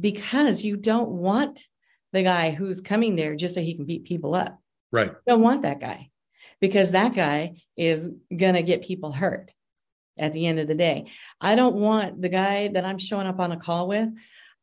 Because 0.00 0.64
you 0.64 0.76
don't 0.76 1.10
want 1.10 1.62
the 2.12 2.22
guy 2.22 2.50
who's 2.50 2.80
coming 2.80 3.14
there 3.14 3.36
just 3.36 3.54
so 3.54 3.60
he 3.60 3.74
can 3.74 3.84
beat 3.84 4.04
people 4.04 4.34
up. 4.34 4.58
Right. 4.90 5.08
You 5.08 5.16
don't 5.26 5.42
want 5.42 5.62
that 5.62 5.80
guy 5.80 6.10
because 6.60 6.92
that 6.92 7.14
guy 7.14 7.62
is 7.76 8.10
going 8.34 8.54
to 8.54 8.62
get 8.62 8.84
people 8.84 9.12
hurt 9.12 9.52
at 10.18 10.32
the 10.32 10.46
end 10.46 10.58
of 10.58 10.68
the 10.68 10.74
day. 10.74 11.06
I 11.40 11.54
don't 11.54 11.76
want 11.76 12.20
the 12.20 12.28
guy 12.28 12.68
that 12.68 12.84
I'm 12.84 12.98
showing 12.98 13.26
up 13.26 13.40
on 13.40 13.52
a 13.52 13.56
call 13.56 13.88
with, 13.88 14.08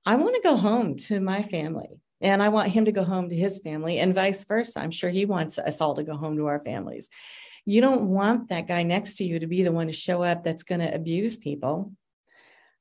I 0.06 0.16
want 0.16 0.36
to 0.36 0.42
go 0.42 0.56
home 0.56 0.96
to 0.98 1.20
my 1.20 1.44
family 1.44 1.90
and 2.22 2.42
I 2.44 2.50
want 2.50 2.70
him 2.70 2.86
to 2.86 2.92
go 2.92 3.04
home 3.04 3.30
to 3.30 3.36
his 3.36 3.60
family 3.60 4.00
and 4.00 4.16
vice 4.16 4.44
versa. 4.46 4.80
I'm 4.80 4.92
sure 4.92 5.10
he 5.10 5.26
wants 5.26 5.58
us 5.58 5.82
all 5.82 5.96
to 5.96 6.04
go 6.04 6.16
home 6.16 6.38
to 6.38 6.48
our 6.48 6.64
families. 6.64 7.10
You 7.66 7.82
don't 7.82 8.10
want 8.10 8.50
that 8.50 8.68
guy 8.68 8.84
next 8.84 9.18
to 9.18 9.24
you 9.24 9.40
to 9.40 9.48
be 9.48 9.64
the 9.64 9.72
one 9.72 9.88
to 9.88 9.94
show 9.94 10.24
up 10.24 10.44
that's 10.44 10.64
going 10.64 10.82
to 10.82 10.94
abuse 10.94 11.38
people 11.38 11.94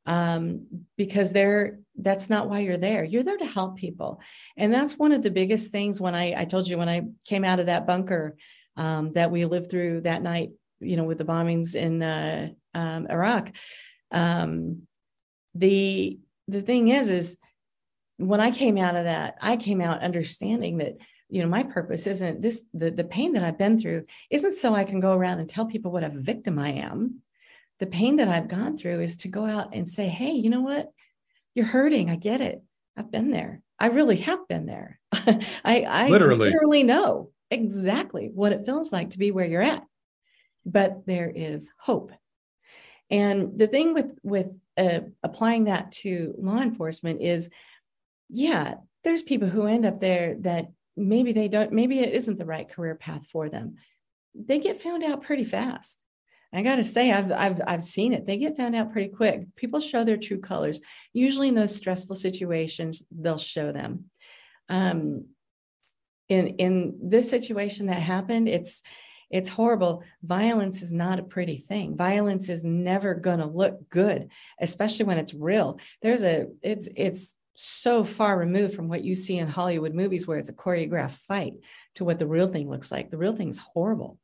um, 0.06 0.84
because 0.96 1.32
they're 1.32 1.80
that's 1.96 2.30
not 2.30 2.48
why 2.48 2.60
you're 2.60 2.78
there. 2.78 3.04
You're 3.04 3.24
there 3.24 3.36
to 3.36 3.44
help 3.44 3.76
people, 3.76 4.20
and 4.56 4.72
that's 4.72 4.96
one 4.96 5.12
of 5.12 5.22
the 5.22 5.30
biggest 5.30 5.70
things. 5.70 6.00
When 6.00 6.14
I 6.14 6.32
I 6.34 6.44
told 6.46 6.66
you 6.66 6.78
when 6.78 6.88
I 6.88 7.02
came 7.26 7.44
out 7.44 7.60
of 7.60 7.66
that 7.66 7.86
bunker 7.86 8.36
um, 8.76 9.12
that 9.12 9.30
we 9.30 9.44
lived 9.44 9.70
through 9.70 10.02
that 10.02 10.22
night 10.22 10.50
you 10.80 10.96
know, 10.96 11.04
with 11.04 11.18
the 11.18 11.24
bombings 11.24 11.74
in 11.74 12.02
uh, 12.02 12.50
um, 12.74 13.06
Iraq. 13.08 13.50
Um, 14.10 14.82
the 15.54 16.18
the 16.46 16.62
thing 16.62 16.88
is, 16.88 17.08
is 17.08 17.36
when 18.16 18.40
I 18.40 18.50
came 18.50 18.78
out 18.78 18.96
of 18.96 19.04
that, 19.04 19.36
I 19.40 19.56
came 19.56 19.80
out 19.80 20.02
understanding 20.02 20.78
that 20.78 20.96
you 21.28 21.42
know 21.42 21.48
my 21.48 21.62
purpose 21.62 22.06
isn't 22.06 22.40
this 22.40 22.64
the, 22.72 22.90
the 22.90 23.04
pain 23.04 23.34
that 23.34 23.42
i've 23.42 23.58
been 23.58 23.78
through 23.78 24.04
isn't 24.30 24.54
so 24.54 24.74
i 24.74 24.82
can 24.82 24.98
go 24.98 25.12
around 25.12 25.40
and 25.40 25.48
tell 25.48 25.66
people 25.66 25.92
what 25.92 26.02
a 26.02 26.08
victim 26.08 26.58
i 26.58 26.70
am. 26.70 27.20
The 27.80 27.86
pain 27.86 28.16
that 28.16 28.28
i've 28.28 28.48
gone 28.48 28.76
through 28.76 29.00
is 29.00 29.18
to 29.18 29.28
go 29.28 29.44
out 29.44 29.74
and 29.74 29.88
say 29.88 30.08
hey 30.08 30.32
you 30.32 30.50
know 30.50 30.62
what? 30.62 30.90
You're 31.54 31.66
hurting. 31.66 32.08
I 32.08 32.16
get 32.16 32.40
it. 32.40 32.62
I've 32.96 33.10
been 33.10 33.30
there. 33.30 33.62
I 33.80 33.86
really 33.86 34.18
have 34.18 34.46
been 34.48 34.66
there. 34.66 35.00
I 35.12 35.42
i 35.64 36.08
literally. 36.08 36.50
literally 36.50 36.82
know 36.84 37.30
exactly 37.50 38.30
what 38.32 38.52
it 38.52 38.64
feels 38.64 38.92
like 38.92 39.10
to 39.10 39.18
be 39.18 39.30
where 39.30 39.46
you're 39.46 39.62
at. 39.62 39.82
But 40.64 41.06
there 41.06 41.30
is 41.34 41.68
hope. 41.78 42.12
And 43.10 43.58
the 43.58 43.66
thing 43.66 43.94
with 43.94 44.18
with 44.22 44.48
uh, 44.76 45.00
applying 45.22 45.64
that 45.64 45.92
to 45.92 46.34
law 46.38 46.60
enforcement 46.60 47.20
is, 47.22 47.50
yeah, 48.28 48.74
there's 49.04 49.22
people 49.22 49.48
who 49.48 49.66
end 49.66 49.86
up 49.86 50.00
there 50.00 50.36
that 50.40 50.68
maybe 50.96 51.32
they 51.32 51.48
don't, 51.48 51.72
maybe 51.72 52.00
it 52.00 52.12
isn't 52.12 52.38
the 52.38 52.44
right 52.44 52.68
career 52.68 52.94
path 52.94 53.26
for 53.26 53.48
them. 53.48 53.76
They 54.34 54.58
get 54.58 54.82
found 54.82 55.02
out 55.02 55.22
pretty 55.22 55.44
fast. 55.44 56.02
I 56.52 56.62
got 56.62 56.76
to 56.76 56.84
say, 56.84 57.12
I've, 57.12 57.30
I've, 57.30 57.60
I've 57.66 57.84
seen 57.84 58.14
it. 58.14 58.24
They 58.24 58.38
get 58.38 58.56
found 58.56 58.74
out 58.74 58.92
pretty 58.92 59.08
quick. 59.10 59.54
People 59.54 59.80
show 59.80 60.02
their 60.02 60.16
true 60.16 60.40
colors. 60.40 60.80
Usually, 61.12 61.48
in 61.48 61.54
those 61.54 61.76
stressful 61.76 62.16
situations, 62.16 63.04
they'll 63.10 63.36
show 63.38 63.70
them. 63.70 64.04
Um, 64.68 65.26
in 66.28 66.48
in 66.56 66.98
this 67.02 67.30
situation 67.30 67.86
that 67.86 68.00
happened, 68.00 68.48
it's 68.48 68.82
it's 69.30 69.48
horrible. 69.48 70.02
Violence 70.22 70.82
is 70.82 70.92
not 70.92 71.18
a 71.18 71.22
pretty 71.22 71.58
thing. 71.58 71.96
Violence 71.96 72.48
is 72.48 72.64
never 72.64 73.14
going 73.14 73.40
to 73.40 73.46
look 73.46 73.88
good, 73.90 74.28
especially 74.60 75.04
when 75.04 75.18
it's 75.18 75.34
real. 75.34 75.78
There's 76.02 76.22
a 76.22 76.46
it's 76.62 76.88
it's 76.96 77.36
so 77.54 78.04
far 78.04 78.38
removed 78.38 78.74
from 78.74 78.88
what 78.88 79.02
you 79.02 79.14
see 79.14 79.36
in 79.38 79.48
Hollywood 79.48 79.92
movies 79.92 80.26
where 80.26 80.38
it's 80.38 80.48
a 80.48 80.54
choreographed 80.54 81.18
fight 81.26 81.54
to 81.96 82.04
what 82.04 82.18
the 82.18 82.26
real 82.26 82.46
thing 82.48 82.70
looks 82.70 82.92
like. 82.92 83.10
The 83.10 83.18
real 83.18 83.34
thing's 83.34 83.58
horrible. 83.58 84.18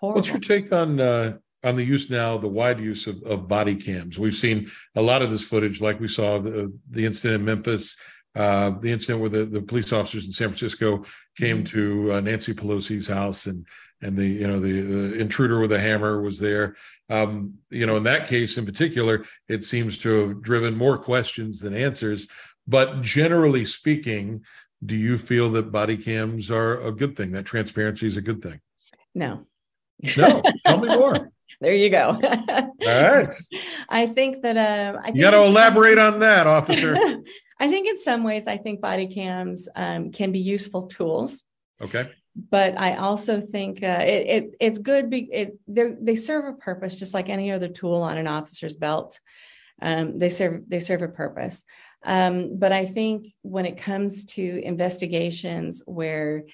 horrible. 0.00 0.20
What's 0.20 0.30
your 0.30 0.40
take 0.40 0.72
on 0.72 0.98
uh, 0.98 1.36
on 1.62 1.76
the 1.76 1.84
use 1.84 2.10
now, 2.10 2.38
the 2.38 2.48
wide 2.48 2.80
use 2.80 3.06
of, 3.06 3.22
of 3.22 3.46
body 3.46 3.76
cams? 3.76 4.18
We've 4.18 4.34
seen 4.34 4.70
a 4.94 5.02
lot 5.02 5.22
of 5.22 5.30
this 5.30 5.44
footage, 5.44 5.80
like 5.80 6.00
we 6.00 6.08
saw 6.08 6.38
the, 6.38 6.72
the 6.90 7.04
incident 7.04 7.40
in 7.40 7.44
Memphis, 7.44 7.96
uh, 8.34 8.70
the 8.80 8.92
incident 8.92 9.20
where 9.20 9.30
the, 9.30 9.44
the 9.44 9.62
police 9.62 9.92
officers 9.92 10.26
in 10.26 10.32
San 10.32 10.48
Francisco 10.48 11.04
came 11.36 11.64
mm-hmm. 11.64 12.04
to 12.04 12.12
uh, 12.14 12.20
Nancy 12.20 12.54
Pelosi's 12.54 13.06
house 13.06 13.46
and 13.46 13.66
and 14.02 14.16
the 14.16 14.26
you 14.26 14.46
know 14.46 14.60
the, 14.60 14.80
the 14.80 15.18
intruder 15.18 15.60
with 15.60 15.72
a 15.72 15.80
hammer 15.80 16.20
was 16.20 16.38
there. 16.38 16.76
Um, 17.08 17.54
you 17.70 17.86
know, 17.86 17.96
in 17.96 18.02
that 18.04 18.28
case 18.28 18.58
in 18.58 18.66
particular, 18.66 19.24
it 19.48 19.64
seems 19.64 19.98
to 19.98 20.28
have 20.28 20.42
driven 20.42 20.76
more 20.76 20.98
questions 20.98 21.60
than 21.60 21.74
answers. 21.74 22.28
But 22.66 23.00
generally 23.02 23.64
speaking, 23.64 24.42
do 24.84 24.96
you 24.96 25.18
feel 25.18 25.50
that 25.52 25.72
body 25.72 25.96
cams 25.96 26.50
are 26.50 26.80
a 26.82 26.92
good 26.92 27.16
thing? 27.16 27.30
That 27.32 27.46
transparency 27.46 28.06
is 28.06 28.16
a 28.16 28.22
good 28.22 28.42
thing? 28.42 28.60
No. 29.14 29.46
No. 30.16 30.42
Tell 30.66 30.78
me 30.78 30.88
more. 30.88 31.30
there 31.60 31.72
you 31.72 31.90
go. 31.90 32.20
All 32.20 32.72
right. 32.86 33.34
I 33.88 34.06
think 34.08 34.42
that 34.42 34.56
uh, 34.56 34.98
I 35.02 35.12
you 35.14 35.20
got 35.20 35.30
to 35.30 35.42
elaborate 35.42 35.98
on 35.98 36.18
that, 36.20 36.46
officer. 36.46 36.94
I 37.60 37.68
think 37.68 37.88
in 37.88 37.96
some 37.96 38.22
ways, 38.22 38.46
I 38.46 38.58
think 38.58 38.80
body 38.80 39.06
cams 39.06 39.68
um, 39.74 40.12
can 40.12 40.32
be 40.32 40.40
useful 40.40 40.88
tools. 40.88 41.42
Okay. 41.80 42.10
But 42.36 42.78
I 42.78 42.96
also 42.96 43.40
think 43.40 43.82
uh, 43.82 44.02
it, 44.02 44.26
it, 44.26 44.56
it's 44.60 44.78
good. 44.78 45.08
Be, 45.08 45.28
it 45.32 45.58
they 45.66 46.16
serve 46.16 46.44
a 46.44 46.52
purpose, 46.52 46.98
just 46.98 47.14
like 47.14 47.30
any 47.30 47.50
other 47.50 47.68
tool 47.68 48.02
on 48.02 48.18
an 48.18 48.26
officer's 48.26 48.76
belt. 48.76 49.18
Um, 49.80 50.18
they 50.18 50.28
serve 50.28 50.62
they 50.68 50.80
serve 50.80 51.02
a 51.02 51.08
purpose. 51.08 51.64
Um, 52.04 52.58
but 52.58 52.72
I 52.72 52.84
think 52.84 53.28
when 53.42 53.66
it 53.66 53.78
comes 53.78 54.26
to 54.36 54.60
investigations 54.62 55.82
where 55.86 56.44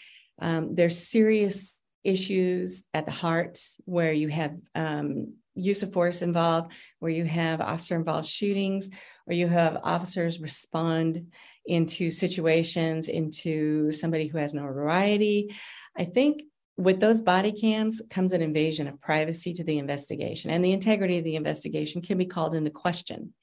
um, 0.40 0.74
there's 0.74 0.98
serious 0.98 1.78
issues 2.04 2.84
at 2.94 3.06
the 3.06 3.12
heart, 3.12 3.58
where 3.84 4.12
you 4.12 4.28
have 4.28 4.56
um, 4.74 5.34
use 5.54 5.82
of 5.82 5.92
force 5.92 6.22
involved, 6.22 6.72
where 7.00 7.10
you 7.10 7.24
have 7.24 7.60
officer 7.60 7.96
involved 7.96 8.26
shootings, 8.26 8.90
or 9.26 9.34
you 9.34 9.46
have 9.48 9.80
officers 9.82 10.40
respond 10.40 11.32
into 11.66 12.10
situations 12.10 13.08
into 13.08 13.92
somebody 13.92 14.26
who 14.26 14.38
has 14.38 14.54
notoriety. 14.54 15.54
I 15.96 16.04
think 16.04 16.42
with 16.76 17.00
those 17.00 17.20
body 17.20 17.52
cams 17.52 18.02
comes 18.10 18.32
an 18.32 18.42
invasion 18.42 18.88
of 18.88 19.00
privacy 19.00 19.52
to 19.54 19.64
the 19.64 19.78
investigation, 19.78 20.50
and 20.50 20.64
the 20.64 20.72
integrity 20.72 21.18
of 21.18 21.24
the 21.24 21.36
investigation 21.36 22.02
can 22.02 22.18
be 22.18 22.26
called 22.26 22.54
into 22.54 22.70
question. 22.70 23.34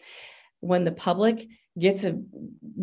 When 0.62 0.84
the 0.84 0.92
public 0.92 1.48
gets 1.78 2.04
a 2.04 2.20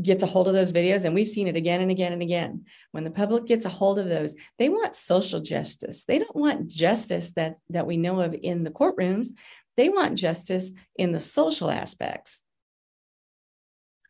gets 0.01 0.23
a 0.23 0.27
hold 0.27 0.49
of 0.49 0.55
those 0.55 0.73
videos 0.73 1.05
and 1.05 1.15
we've 1.15 1.29
seen 1.29 1.49
it 1.49 1.57
again 1.57 1.81
and 1.81 1.91
again 1.91 2.13
and 2.13 2.23
again 2.23 2.65
when 2.93 3.05
the 3.05 3.11
public 3.11 3.45
gets 3.47 3.65
a 3.65 3.69
hold 3.69 3.99
of 3.99 4.09
those 4.09 4.35
they 4.59 4.69
want 4.69 4.95
social 4.95 5.41
justice 5.41 6.05
they 6.05 6.19
don't 6.19 6.37
want 6.37 6.69
justice 6.69 7.33
that 7.33 7.57
that 7.69 7.87
we 7.87 7.97
know 7.97 8.21
of 8.21 8.35
in 8.43 8.65
the 8.65 8.71
courtrooms 8.71 9.31
they 9.77 9.89
want 9.89 10.17
justice 10.17 10.73
in 10.97 11.13
the 11.13 11.21
social 11.21 11.71
aspects 11.71 12.43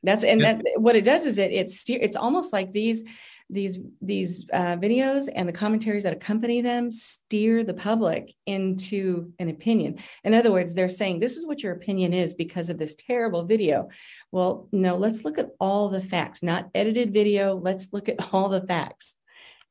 that's 0.07 0.25
and 0.25 0.43
that 0.43 0.63
what 0.77 0.97
it 0.97 1.05
does 1.05 1.27
is 1.27 1.39
it 1.39 1.53
it's 1.53 1.85
it's 1.89 2.17
almost 2.17 2.53
like 2.53 2.73
these 2.73 3.05
these 3.49 3.79
these 4.01 4.47
uh, 4.53 4.77
videos 4.77 5.29
and 5.33 5.49
the 5.49 5.53
commentaries 5.53 6.03
that 6.03 6.13
accompany 6.13 6.61
them 6.61 6.91
steer 6.91 7.63
the 7.63 7.75
public 7.75 8.35
into 8.47 9.33
an 9.39 9.49
opinion. 9.49 9.99
In 10.25 10.35
other 10.35 10.51
words 10.51 10.75
they're 10.75 10.89
saying 10.89 11.21
this 11.21 11.37
is 11.37 11.47
what 11.47 11.63
your 11.63 11.73
opinion 11.73 12.13
is 12.13 12.35
because 12.35 12.71
of 12.71 12.79
this 12.79 12.97
terrible 12.97 13.45
video. 13.45 13.89
Well 14.33 14.69
no 14.73 14.97
let's 14.97 15.25
look 15.25 15.39
at 15.39 15.51
all 15.61 15.89
the 15.89 16.01
facts 16.01 16.43
not 16.43 16.71
edited 16.75 17.13
video. 17.13 17.55
Let's 17.55 17.93
look 17.93 18.09
at 18.09 18.33
all 18.33 18.49
the 18.49 18.67
facts. 18.67 19.15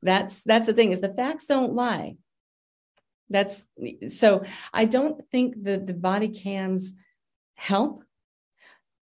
That's 0.02 0.42
that's 0.42 0.66
the 0.66 0.74
thing 0.74 0.92
is 0.92 1.00
the 1.00 1.14
facts 1.14 1.46
don't 1.46 1.74
lie. 1.74 2.16
That's 3.28 3.66
so 4.06 4.44
i 4.72 4.84
don't 4.84 5.28
think 5.32 5.64
that 5.64 5.84
the 5.84 5.94
body 5.94 6.28
cams 6.28 6.94
help 7.56 8.04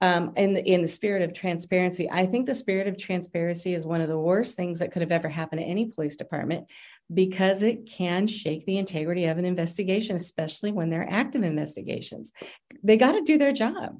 um, 0.05 0.34
in 0.36 0.52
the, 0.52 0.62
in 0.62 0.82
the 0.82 0.88
spirit 0.88 1.22
of 1.22 1.32
transparency, 1.32 2.11
I 2.11 2.26
think 2.26 2.44
the 2.44 2.55
spirit 2.55 2.88
of 2.88 2.98
transparency 2.98 3.72
is 3.72 3.86
one 3.86 4.02
of 4.02 4.09
the 4.09 4.18
worst 4.18 4.55
things 4.55 4.80
that 4.80 4.92
could 4.92 5.00
have 5.00 5.11
ever 5.11 5.30
happened 5.30 5.62
to 5.62 5.66
any 5.66 5.86
police 5.86 6.16
department 6.16 6.66
because 7.12 7.62
it 7.62 7.86
can 7.86 8.26
shake 8.26 8.66
the 8.66 8.76
integrity 8.76 9.24
of 9.24 9.38
an 9.38 9.46
investigation, 9.46 10.14
especially 10.14 10.72
when 10.72 10.90
they're 10.90 11.09
active 11.09 11.42
investigations. 11.42 12.34
They 12.82 12.98
got 12.98 13.12
to 13.12 13.22
do 13.22 13.38
their 13.38 13.52
job. 13.52 13.98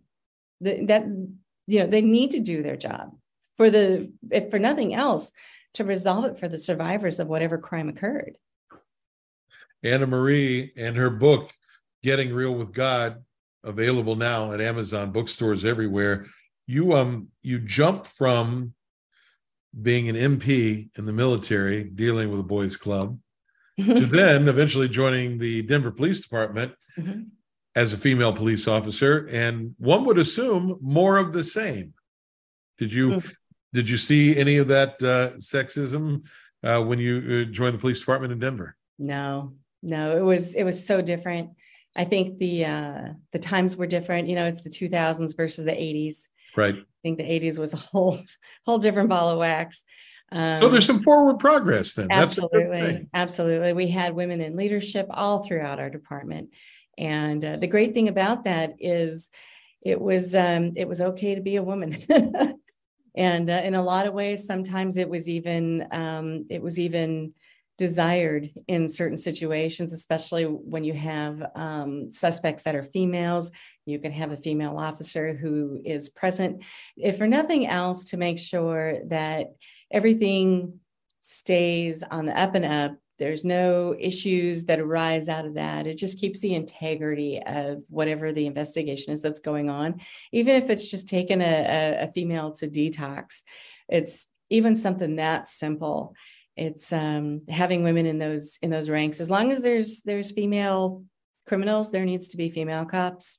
The, 0.61 0.85
that 0.85 1.07
you 1.67 1.81
know 1.81 1.87
they 1.87 2.03
need 2.03 2.33
to 2.33 2.41
do 2.41 2.63
their 2.63 2.77
job 2.77 3.17
for 3.57 3.71
the 3.71 4.13
if 4.31 4.51
for 4.51 4.59
nothing 4.59 4.95
else 4.95 5.33
to 5.75 5.85
resolve 5.85 6.27
it 6.27 6.39
for 6.39 6.49
the 6.49 6.59
survivors 6.59 7.19
of 7.19 7.29
whatever 7.29 7.57
crime 7.57 7.89
occurred. 7.89 8.37
Annamarie 9.83 10.71
and 10.77 10.97
her 10.97 11.11
book, 11.11 11.51
Getting 12.03 12.33
Real 12.33 12.55
with 12.55 12.73
God, 12.73 13.25
available 13.65 14.17
now 14.17 14.53
at 14.53 14.61
Amazon 14.61 15.11
bookstores 15.11 15.65
everywhere. 15.65 16.27
You 16.67 16.95
um 16.95 17.29
you 17.43 17.59
jump 17.59 18.07
from 18.07 18.75
being 19.83 20.09
an 20.09 20.17
MP 20.17 20.89
in 20.97 21.05
the 21.05 21.13
military, 21.13 21.85
dealing 21.85 22.31
with 22.31 22.41
a 22.41 22.45
boys' 22.45 22.77
club, 22.77 23.19
to 23.79 24.07
then 24.07 24.49
eventually 24.49 24.89
joining 24.89 25.39
the 25.39 25.63
Denver 25.63 25.91
Police 25.91 26.21
Department 26.21 26.73
mm-hmm. 26.99 27.23
as 27.75 27.93
a 27.93 27.99
female 27.99 28.33
police 28.33 28.69
officer, 28.69 29.29
and 29.33 29.75
one 29.79 30.05
would 30.05 30.19
assume 30.19 30.79
more 30.81 31.19
of 31.19 31.33
the 31.33 31.45
same. 31.45 31.95
Did 32.79 32.93
you 32.93 33.11
mm-hmm. 33.11 33.29
did 33.73 33.89
you 33.89 33.97
see 33.97 34.37
any 34.37 34.59
of 34.59 34.69
that 34.69 34.91
uh, 35.03 35.37
sexism 35.39 36.23
uh, 36.63 36.81
when 36.81 36.99
you 36.99 37.47
uh, 37.49 37.53
joined 37.53 37.75
the 37.75 37.81
police 37.81 38.01
department 38.01 38.33
in 38.33 38.39
Denver? 38.39 38.77
No, 38.99 39.55
no, 39.83 40.17
it 40.17 40.23
was 40.23 40.55
it 40.55 40.65
was 40.65 40.87
so 40.87 41.03
different. 41.03 41.51
I 41.97 42.05
think 42.05 42.39
the 42.39 42.65
uh, 42.65 43.03
the 43.33 43.39
times 43.39 43.77
were 43.77 43.87
different. 43.87 44.29
You 44.29 44.35
know, 44.35 44.47
it's 44.47 44.63
the 44.63 44.71
2000s 44.71 45.37
versus 45.37 45.65
the 45.65 45.73
80s. 45.73 46.23
Right. 46.57 46.75
I 46.75 47.01
think 47.03 47.19
the 47.19 47.25
80s 47.25 47.59
was 47.59 47.75
a 47.75 47.79
whole 47.79 48.19
whole 48.67 48.79
different 48.79 49.09
ball 49.09 49.31
of 49.31 49.39
wax. 49.39 49.85
Um, 50.33 50.61
so 50.61 50.69
there's 50.69 50.87
some 50.87 51.03
forward 51.03 51.39
progress 51.39 51.95
then. 51.95 52.09
Absolutely, 52.11 53.07
absolutely. 53.15 53.73
We 53.73 53.89
had 53.89 54.15
women 54.15 54.41
in 54.41 54.57
leadership 54.57 55.07
all 55.11 55.43
throughout 55.43 55.79
our 55.79 55.91
department, 55.91 56.51
and 56.99 57.45
uh, 57.45 57.57
the 57.57 57.67
great 57.67 57.95
thing 57.95 58.09
about 58.09 58.45
that 58.45 58.75
is 58.81 59.31
it 59.83 60.01
was 60.01 60.35
um, 60.35 60.73
it 60.77 60.89
was 60.89 61.01
okay 61.01 61.35
to 61.35 61.41
be 61.41 61.57
a 61.57 61.63
woman. 61.63 61.95
and 63.15 63.51
uh, 63.51 63.61
in 63.63 63.75
a 63.75 63.83
lot 63.83 64.07
of 64.07 64.15
ways, 64.15 64.47
sometimes 64.47 64.97
it 64.97 65.09
was 65.09 65.29
even 65.29 65.87
um, 65.93 66.47
it 66.51 66.63
was 66.63 66.79
even 66.79 67.35
desired 67.77 68.51
in 68.69 68.89
certain 68.89 69.17
situations, 69.17 69.93
especially 69.93 70.45
when 70.45 70.85
you 70.85 70.93
have 70.93 71.43
um, 71.57 72.13
suspects 72.13 72.63
that 72.63 72.77
are 72.77 72.83
females. 72.85 73.51
You 73.85 73.99
can 73.99 74.13
have 74.13 74.31
a 74.31 74.37
female 74.37 74.79
officer 74.79 75.35
who 75.35 75.81
is 75.85 76.09
present, 76.09 76.63
if 76.97 77.19
for 77.19 77.27
nothing 77.27 77.67
else, 77.67 78.05
to 78.07 78.17
make 78.17 78.39
sure 78.39 78.99
that 79.09 79.55
everything 79.91 80.79
stays 81.23 82.03
on 82.03 82.27
the 82.27 82.39
up 82.39 82.55
and 82.55 82.65
up. 82.65 82.97
There's 83.19 83.45
no 83.45 83.95
issues 83.99 84.65
that 84.67 84.81
arise 84.81 85.29
out 85.29 85.47
of 85.47 85.55
that. 85.55 85.87
It 85.87 85.97
just 85.97 86.21
keeps 86.21 86.41
the 86.41 86.55
integrity 86.55 87.41
of 87.45 87.83
whatever 87.89 88.33
the 88.33 88.47
investigation 88.47 89.15
is 89.15 89.23
that's 89.23 89.41
going 89.41 89.71
on. 89.71 90.01
Even 90.33 90.57
if 90.57 90.69
it's 90.69 90.91
just 90.91 91.09
taking 91.09 91.41
a, 91.41 91.45
a, 91.45 92.05
a 92.05 92.13
female 92.13 92.53
to 92.53 92.67
detox, 92.67 93.43
it's 93.89 94.27
even 94.51 94.77
something 94.77 95.17
that 95.17 95.49
simple 95.49 96.15
it's 96.57 96.93
um, 96.93 97.43
having 97.49 97.83
women 97.83 98.07
in 98.07 98.19
those 98.19 98.59
in 98.63 98.71
those 98.71 98.89
ranks. 98.89 99.21
As 99.21 99.31
long 99.31 99.51
as 99.51 99.63
there's 99.63 100.03
there's 100.03 100.31
female 100.31 101.05
criminals, 101.47 101.91
there 101.91 102.05
needs 102.05 102.29
to 102.29 102.37
be 102.37 102.49
female 102.49 102.85
cops. 102.85 103.39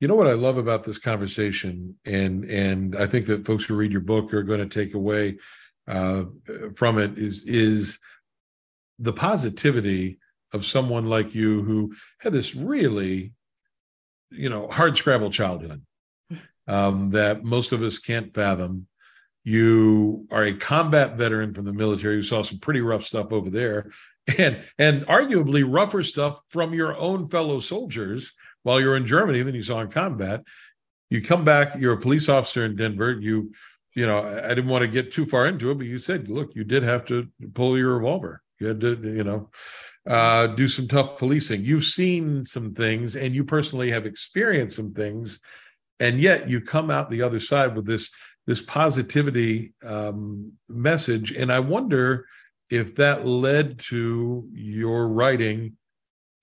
You 0.00 0.06
know 0.06 0.14
what 0.14 0.28
I 0.28 0.34
love 0.34 0.58
about 0.58 0.84
this 0.84 0.98
conversation, 0.98 1.96
and 2.04 2.44
and 2.44 2.96
I 2.96 3.06
think 3.06 3.26
that 3.26 3.46
folks 3.46 3.64
who 3.64 3.74
read 3.74 3.92
your 3.92 4.00
book 4.00 4.32
are 4.32 4.44
going 4.44 4.60
to 4.60 4.66
take 4.66 4.94
away 4.94 5.38
uh, 5.88 6.24
from 6.76 6.98
it 6.98 7.18
is 7.18 7.44
is 7.44 7.98
the 9.00 9.12
positivity 9.12 10.18
of 10.52 10.64
someone 10.64 11.06
like 11.06 11.34
you 11.34 11.62
who 11.62 11.94
had 12.18 12.32
this 12.32 12.54
really, 12.54 13.32
you 14.30 14.48
know, 14.48 14.68
hard 14.68 14.96
scrabble 14.96 15.30
childhood 15.30 15.82
um, 16.68 17.10
that 17.10 17.44
most 17.44 17.72
of 17.72 17.82
us 17.82 17.98
can't 17.98 18.32
fathom 18.32 18.86
you 19.44 20.26
are 20.30 20.44
a 20.44 20.52
combat 20.52 21.16
veteran 21.16 21.54
from 21.54 21.64
the 21.64 21.72
military 21.72 22.16
who 22.16 22.22
saw 22.22 22.42
some 22.42 22.58
pretty 22.58 22.80
rough 22.80 23.04
stuff 23.04 23.32
over 23.32 23.50
there 23.50 23.90
and 24.36 24.62
and 24.78 25.06
arguably 25.06 25.64
rougher 25.66 26.02
stuff 26.02 26.40
from 26.50 26.74
your 26.74 26.96
own 26.96 27.28
fellow 27.28 27.60
soldiers 27.60 28.34
while 28.62 28.80
you're 28.80 28.96
in 28.96 29.06
Germany 29.06 29.42
than 29.42 29.54
you 29.54 29.62
saw 29.62 29.80
in 29.80 29.88
combat. 29.88 30.42
You 31.10 31.22
come 31.22 31.44
back, 31.44 31.76
you're 31.78 31.94
a 31.94 32.00
police 32.00 32.28
officer 32.28 32.64
in 32.66 32.76
Denver. 32.76 33.18
You, 33.18 33.52
you 33.94 34.06
know, 34.06 34.18
I 34.18 34.48
didn't 34.48 34.68
want 34.68 34.82
to 34.82 34.88
get 34.88 35.10
too 35.10 35.24
far 35.24 35.46
into 35.46 35.70
it, 35.70 35.76
but 35.76 35.86
you 35.86 35.98
said, 35.98 36.28
look, 36.28 36.54
you 36.54 36.64
did 36.64 36.82
have 36.82 37.06
to 37.06 37.26
pull 37.54 37.78
your 37.78 37.94
revolver. 37.94 38.42
You 38.60 38.66
had 38.66 38.80
to, 38.80 38.96
you 38.96 39.24
know, 39.24 39.50
uh, 40.06 40.48
do 40.48 40.68
some 40.68 40.86
tough 40.86 41.16
policing. 41.18 41.64
You've 41.64 41.84
seen 41.84 42.44
some 42.44 42.74
things 42.74 43.16
and 43.16 43.34
you 43.34 43.44
personally 43.44 43.90
have 43.90 44.04
experienced 44.04 44.76
some 44.76 44.92
things. 44.92 45.40
And 46.00 46.20
yet 46.20 46.48
you 46.48 46.60
come 46.60 46.90
out 46.90 47.10
the 47.10 47.22
other 47.22 47.40
side 47.40 47.74
with 47.74 47.86
this 47.86 48.10
this 48.48 48.62
positivity 48.62 49.74
um, 49.84 50.52
message. 50.70 51.32
And 51.32 51.52
I 51.52 51.60
wonder 51.60 52.24
if 52.70 52.96
that 52.96 53.26
led 53.26 53.78
to 53.90 54.48
your 54.50 55.06
writing 55.06 55.76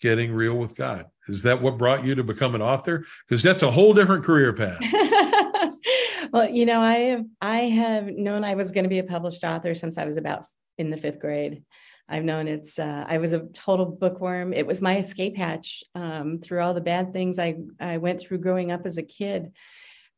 getting 0.01 0.31
real 0.31 0.53
with 0.53 0.75
God. 0.75 1.07
Is 1.27 1.41
that 1.43 1.63
what 1.63 1.79
brought 1.79 2.05
you 2.05 2.13
to 2.13 2.23
become 2.23 2.53
an 2.53 2.61
author? 2.61 3.07
Because 3.27 3.41
that's 3.41 3.63
a 3.63 3.71
whole 3.71 3.95
different 3.95 4.23
career 4.23 4.53
path. 4.53 4.79
well, 6.31 6.47
you 6.47 6.67
know, 6.67 6.79
I 6.79 6.93
have 6.93 7.25
I 7.41 7.57
have 7.57 8.05
known 8.05 8.43
I 8.43 8.53
was 8.53 8.71
going 8.71 8.83
to 8.83 8.89
be 8.89 8.99
a 8.99 9.03
published 9.03 9.43
author 9.43 9.73
since 9.73 9.97
I 9.97 10.05
was 10.05 10.17
about 10.17 10.45
in 10.77 10.91
the 10.91 10.97
fifth 10.97 11.19
grade. 11.19 11.63
I've 12.07 12.23
known 12.23 12.47
it's 12.47 12.77
uh, 12.77 13.03
I 13.07 13.17
was 13.17 13.33
a 13.33 13.47
total 13.47 13.87
bookworm. 13.87 14.53
It 14.53 14.67
was 14.67 14.79
my 14.79 14.99
escape 14.99 15.37
hatch 15.37 15.83
um, 15.95 16.37
through 16.37 16.61
all 16.61 16.75
the 16.75 16.81
bad 16.81 17.13
things 17.13 17.39
I 17.39 17.55
I 17.79 17.97
went 17.97 18.21
through 18.21 18.37
growing 18.39 18.71
up 18.71 18.85
as 18.85 18.99
a 18.99 19.03
kid. 19.03 19.53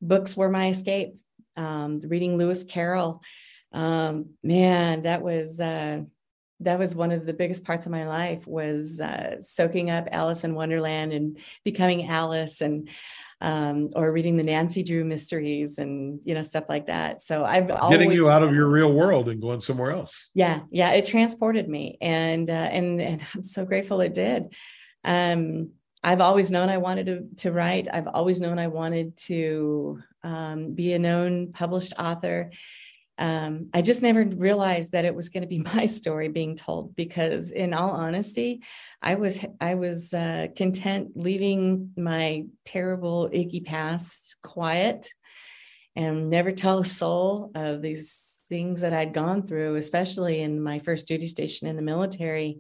Books 0.02 0.36
were 0.36 0.50
my 0.50 0.68
escape 0.68 1.16
um, 1.58 2.00
reading 2.00 2.38
Lewis 2.38 2.64
Carroll. 2.64 3.22
Um, 3.74 4.32
man, 4.44 5.04
that 5.04 5.22
was 5.22 5.60
uh, 5.60 6.02
that 6.62 6.80
was 6.80 6.96
one 6.96 7.12
of 7.12 7.26
the 7.26 7.34
biggest 7.34 7.66
parts 7.66 7.86
of 7.86 7.92
my 7.92 8.08
life 8.08 8.48
was 8.48 9.00
uh, 9.00 9.42
soaking 9.42 9.90
up 9.90 10.08
Alice 10.12 10.44
in 10.44 10.56
Wonderland 10.56 11.14
and 11.14 11.38
becoming 11.64 12.08
Alice 12.08 12.62
and 12.62 12.90
um, 13.40 13.92
or 13.96 14.12
reading 14.12 14.36
the 14.36 14.44
Nancy 14.44 14.82
Drew 14.82 15.06
mysteries 15.06 15.78
and 15.78 16.20
you 16.24 16.34
know 16.34 16.42
stuff 16.42 16.66
like 16.70 16.88
that. 16.88 17.22
So 17.22 17.46
I've 17.46 17.68
getting 17.68 18.12
you 18.12 18.30
out 18.30 18.42
of 18.42 18.54
your 18.54 18.68
real 18.68 18.92
world 18.92 19.30
and 19.30 19.42
going 19.42 19.62
somewhere 19.62 19.92
else. 19.92 20.30
Yeah, 20.34 20.62
yeah, 20.72 20.92
it 20.92 21.06
transported 21.06 21.68
me, 21.68 21.98
and 22.02 22.50
uh, 22.50 22.54
and 22.54 23.02
and 23.02 23.22
I'm 23.36 23.44
so 23.44 23.66
grateful 23.66 24.02
it 24.02 24.14
did. 24.14 24.54
Um, 25.04 25.72
I've 26.04 26.22
always 26.22 26.52
known 26.52 26.70
I 26.70 26.78
wanted 26.78 27.06
to 27.08 27.28
to 27.44 27.52
write. 27.52 27.88
I've 27.92 28.08
always 28.08 28.40
known 28.40 28.60
I 28.60 28.68
wanted 28.68 29.18
to 29.18 30.02
um, 30.24 30.74
be 30.74 30.94
a 30.94 31.00
known 31.00 31.52
published 31.52 31.94
author 31.98 32.52
um, 33.20 33.70
I 33.74 33.82
just 33.82 34.04
never 34.04 34.24
realized 34.24 34.92
that 34.92 35.06
it 35.06 35.16
was 35.16 35.30
going 35.30 35.42
to 35.42 35.48
be 35.48 35.60
my 35.76 35.86
story 35.86 36.28
being 36.30 36.56
told 36.56 36.96
because, 36.96 37.52
in 37.52 37.74
all 37.74 37.92
honesty, 37.92 38.62
I 39.02 39.16
was 39.16 39.44
I 39.60 39.76
was 39.76 40.14
uh, 40.14 40.48
content 40.56 41.12
leaving 41.16 41.92
my 41.98 42.46
terrible 42.66 43.30
icky 43.32 43.62
past 43.62 44.38
quiet 44.42 45.10
and 45.96 46.30
never 46.30 46.52
tell 46.52 46.80
a 46.80 46.86
soul 46.86 47.52
of 47.56 47.82
these 47.82 48.40
things 48.48 48.82
that 48.82 48.94
I'd 48.94 49.14
gone 49.14 49.46
through, 49.46 49.76
especially 49.76 50.42
in 50.42 50.62
my 50.62 50.80
first 50.80 51.08
duty 51.08 51.28
station 51.28 51.68
in 51.68 51.76
the 51.76 51.82
military. 51.82 52.60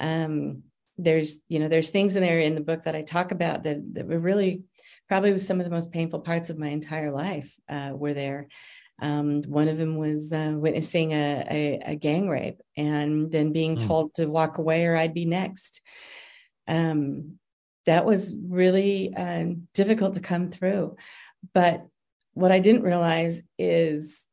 Um, 0.00 0.64
there's 0.96 1.40
you 1.48 1.58
know 1.58 1.68
there's 1.68 1.90
things 1.90 2.16
in 2.16 2.22
there 2.22 2.38
in 2.38 2.54
the 2.54 2.60
book 2.60 2.84
that 2.84 2.94
I 2.94 3.02
talk 3.02 3.32
about 3.32 3.64
that 3.64 3.78
that 3.94 4.06
were 4.06 4.18
really 4.18 4.62
probably 5.08 5.38
some 5.38 5.60
of 5.60 5.64
the 5.64 5.70
most 5.70 5.92
painful 5.92 6.20
parts 6.20 6.50
of 6.50 6.58
my 6.58 6.68
entire 6.68 7.10
life 7.10 7.54
uh, 7.68 7.92
were 7.94 8.14
there. 8.14 8.48
Um, 9.00 9.42
one 9.42 9.68
of 9.68 9.76
them 9.76 9.96
was 9.96 10.32
uh, 10.32 10.52
witnessing 10.54 11.12
a, 11.12 11.44
a, 11.50 11.92
a, 11.92 11.96
gang 11.96 12.28
rape 12.28 12.60
and 12.76 13.30
then 13.30 13.52
being 13.52 13.76
mm. 13.76 13.86
told 13.86 14.14
to 14.14 14.26
walk 14.26 14.58
away 14.58 14.86
or 14.86 14.94
I'd 14.94 15.12
be 15.12 15.24
next. 15.24 15.80
Um, 16.68 17.40
that 17.86 18.04
was 18.04 18.34
really 18.40 19.12
uh, 19.14 19.46
difficult 19.74 20.14
to 20.14 20.20
come 20.20 20.50
through. 20.50 20.96
But 21.52 21.86
what 22.34 22.52
I 22.52 22.60
didn't 22.60 22.82
realize 22.82 23.42
is 23.58 24.26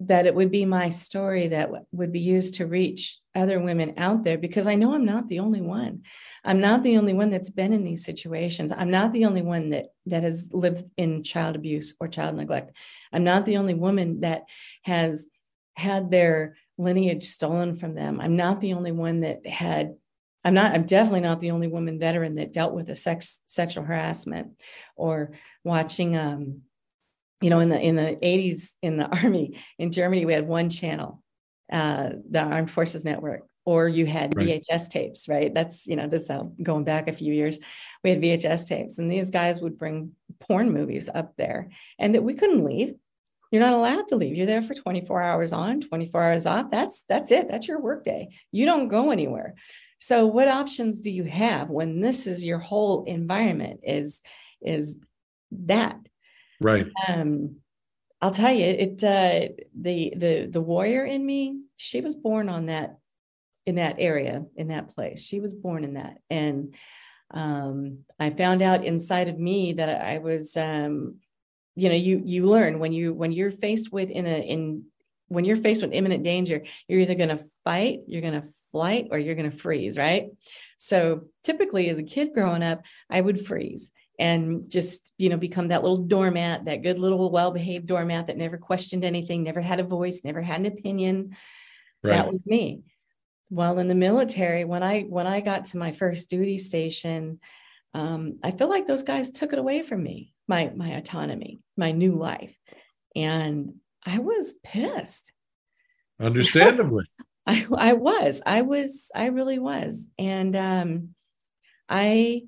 that 0.00 0.26
it 0.26 0.34
would 0.34 0.50
be 0.50 0.66
my 0.66 0.90
story 0.90 1.48
that 1.48 1.70
would 1.90 2.12
be 2.12 2.20
used 2.20 2.56
to 2.56 2.66
reach 2.66 3.18
other 3.34 3.58
women 3.58 3.94
out 3.96 4.22
there 4.22 4.36
because 4.36 4.66
I 4.66 4.74
know 4.74 4.94
I'm 4.94 5.06
not 5.06 5.28
the 5.28 5.38
only 5.38 5.62
one. 5.62 6.02
I'm 6.44 6.60
not 6.60 6.82
the 6.82 6.98
only 6.98 7.14
one 7.14 7.30
that's 7.30 7.48
been 7.48 7.72
in 7.72 7.82
these 7.82 8.04
situations. 8.04 8.72
I'm 8.72 8.90
not 8.90 9.12
the 9.12 9.24
only 9.24 9.42
one 9.42 9.70
that 9.70 9.86
that 10.06 10.22
has 10.22 10.50
lived 10.52 10.84
in 10.98 11.22
child 11.22 11.56
abuse 11.56 11.94
or 11.98 12.08
child 12.08 12.36
neglect. 12.36 12.76
I'm 13.12 13.24
not 13.24 13.46
the 13.46 13.56
only 13.56 13.74
woman 13.74 14.20
that 14.20 14.42
has 14.82 15.28
had 15.76 16.10
their 16.10 16.56
lineage 16.76 17.24
stolen 17.24 17.76
from 17.76 17.94
them. 17.94 18.20
I'm 18.20 18.36
not 18.36 18.60
the 18.60 18.74
only 18.74 18.92
one 18.92 19.20
that 19.20 19.46
had 19.46 19.94
I'm 20.44 20.54
not 20.54 20.72
I'm 20.72 20.84
definitely 20.84 21.22
not 21.22 21.40
the 21.40 21.52
only 21.52 21.68
woman 21.68 21.98
veteran 21.98 22.34
that 22.34 22.52
dealt 22.52 22.74
with 22.74 22.90
a 22.90 22.94
sex 22.94 23.40
sexual 23.46 23.84
harassment 23.84 24.52
or 24.94 25.32
watching 25.64 26.16
um 26.16 26.62
you 27.40 27.50
know 27.50 27.58
in 27.58 27.68
the 27.68 27.80
in 27.80 27.96
the 27.96 28.18
80s 28.22 28.72
in 28.82 28.96
the 28.96 29.06
army 29.22 29.58
in 29.78 29.92
germany 29.92 30.24
we 30.24 30.32
had 30.32 30.46
one 30.46 30.70
channel 30.70 31.22
uh 31.72 32.10
the 32.30 32.40
armed 32.40 32.70
forces 32.70 33.04
network 33.04 33.42
or 33.66 33.88
you 33.88 34.06
had 34.06 34.34
right. 34.34 34.62
vhs 34.70 34.88
tapes 34.88 35.28
right? 35.28 35.52
That's 35.52 35.86
you 35.86 35.96
know 35.96 36.06
this 36.06 36.22
is 36.22 36.28
how 36.28 36.52
going 36.62 36.84
back 36.84 37.08
a 37.08 37.12
few 37.12 37.34
years. 37.34 37.58
We 38.02 38.10
had 38.10 38.22
vhs 38.22 38.66
tapes 38.66 38.98
and 38.98 39.12
these 39.12 39.30
guys 39.30 39.60
would 39.60 39.76
bring 39.76 40.12
porn 40.40 40.72
movies 40.72 41.10
up 41.12 41.36
there 41.36 41.68
and 41.98 42.14
that 42.14 42.22
we 42.22 42.34
couldn't 42.34 42.64
leave. 42.64 42.94
You're 43.50 43.62
not 43.62 43.74
allowed 43.74 44.08
to 44.08 44.16
leave. 44.16 44.34
You're 44.36 44.46
there 44.46 44.62
for 44.62 44.74
24 44.74 45.22
hours 45.22 45.52
on 45.52 45.80
24 45.80 46.22
hours 46.22 46.46
off. 46.46 46.70
That's 46.70 47.04
that's 47.08 47.30
it. 47.30 47.48
That's 47.50 47.68
your 47.68 47.80
workday 47.80 48.28
you 48.52 48.64
don't 48.64 48.88
go 48.88 49.10
anywhere. 49.10 49.54
So 49.98 50.26
what 50.26 50.48
options 50.48 51.02
do 51.02 51.10
you 51.10 51.24
have 51.24 51.68
when 51.68 52.00
this 52.00 52.26
is 52.26 52.44
your 52.44 52.58
whole 52.58 53.04
environment 53.04 53.80
is 53.82 54.22
is 54.62 54.96
that 55.50 55.98
Right. 56.60 56.86
Um, 57.08 57.56
I'll 58.20 58.30
tell 58.30 58.52
you, 58.52 58.64
it 58.64 59.04
uh, 59.04 59.54
the 59.78 60.14
the 60.16 60.46
the 60.46 60.60
warrior 60.60 61.04
in 61.04 61.24
me, 61.24 61.60
she 61.76 62.00
was 62.00 62.14
born 62.14 62.48
on 62.48 62.66
that 62.66 62.98
in 63.66 63.76
that 63.76 63.96
area, 63.98 64.44
in 64.56 64.68
that 64.68 64.88
place. 64.94 65.22
She 65.22 65.40
was 65.40 65.52
born 65.52 65.84
in 65.84 65.94
that, 65.94 66.18
and 66.30 66.74
um, 67.32 67.98
I 68.18 68.30
found 68.30 68.62
out 68.62 68.84
inside 68.84 69.28
of 69.28 69.38
me 69.38 69.74
that 69.74 70.02
I 70.02 70.18
was, 70.18 70.56
um, 70.56 71.16
you 71.74 71.88
know, 71.88 71.94
you 71.94 72.22
you 72.24 72.46
learn 72.46 72.78
when 72.78 72.92
you 72.92 73.12
when 73.12 73.32
you're 73.32 73.50
faced 73.50 73.92
with 73.92 74.08
in 74.10 74.26
a 74.26 74.40
in 74.40 74.84
when 75.28 75.44
you're 75.44 75.56
faced 75.56 75.82
with 75.82 75.92
imminent 75.92 76.22
danger, 76.22 76.62
you're 76.88 77.00
either 77.00 77.16
going 77.16 77.36
to 77.36 77.44
fight, 77.64 78.00
you're 78.06 78.22
going 78.22 78.40
to 78.40 78.48
flight, 78.72 79.08
or 79.10 79.18
you're 79.18 79.34
going 79.34 79.50
to 79.50 79.56
freeze, 79.56 79.98
right? 79.98 80.28
So 80.78 81.24
typically, 81.44 81.90
as 81.90 81.98
a 81.98 82.04
kid 82.04 82.32
growing 82.32 82.62
up, 82.62 82.82
I 83.10 83.20
would 83.20 83.44
freeze 83.44 83.90
and 84.18 84.70
just 84.70 85.12
you 85.18 85.28
know 85.28 85.36
become 85.36 85.68
that 85.68 85.82
little 85.82 85.98
doormat 85.98 86.64
that 86.64 86.82
good 86.82 86.98
little 86.98 87.30
well-behaved 87.30 87.86
doormat 87.86 88.26
that 88.26 88.36
never 88.36 88.56
questioned 88.56 89.04
anything 89.04 89.42
never 89.42 89.60
had 89.60 89.80
a 89.80 89.84
voice 89.84 90.22
never 90.24 90.40
had 90.40 90.60
an 90.60 90.66
opinion. 90.66 91.36
Right. 92.02 92.12
that 92.12 92.30
was 92.30 92.46
me. 92.46 92.82
Well 93.50 93.78
in 93.78 93.88
the 93.88 93.94
military 93.94 94.64
when 94.64 94.82
i 94.82 95.02
when 95.02 95.26
i 95.26 95.40
got 95.40 95.66
to 95.66 95.78
my 95.78 95.92
first 95.92 96.28
duty 96.30 96.58
station 96.58 97.40
um, 97.94 98.38
i 98.42 98.50
feel 98.50 98.68
like 98.68 98.86
those 98.86 99.04
guys 99.04 99.30
took 99.30 99.52
it 99.52 99.58
away 99.58 99.82
from 99.82 100.02
me 100.02 100.34
my 100.48 100.72
my 100.74 100.90
autonomy 100.90 101.60
my 101.76 101.92
new 101.92 102.16
life. 102.16 102.56
And 103.14 103.74
i 104.04 104.18
was 104.18 104.54
pissed. 104.64 105.32
Understandably. 106.20 107.04
I, 107.46 107.66
I 107.76 107.92
was. 107.92 108.42
I 108.44 108.62
was 108.62 109.10
i 109.14 109.26
really 109.26 109.58
was. 109.58 110.08
And 110.18 110.56
um, 110.56 111.14
i 111.88 112.42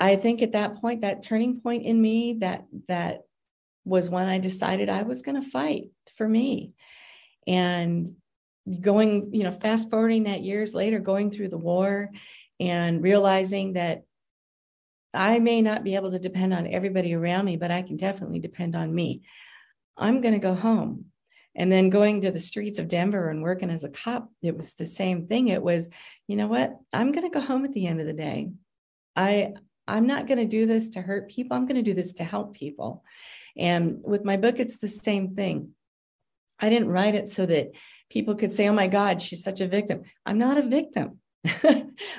I 0.00 0.16
think 0.16 0.42
at 0.42 0.52
that 0.52 0.80
point, 0.80 1.02
that 1.02 1.22
turning 1.22 1.60
point 1.60 1.84
in 1.84 2.00
me, 2.00 2.34
that 2.40 2.66
that 2.88 3.22
was 3.84 4.10
when 4.10 4.28
I 4.28 4.38
decided 4.38 4.88
I 4.88 5.02
was 5.02 5.22
going 5.22 5.40
to 5.40 5.48
fight 5.48 5.86
for 6.16 6.28
me. 6.28 6.72
And 7.46 8.08
going, 8.80 9.30
you 9.32 9.44
know, 9.44 9.52
fast 9.52 9.90
forwarding 9.90 10.24
that 10.24 10.42
years 10.42 10.74
later, 10.74 10.98
going 10.98 11.30
through 11.30 11.48
the 11.48 11.58
war 11.58 12.10
and 12.60 13.02
realizing 13.02 13.74
that 13.74 14.02
I 15.14 15.38
may 15.38 15.62
not 15.62 15.84
be 15.84 15.94
able 15.94 16.10
to 16.10 16.18
depend 16.18 16.52
on 16.52 16.66
everybody 16.66 17.14
around 17.14 17.46
me, 17.46 17.56
but 17.56 17.70
I 17.70 17.82
can 17.82 17.96
definitely 17.96 18.40
depend 18.40 18.76
on 18.76 18.94
me. 18.94 19.22
I'm 19.96 20.20
going 20.20 20.34
to 20.34 20.40
go 20.40 20.54
home. 20.54 21.06
And 21.54 21.72
then 21.72 21.90
going 21.90 22.20
to 22.20 22.30
the 22.30 22.38
streets 22.38 22.78
of 22.78 22.88
Denver 22.88 23.30
and 23.30 23.42
working 23.42 23.70
as 23.70 23.82
a 23.82 23.88
cop, 23.88 24.30
it 24.42 24.56
was 24.56 24.74
the 24.74 24.86
same 24.86 25.26
thing. 25.26 25.48
It 25.48 25.62
was, 25.62 25.88
you 26.28 26.36
know 26.36 26.46
what? 26.46 26.76
I'm 26.92 27.10
going 27.10 27.28
to 27.28 27.34
go 27.36 27.44
home 27.44 27.64
at 27.64 27.72
the 27.72 27.86
end 27.86 28.00
of 28.00 28.06
the 28.06 28.12
day. 28.12 28.50
I 29.16 29.54
I'm 29.88 30.06
not 30.06 30.26
going 30.26 30.38
to 30.38 30.46
do 30.46 30.66
this 30.66 30.90
to 30.90 31.00
hurt 31.00 31.30
people. 31.30 31.56
I'm 31.56 31.66
going 31.66 31.76
to 31.76 31.82
do 31.82 31.94
this 31.94 32.12
to 32.14 32.24
help 32.24 32.54
people. 32.54 33.04
And 33.56 34.00
with 34.04 34.24
my 34.24 34.36
book, 34.36 34.60
it's 34.60 34.78
the 34.78 34.88
same 34.88 35.34
thing. 35.34 35.70
I 36.60 36.68
didn't 36.68 36.90
write 36.90 37.14
it 37.14 37.28
so 37.28 37.46
that 37.46 37.72
people 38.10 38.34
could 38.34 38.52
say, 38.52 38.68
oh 38.68 38.72
my 38.72 38.86
God, 38.86 39.20
she's 39.20 39.42
such 39.42 39.60
a 39.60 39.66
victim. 39.66 40.02
I'm 40.24 40.38
not 40.38 40.58
a 40.58 40.62
victim. 40.62 41.18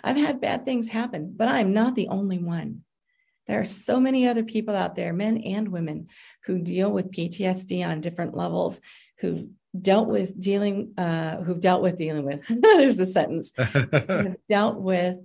I've 0.03 0.17
had 0.17 0.41
bad 0.41 0.65
things 0.65 0.89
happen, 0.89 1.34
but 1.36 1.47
I'm 1.47 1.74
not 1.74 1.95
the 1.95 2.07
only 2.07 2.39
one. 2.39 2.82
There 3.47 3.59
are 3.59 3.65
so 3.65 3.99
many 3.99 4.28
other 4.28 4.43
people 4.43 4.76
out 4.76 4.95
there, 4.95 5.11
men 5.11 5.38
and 5.39 5.70
women, 5.70 6.09
who 6.45 6.59
deal 6.59 6.91
with 6.91 7.11
PTSD 7.11 7.86
on 7.86 8.01
different 8.01 8.38
levels, 8.38 8.80
who 9.20 9.49
dealt 9.80 10.07
with 10.07 10.39
dealing, 10.39 10.93
uh, 10.97 11.38
who've 11.38 11.59
dealt 11.59 11.82
with 11.82 11.97
dealing 11.97 12.26
with, 12.26 12.45
there's 12.61 12.99
a 12.99 13.07
sentence, 13.07 13.51
dealt 14.47 14.78
with 14.78 15.17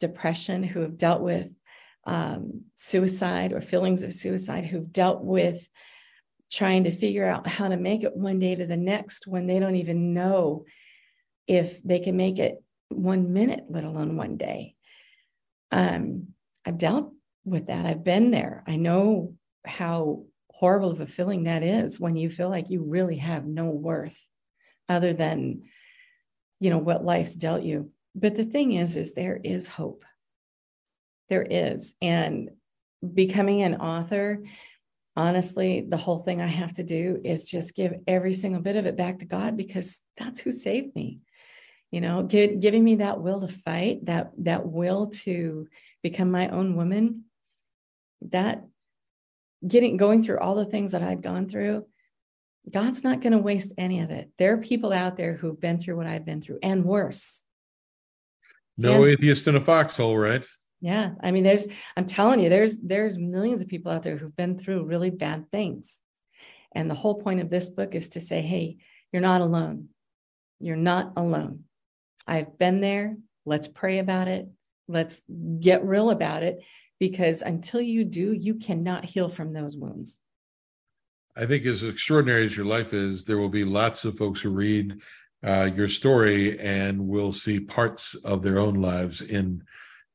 depression, 0.00 0.62
who 0.62 0.80
have 0.80 0.98
dealt 0.98 1.20
with 1.20 1.50
um, 2.04 2.62
suicide 2.74 3.52
or 3.52 3.60
feelings 3.60 4.02
of 4.02 4.12
suicide 4.12 4.64
who've 4.64 4.92
dealt 4.92 5.22
with 5.22 5.68
trying 6.50 6.84
to 6.84 6.90
figure 6.90 7.26
out 7.26 7.46
how 7.46 7.68
to 7.68 7.76
make 7.76 8.02
it 8.02 8.16
one 8.16 8.38
day 8.38 8.54
to 8.54 8.66
the 8.66 8.76
next 8.76 9.26
when 9.26 9.46
they 9.46 9.58
don't 9.58 9.76
even 9.76 10.12
know 10.12 10.64
if 11.46 11.82
they 11.82 11.98
can 11.98 12.16
make 12.16 12.38
it 12.38 12.62
one 12.88 13.32
minute, 13.32 13.64
let 13.68 13.84
alone 13.84 14.16
one 14.16 14.36
day. 14.36 14.74
Um, 15.70 16.28
I've 16.66 16.78
dealt 16.78 17.12
with 17.44 17.68
that. 17.68 17.86
I've 17.86 18.04
been 18.04 18.30
there. 18.30 18.62
I 18.66 18.76
know 18.76 19.34
how 19.64 20.24
horrible 20.52 20.90
of 20.90 21.00
a 21.00 21.06
feeling 21.06 21.44
that 21.44 21.62
is 21.62 21.98
when 21.98 22.16
you 22.16 22.30
feel 22.30 22.48
like 22.48 22.70
you 22.70 22.84
really 22.84 23.16
have 23.16 23.44
no 23.46 23.64
worth 23.64 24.16
other 24.88 25.12
than 25.12 25.62
you 26.60 26.70
know 26.70 26.78
what 26.78 27.04
life's 27.04 27.34
dealt 27.34 27.62
you 27.62 27.90
but 28.14 28.36
the 28.36 28.44
thing 28.44 28.74
is 28.74 28.96
is 28.96 29.14
there 29.14 29.40
is 29.42 29.66
hope 29.66 30.04
there 31.32 31.46
is. 31.48 31.94
And 32.02 32.50
becoming 33.14 33.62
an 33.62 33.76
author, 33.76 34.44
honestly, 35.16 35.80
the 35.80 35.96
whole 35.96 36.18
thing 36.18 36.42
I 36.42 36.46
have 36.46 36.74
to 36.74 36.84
do 36.84 37.22
is 37.24 37.50
just 37.50 37.74
give 37.74 37.94
every 38.06 38.34
single 38.34 38.60
bit 38.60 38.76
of 38.76 38.84
it 38.84 38.98
back 38.98 39.20
to 39.20 39.24
God 39.24 39.56
because 39.56 39.98
that's 40.18 40.40
who 40.40 40.52
saved 40.52 40.94
me. 40.94 41.20
You 41.90 42.02
know, 42.02 42.22
give, 42.22 42.60
giving 42.60 42.84
me 42.84 42.96
that 42.96 43.22
will 43.22 43.40
to 43.40 43.48
fight, 43.48 44.04
that 44.04 44.32
that 44.38 44.66
will 44.66 45.08
to 45.24 45.68
become 46.02 46.30
my 46.30 46.48
own 46.48 46.76
woman, 46.76 47.24
that 48.22 48.64
getting 49.66 49.96
going 49.96 50.22
through 50.22 50.38
all 50.38 50.54
the 50.54 50.66
things 50.66 50.92
that 50.92 51.02
I've 51.02 51.22
gone 51.22 51.48
through, 51.48 51.86
God's 52.70 53.04
not 53.04 53.22
going 53.22 53.32
to 53.32 53.38
waste 53.38 53.72
any 53.78 54.00
of 54.00 54.10
it. 54.10 54.30
There 54.38 54.52
are 54.54 54.58
people 54.58 54.92
out 54.92 55.16
there 55.16 55.34
who've 55.34 55.58
been 55.58 55.78
through 55.78 55.96
what 55.96 56.06
I've 56.06 56.26
been 56.26 56.42
through 56.42 56.58
and 56.62 56.84
worse. 56.84 57.46
No 58.76 59.04
and, 59.04 59.12
atheist 59.12 59.48
in 59.48 59.56
a 59.56 59.60
foxhole, 59.60 60.16
right? 60.16 60.46
Yeah. 60.82 61.12
I 61.22 61.30
mean, 61.30 61.44
there's, 61.44 61.68
I'm 61.96 62.06
telling 62.06 62.40
you, 62.40 62.48
there's, 62.48 62.78
there's 62.80 63.16
millions 63.16 63.62
of 63.62 63.68
people 63.68 63.92
out 63.92 64.02
there 64.02 64.16
who've 64.16 64.36
been 64.36 64.58
through 64.58 64.84
really 64.84 65.10
bad 65.10 65.48
things. 65.52 66.00
And 66.74 66.90
the 66.90 66.94
whole 66.94 67.14
point 67.14 67.40
of 67.40 67.48
this 67.48 67.70
book 67.70 67.94
is 67.94 68.10
to 68.10 68.20
say, 68.20 68.42
hey, 68.42 68.78
you're 69.12 69.22
not 69.22 69.42
alone. 69.42 69.90
You're 70.58 70.76
not 70.76 71.12
alone. 71.16 71.64
I've 72.26 72.58
been 72.58 72.80
there. 72.80 73.16
Let's 73.46 73.68
pray 73.68 73.98
about 74.00 74.26
it. 74.26 74.48
Let's 74.88 75.22
get 75.60 75.84
real 75.84 76.10
about 76.10 76.42
it 76.42 76.58
because 76.98 77.42
until 77.42 77.80
you 77.80 78.04
do, 78.04 78.32
you 78.32 78.56
cannot 78.56 79.04
heal 79.04 79.28
from 79.28 79.50
those 79.50 79.76
wounds. 79.76 80.18
I 81.36 81.46
think 81.46 81.64
as 81.64 81.84
extraordinary 81.84 82.44
as 82.44 82.56
your 82.56 82.66
life 82.66 82.92
is, 82.92 83.24
there 83.24 83.38
will 83.38 83.48
be 83.48 83.64
lots 83.64 84.04
of 84.04 84.18
folks 84.18 84.40
who 84.40 84.50
read 84.50 85.00
uh, 85.46 85.70
your 85.74 85.88
story 85.88 86.58
and 86.58 87.06
will 87.06 87.32
see 87.32 87.60
parts 87.60 88.14
of 88.16 88.42
their 88.42 88.58
own 88.58 88.74
lives 88.74 89.20
in 89.20 89.62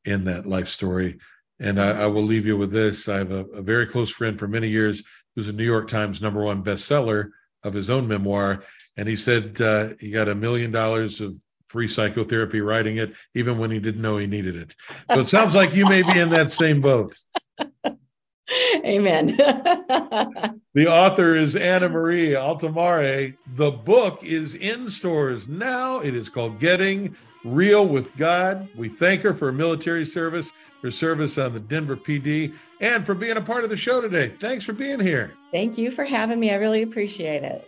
in 0.08 0.24
that 0.24 0.48
life 0.48 0.68
story. 0.68 1.20
And 1.60 1.80
I, 1.80 2.04
I 2.04 2.06
will 2.08 2.24
leave 2.24 2.46
you 2.46 2.58
with 2.58 2.72
this: 2.72 3.08
I 3.08 3.18
have 3.18 3.32
a, 3.32 3.46
a 3.48 3.62
very 3.62 3.86
close 3.86 4.10
friend 4.10 4.40
for 4.40 4.48
many 4.48 4.70
years 4.70 5.04
who's 5.36 5.48
a 5.48 5.54
New 5.54 5.66
York 5.66 5.88
Times 5.88 6.22
number 6.22 6.44
one 6.44 6.64
bestseller 6.64 7.30
of 7.64 7.74
his 7.74 7.90
own 7.90 8.08
memoir, 8.08 8.64
and 8.96 9.08
he 9.08 9.16
said 9.16 9.62
uh, 9.62 9.90
he 10.00 10.12
got 10.12 10.30
a 10.30 10.36
million 10.36 10.72
dollars 10.72 11.22
of 11.22 11.36
free 11.68 11.88
psychotherapy 11.88 12.62
writing 12.62 12.98
it, 12.98 13.14
even 13.36 13.58
when 13.58 13.70
he 13.70 13.80
didn't 13.80 14.02
know 14.02 14.18
he 14.18 14.28
needed 14.28 14.56
it. 14.56 14.76
So 15.12 15.20
it 15.20 15.28
sounds 15.28 15.54
like 15.54 15.76
you 15.76 15.86
may 15.86 16.02
be 16.02 16.18
in 16.18 16.30
that 16.30 16.50
same 16.50 16.80
boat. 16.80 17.18
Amen. 18.86 19.36
the 20.74 20.88
author 20.88 21.36
is 21.36 21.56
Annamarie 21.56 22.32
Altomare. 22.32 23.36
The 23.56 23.72
book 23.72 24.24
is 24.24 24.56
in 24.56 24.90
stores 24.90 25.50
now. 25.50 26.00
It 26.00 26.16
is 26.16 26.30
called 26.30 26.60
Getting 26.60 27.16
Real 27.44 27.88
with 27.88 28.16
God. 28.18 28.68
We 28.76 28.90
thank 28.90 29.22
her 29.22 29.34
for 29.34 29.46
her 29.48 29.52
military 29.52 30.06
service, 30.06 30.52
her 30.82 30.92
service 30.92 31.38
on 31.38 31.54
the 31.54 31.60
Denver 31.60 31.96
PD, 31.96 32.54
and 32.82 33.06
for 33.06 33.16
being 33.16 33.38
a 33.38 33.42
part 33.42 33.64
of 33.64 33.70
the 33.70 33.78
show 33.78 34.02
today. 34.02 34.34
Thanks 34.40 34.66
for 34.66 34.74
being 34.74 35.00
here. 35.00 35.34
Thank 35.52 35.78
you 35.78 35.92
for 35.92 36.06
having 36.06 36.40
me. 36.40 36.52
I 36.52 36.56
really 36.56 36.84
appreciate 36.84 37.44
it. 37.44 37.68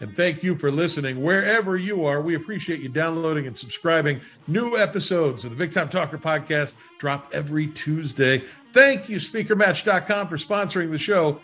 And 0.00 0.14
thank 0.14 0.44
you 0.44 0.54
for 0.54 0.70
listening 0.70 1.22
wherever 1.22 1.76
you 1.76 2.04
are. 2.04 2.20
We 2.20 2.36
appreciate 2.36 2.80
you 2.80 2.88
downloading 2.88 3.46
and 3.46 3.56
subscribing. 3.56 4.20
New 4.46 4.76
episodes 4.76 5.44
of 5.44 5.50
the 5.50 5.56
Big 5.56 5.72
Time 5.72 5.88
Talker 5.88 6.18
podcast 6.18 6.76
drop 6.98 7.28
every 7.32 7.66
Tuesday. 7.68 8.44
Thank 8.72 9.08
you, 9.08 9.16
speakermatch.com, 9.16 10.28
for 10.28 10.36
sponsoring 10.36 10.90
the 10.90 10.98
show. 10.98 11.40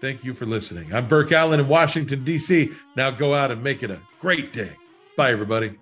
Thank 0.00 0.24
you 0.24 0.34
for 0.34 0.44
listening. 0.44 0.92
I'm 0.94 1.08
Burke 1.08 1.32
Allen 1.32 1.58
in 1.58 1.68
Washington, 1.68 2.22
D.C. 2.22 2.70
Now 2.96 3.10
go 3.10 3.34
out 3.34 3.50
and 3.50 3.62
make 3.62 3.82
it 3.82 3.90
a 3.90 4.00
great 4.20 4.52
day. 4.52 4.72
Bye, 5.16 5.30
everybody. 5.32 5.78